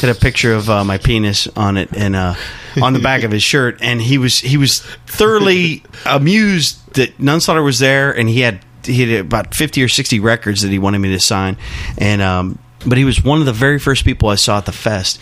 [0.00, 2.34] had a picture of uh, my penis on it, and uh,
[2.82, 7.64] on the back of his shirt, and he was he was thoroughly amused that Nunslaughter
[7.64, 10.98] was there, and he had he had about fifty or sixty records that he wanted
[10.98, 11.56] me to sign,
[11.98, 12.22] and.
[12.22, 15.20] Um, but he was one of the very first people I saw at the fest,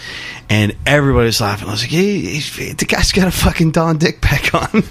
[0.49, 1.69] and everybody was laughing.
[1.69, 4.83] I was like, "Hey, he- the guy's got a fucking Don Dickback on."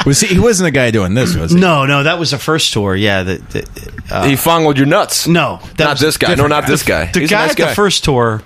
[0.06, 0.28] Was he?
[0.34, 1.60] He wasn't the guy doing this, was he?
[1.60, 2.96] no, no, that was the first tour.
[2.96, 5.26] Yeah, the, the, uh, he fondled your nuts.
[5.28, 6.28] no, that Not was this guy.
[6.28, 7.12] No, different not this guy.
[7.12, 7.68] The He's a guy nice at guy.
[7.68, 8.42] the first tour,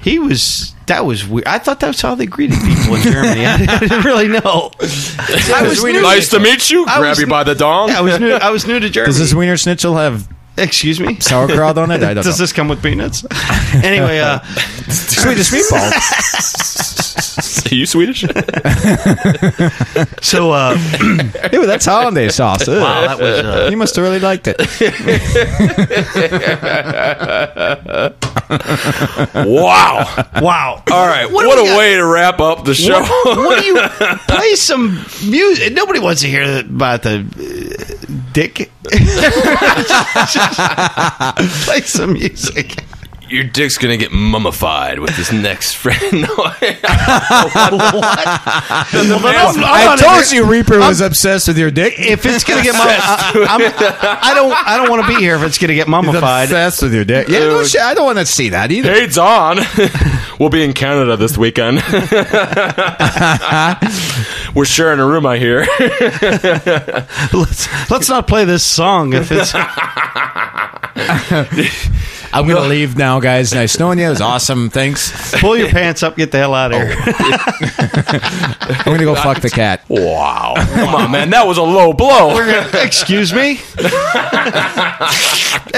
[0.00, 1.46] he was that was weird.
[1.46, 3.44] I thought that was how they greeted people in Germany.
[3.46, 4.70] I didn't really know.
[4.80, 6.00] I was new.
[6.00, 6.86] Nice to meet you.
[6.86, 7.90] I Grab you by the dong.
[7.90, 8.32] I was new.
[8.32, 9.08] I was new to Germany.
[9.10, 11.18] Does this Wiener Schnitzel have Excuse me.
[11.20, 12.02] sauerkraut on it?
[12.02, 12.42] I don't Does know.
[12.44, 13.24] this come with peanuts?
[13.74, 14.38] anyway, uh,
[14.88, 16.93] Swedish meatballs.
[17.70, 18.20] Are you Swedish?
[20.22, 20.78] so uh,
[21.52, 22.68] Ew, that's hollandaise sauce.
[22.68, 22.80] Ugh.
[22.80, 24.56] wow, that was uh, You must have really liked it.
[29.46, 30.04] wow.
[30.40, 30.82] wow.
[30.90, 31.30] All right.
[31.30, 31.78] What, do we a got?
[31.78, 33.00] way to wrap up the show.
[33.00, 33.78] What, what do you
[34.28, 35.72] play some music?
[35.72, 37.24] Nobody wants to hear about the uh,
[38.32, 38.70] dick.
[41.64, 42.84] play some music.
[43.28, 46.00] Your dick's gonna get mummified with this next friend.
[46.24, 46.28] No,
[49.26, 51.94] I told you Reaper was obsessed with your dick.
[51.98, 53.00] If it's gonna get mummified,
[53.48, 54.52] I, I don't.
[54.52, 56.44] I don't want to be here if it's gonna get He's mummified.
[56.44, 57.28] obsessed with your dick.
[57.28, 57.80] Yeah, no shit.
[57.80, 58.92] I don't want to see that either.
[58.92, 59.58] hey, on.
[60.38, 61.76] we'll be in Canada this weekend.
[64.54, 65.66] We're sharing a room, I hear.
[67.32, 69.52] Let's let's not play this song if it's.
[72.32, 73.52] I'm going to leave now, guys.
[73.52, 74.06] Nice knowing you.
[74.06, 74.70] It was awesome.
[74.70, 75.34] Thanks.
[75.40, 76.94] Pull your pants up, get the hell out of here.
[78.68, 79.84] I'm going to go fuck the cat.
[79.88, 80.54] wow.
[80.56, 81.30] Come on, man.
[81.30, 82.38] That was a low blow.
[82.74, 83.60] Excuse me.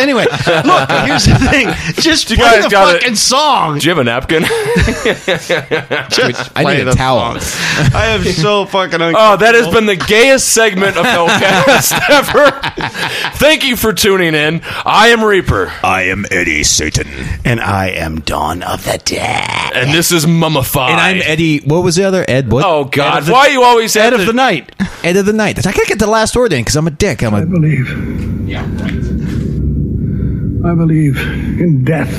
[0.08, 0.90] anyway, look.
[1.06, 1.68] Here's the thing.
[2.00, 3.00] Just You play guys the got it.
[3.02, 3.78] fucking song.
[3.78, 4.42] Do you have a napkin?
[6.10, 7.38] Just I play need a the towel.
[7.40, 7.90] song.
[7.94, 8.96] I am so fucking.
[9.18, 12.50] Oh, that has been the gayest segment of Hellcast ever.
[13.36, 14.60] Thank you for tuning in.
[14.84, 17.06] I am Reaper, I am Eddie Satan.
[17.44, 19.72] and I am Dawn of the Dead.
[19.74, 20.90] and this is Mummified.
[20.92, 21.58] And I'm Eddie.
[21.60, 22.24] What was the other?
[22.28, 22.64] Ed what?
[22.64, 23.14] Oh God!
[23.14, 24.70] Ed of the- Why you always Head have of to- the night.
[25.04, 25.58] Ed of the night.
[25.66, 27.22] I gotta get the last word in because I'm a dick.
[27.22, 27.44] I'm a.
[27.46, 27.86] believe.
[30.66, 31.16] I believe
[31.60, 32.12] in death.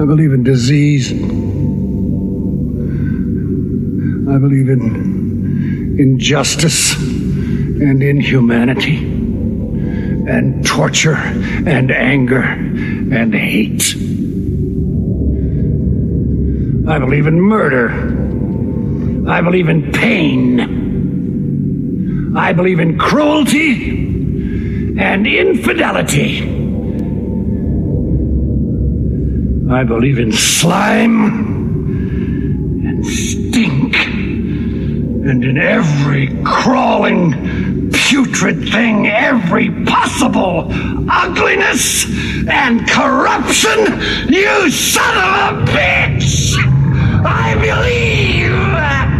[0.00, 1.10] I believe in disease.
[4.30, 13.96] I believe in injustice and inhumanity and torture and anger and hate.
[16.88, 17.90] I believe in murder.
[19.28, 20.60] I believe in pain.
[22.36, 24.11] I believe in cruelty
[24.98, 26.42] and infidelity.
[29.70, 31.24] I believe in slime
[32.86, 33.96] and stink
[35.24, 40.66] and in every crawling, putrid thing, every possible
[41.08, 42.06] ugliness
[42.48, 46.56] and corruption, you son of a bitch!
[47.24, 49.11] I believe!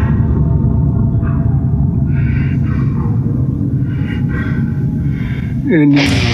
[5.73, 6.32] In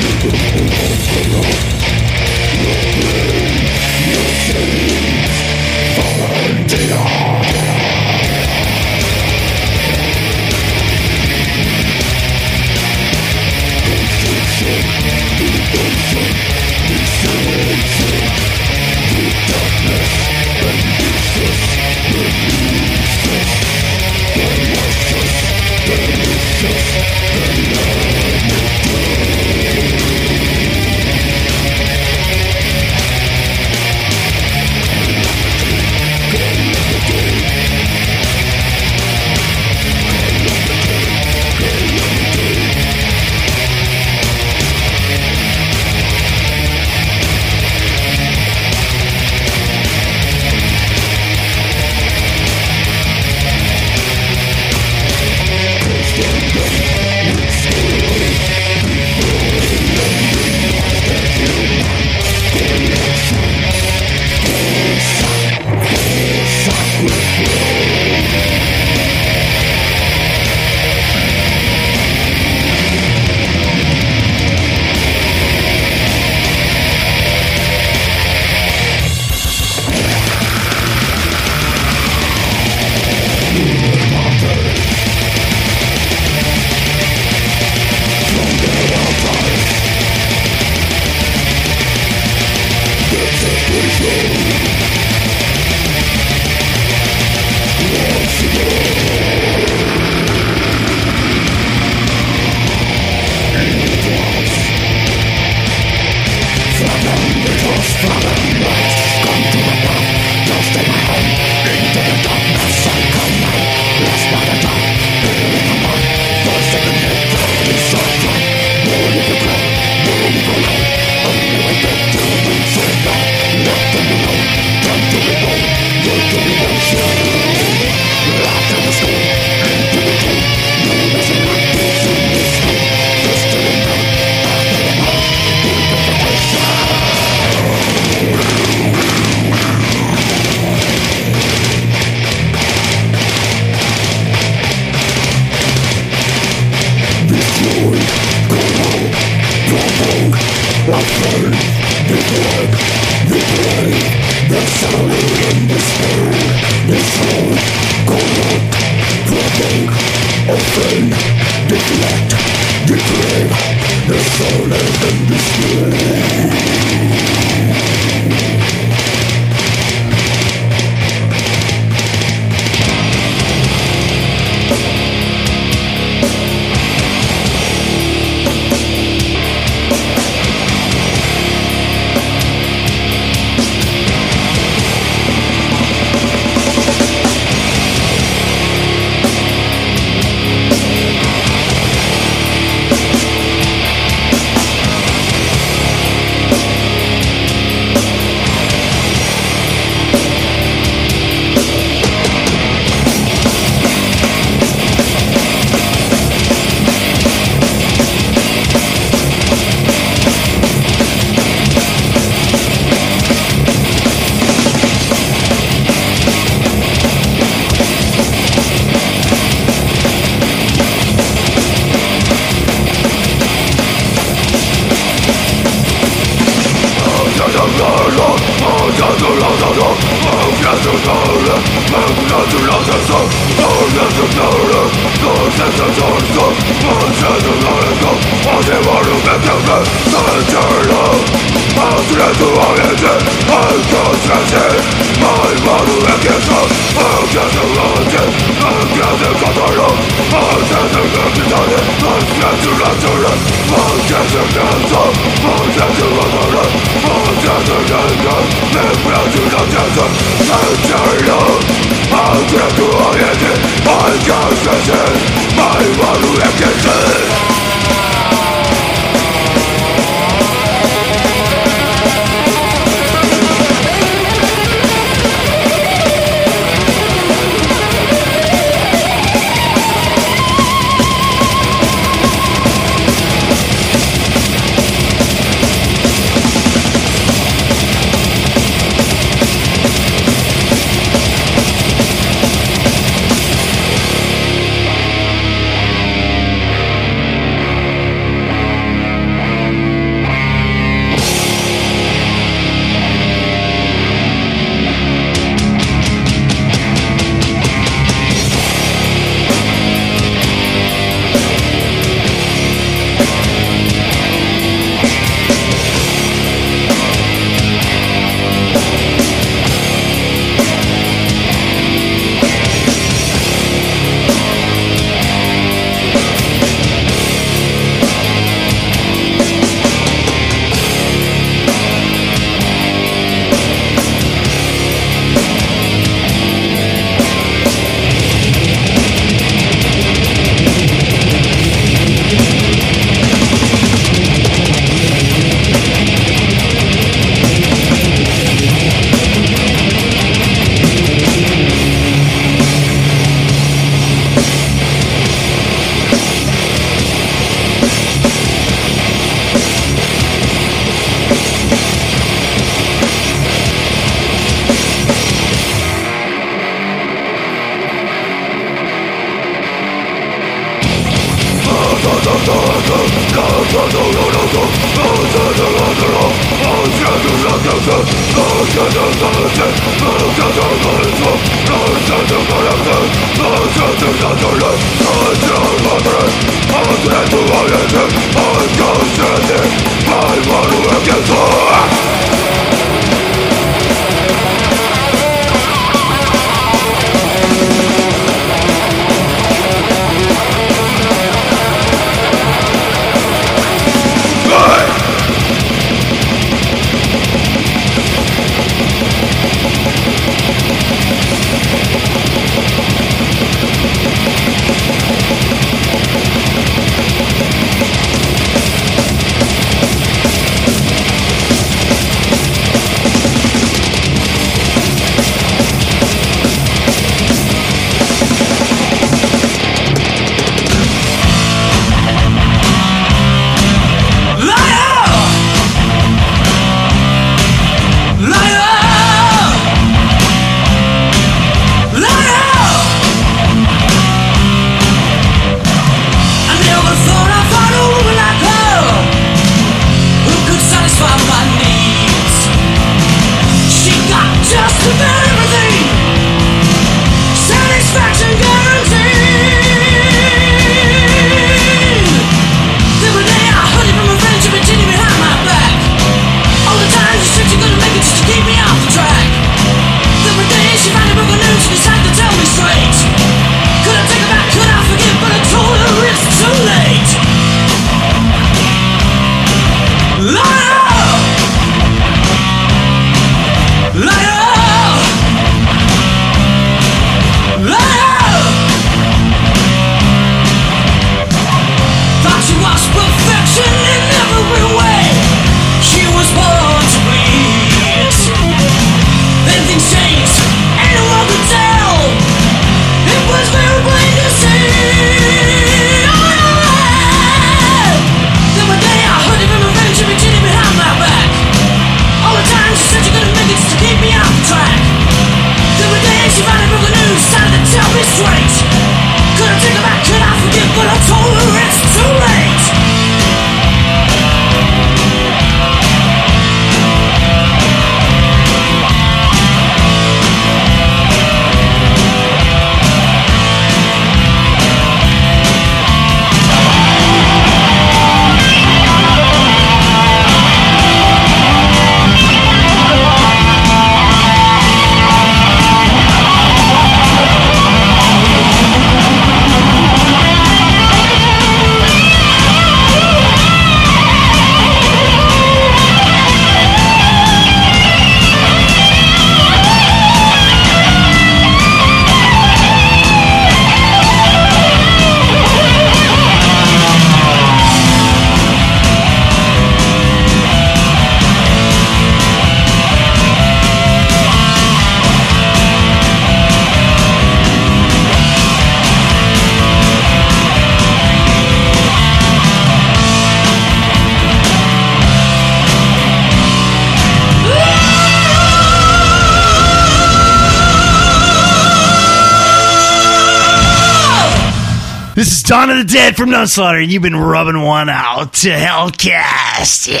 [595.14, 598.48] This is Dawn of the Dead from Nunslaughter, and you've been rubbing one out to
[598.48, 599.86] Hellcast.
[599.86, 600.00] Yeah.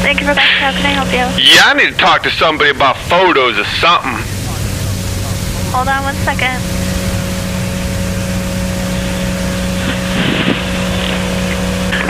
[0.00, 0.56] Thank you for calling.
[0.56, 1.44] How can I help you?
[1.44, 4.16] Yeah, I need to talk to somebody about photos or something.
[5.72, 6.58] Hold on one second.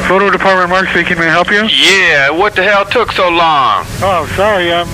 [0.07, 1.19] Photo department, Mark speaking.
[1.19, 1.65] May I help you?
[1.65, 3.85] Yeah, what the hell took so long?
[4.03, 4.71] Oh, sorry.
[4.71, 4.89] Um,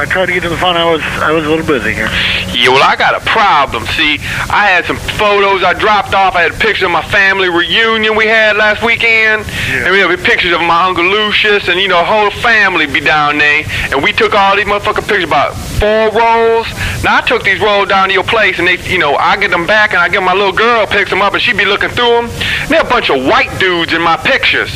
[0.00, 0.78] I tried to get to the phone.
[0.78, 2.08] I was I was a little busy here.
[2.56, 3.84] Yeah, well, I got a problem.
[3.84, 4.16] See,
[4.48, 6.34] I had some photos I dropped off.
[6.34, 9.44] I had pictures of my family reunion we had last weekend.
[9.68, 13.36] And we have pictures of my Uncle Lucius and, you know, whole family be down
[13.36, 13.64] there.
[13.92, 16.66] And we took all these motherfucking pictures, about four rolls.
[17.04, 19.50] Now, I took these rolls down to your place, and they, you know, I get
[19.50, 21.90] them back, and I get my little girl picks them up, and she be looking
[21.90, 22.24] through them.
[22.24, 24.72] And there are a bunch of white dudes in my pictures.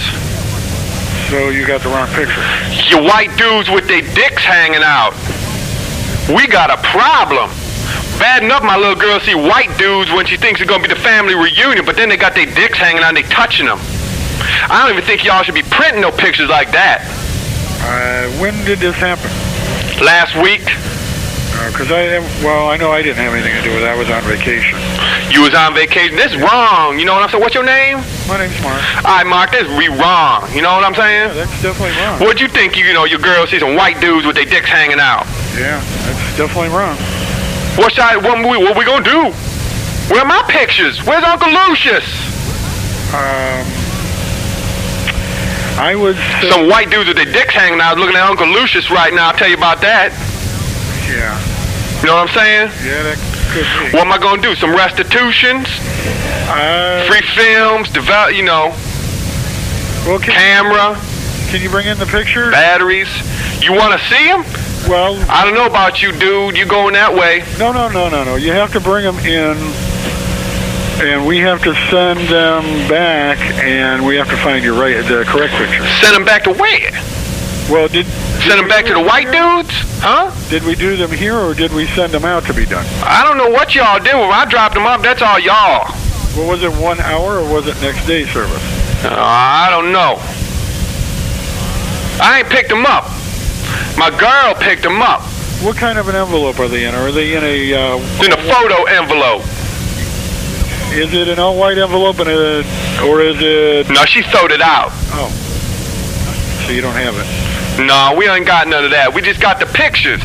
[1.30, 2.40] So you got the wrong picture.
[2.90, 5.14] You white dudes with their dicks hanging out.
[6.28, 7.50] We got a problem.
[8.18, 11.00] Bad enough my little girl see white dudes when she thinks it's gonna be the
[11.00, 13.78] family reunion, but then they got their dicks hanging out and they touching them.
[14.70, 17.02] I don't even think y'all should be printing no pictures like that.
[17.82, 19.28] Uh, when did this happen?
[20.04, 20.64] Last week,
[21.70, 23.88] Because I well, I know I didn't have anything to do with it.
[23.88, 24.78] I was on vacation.
[25.32, 26.14] you was on vacation.
[26.16, 26.98] This is wrong.
[26.98, 27.42] You know what I'm saying?
[27.42, 27.98] What's your name?
[28.28, 28.78] My name's Mark.
[29.02, 30.46] All right, Mark, this be wrong.
[30.54, 31.30] You know what I'm saying?
[31.34, 32.20] Yeah, that's definitely wrong.
[32.20, 32.76] What'd you think?
[32.76, 35.26] You, you know, your girl see some white dudes with their dicks hanging out.
[35.58, 36.94] Yeah, that's definitely wrong.
[37.78, 38.22] What's side?
[38.22, 39.30] What we, what we gonna do?
[40.12, 41.02] Where are my pictures?
[41.02, 42.06] Where's Uncle Lucius?
[43.14, 43.62] Um,
[45.78, 48.90] I was uh, Some white dudes with their dicks hanging out looking at Uncle Lucius
[48.90, 49.28] right now.
[49.30, 50.12] I'll tell you about that.
[51.10, 51.34] yeah,
[52.04, 52.68] You know what I'm saying?
[52.84, 53.16] yeah, that
[53.48, 53.96] could be.
[53.96, 54.54] What am I going to do?
[54.54, 55.64] Some restitutions?
[56.52, 57.88] Uh, Free films?
[57.88, 58.76] Develop, you know,
[60.04, 61.00] well, can, camera,
[61.48, 62.52] can you bring in the pictures?
[62.52, 63.08] batteries.
[63.64, 64.44] You want to see them?
[64.84, 66.58] Well, I don't know about you, dude.
[66.58, 67.40] You going that way.
[67.58, 68.36] no, no, no, no, no.
[68.36, 69.56] You have to bring them in,
[71.00, 75.24] and we have to send them back, and we have to find your right, the
[75.24, 75.80] correct picture.
[76.04, 76.92] Send them back to where?
[77.70, 78.06] Well, did
[78.44, 79.72] Send them back to the white dudes?
[80.04, 80.28] Huh?
[80.50, 82.84] did we do them here, or did we send them out to be done?
[83.00, 84.12] I don't know what y'all did.
[84.12, 85.88] When I dropped them up, that's all y'all.
[86.36, 88.62] Well, was it one hour, or was it next day service?
[89.02, 90.20] Uh, I don't know.
[92.20, 93.04] I ain't picked them up.
[93.96, 95.22] My girl picked them up.
[95.64, 96.94] What kind of an envelope are they in?
[96.94, 97.72] Are they in a?
[97.72, 99.40] Uh, in a photo envelope.
[100.92, 102.58] is it an all-white envelope, and a,
[103.08, 103.88] or is it?
[103.88, 104.90] No, she throwed it out.
[105.16, 105.32] Oh,
[106.66, 107.53] so you don't have it.
[107.78, 109.12] No, we ain't got none of that.
[109.14, 110.22] We just got the pictures.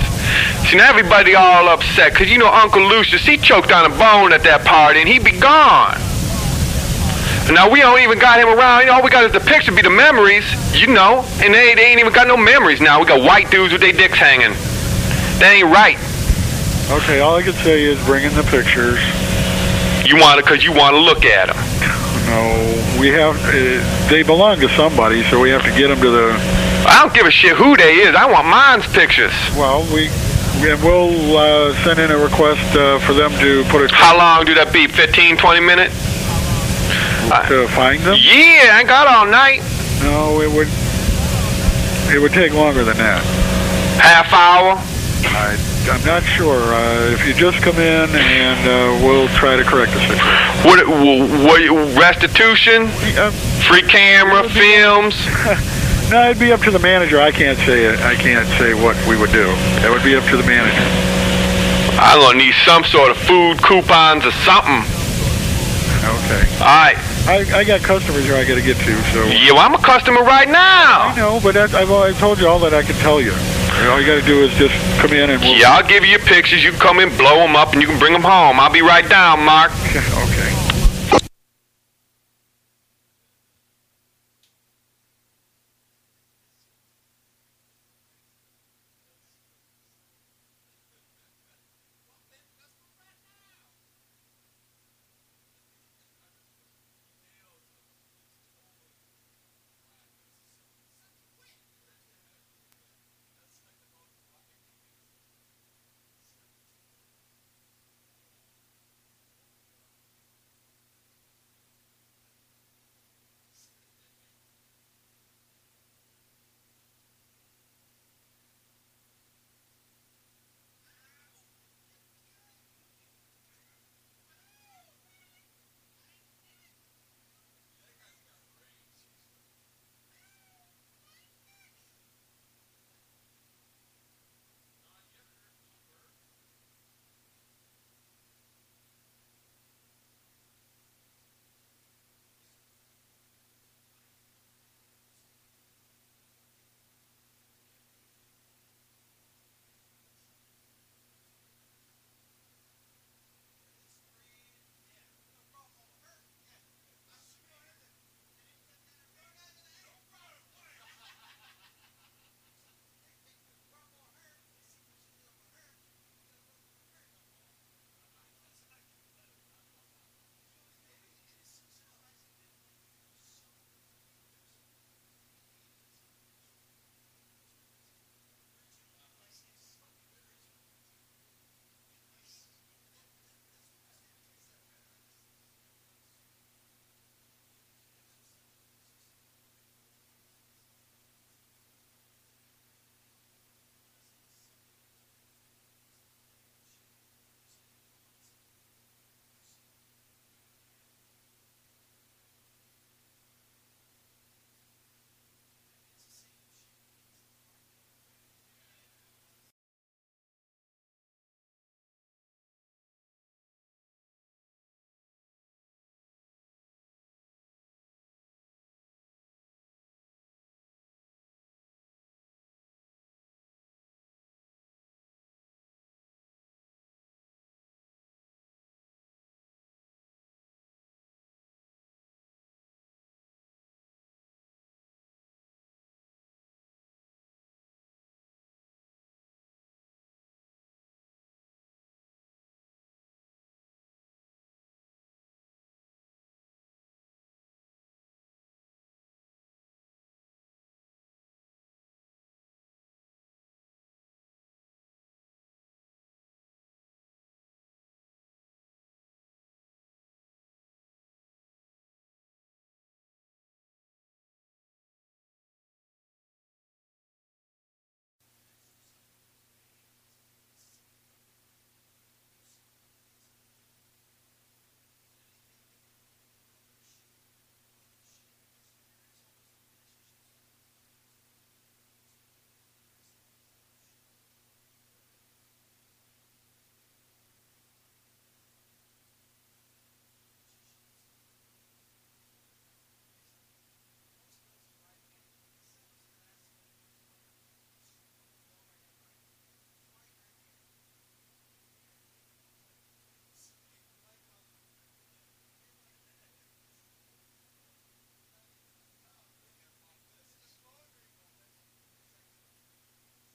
[0.69, 4.33] See, now everybody all upset, because, you know, Uncle Lucius, he choked on a bone
[4.33, 5.97] at that party, and he be gone.
[7.49, 8.81] Now we don't even got him around.
[8.81, 10.45] You know, all we got is the picture, be the memories,
[10.79, 11.25] you know.
[11.41, 12.99] And they, they ain't even got no memories now.
[12.99, 14.53] We got white dudes with their dicks hanging.
[15.41, 15.97] That ain't right.
[17.01, 19.01] Okay, all I can say is bring in the pictures.
[20.05, 21.57] You want it because you want to look at them.
[22.29, 23.35] No, we have.
[23.49, 26.58] Uh, they belong to somebody, so we have to get them to the.
[26.87, 28.15] I don't give a shit who they is.
[28.15, 29.33] I want mine's pictures.
[29.55, 30.09] Well, we.
[30.61, 34.45] we we'll uh, send in a request uh, for them to put it How long
[34.45, 34.87] do that be?
[34.87, 35.95] 15, 20 minutes?
[37.47, 38.17] to find them.
[38.17, 39.61] Yeah, I got all night.
[40.01, 40.67] No, it would.
[42.13, 43.21] It would take longer than that.
[44.01, 44.73] Half hour.
[45.29, 45.53] I,
[45.91, 46.57] I'm not sure.
[46.73, 50.39] Uh, if you just come in and uh, we'll try to correct the situation.
[50.65, 50.87] What,
[51.45, 52.89] what, restitution?
[53.17, 53.31] Uh,
[53.67, 55.15] Free camera, films?
[56.11, 57.19] no, it'd be up to the manager.
[57.21, 57.99] I can't say it.
[58.01, 59.45] I can't say what we would do.
[59.81, 60.81] That would be up to the manager.
[62.01, 64.81] I'm gonna need some sort of food coupons or something.
[65.99, 66.43] Okay.
[66.63, 66.97] All right.
[67.27, 69.25] I, I got customers here I got to get to, so.
[69.25, 71.13] Yeah, well, I'm a customer right now.
[71.13, 73.33] I know, but that, I've, I've told you all that I can tell you.
[73.91, 75.55] All you got to do is just come in and we'll.
[75.55, 76.63] Yeah, I'll give you your pictures.
[76.63, 78.59] You can come in, blow them up, and you can bring them home.
[78.59, 79.71] I'll be right down, Mark.
[80.29, 80.58] Okay.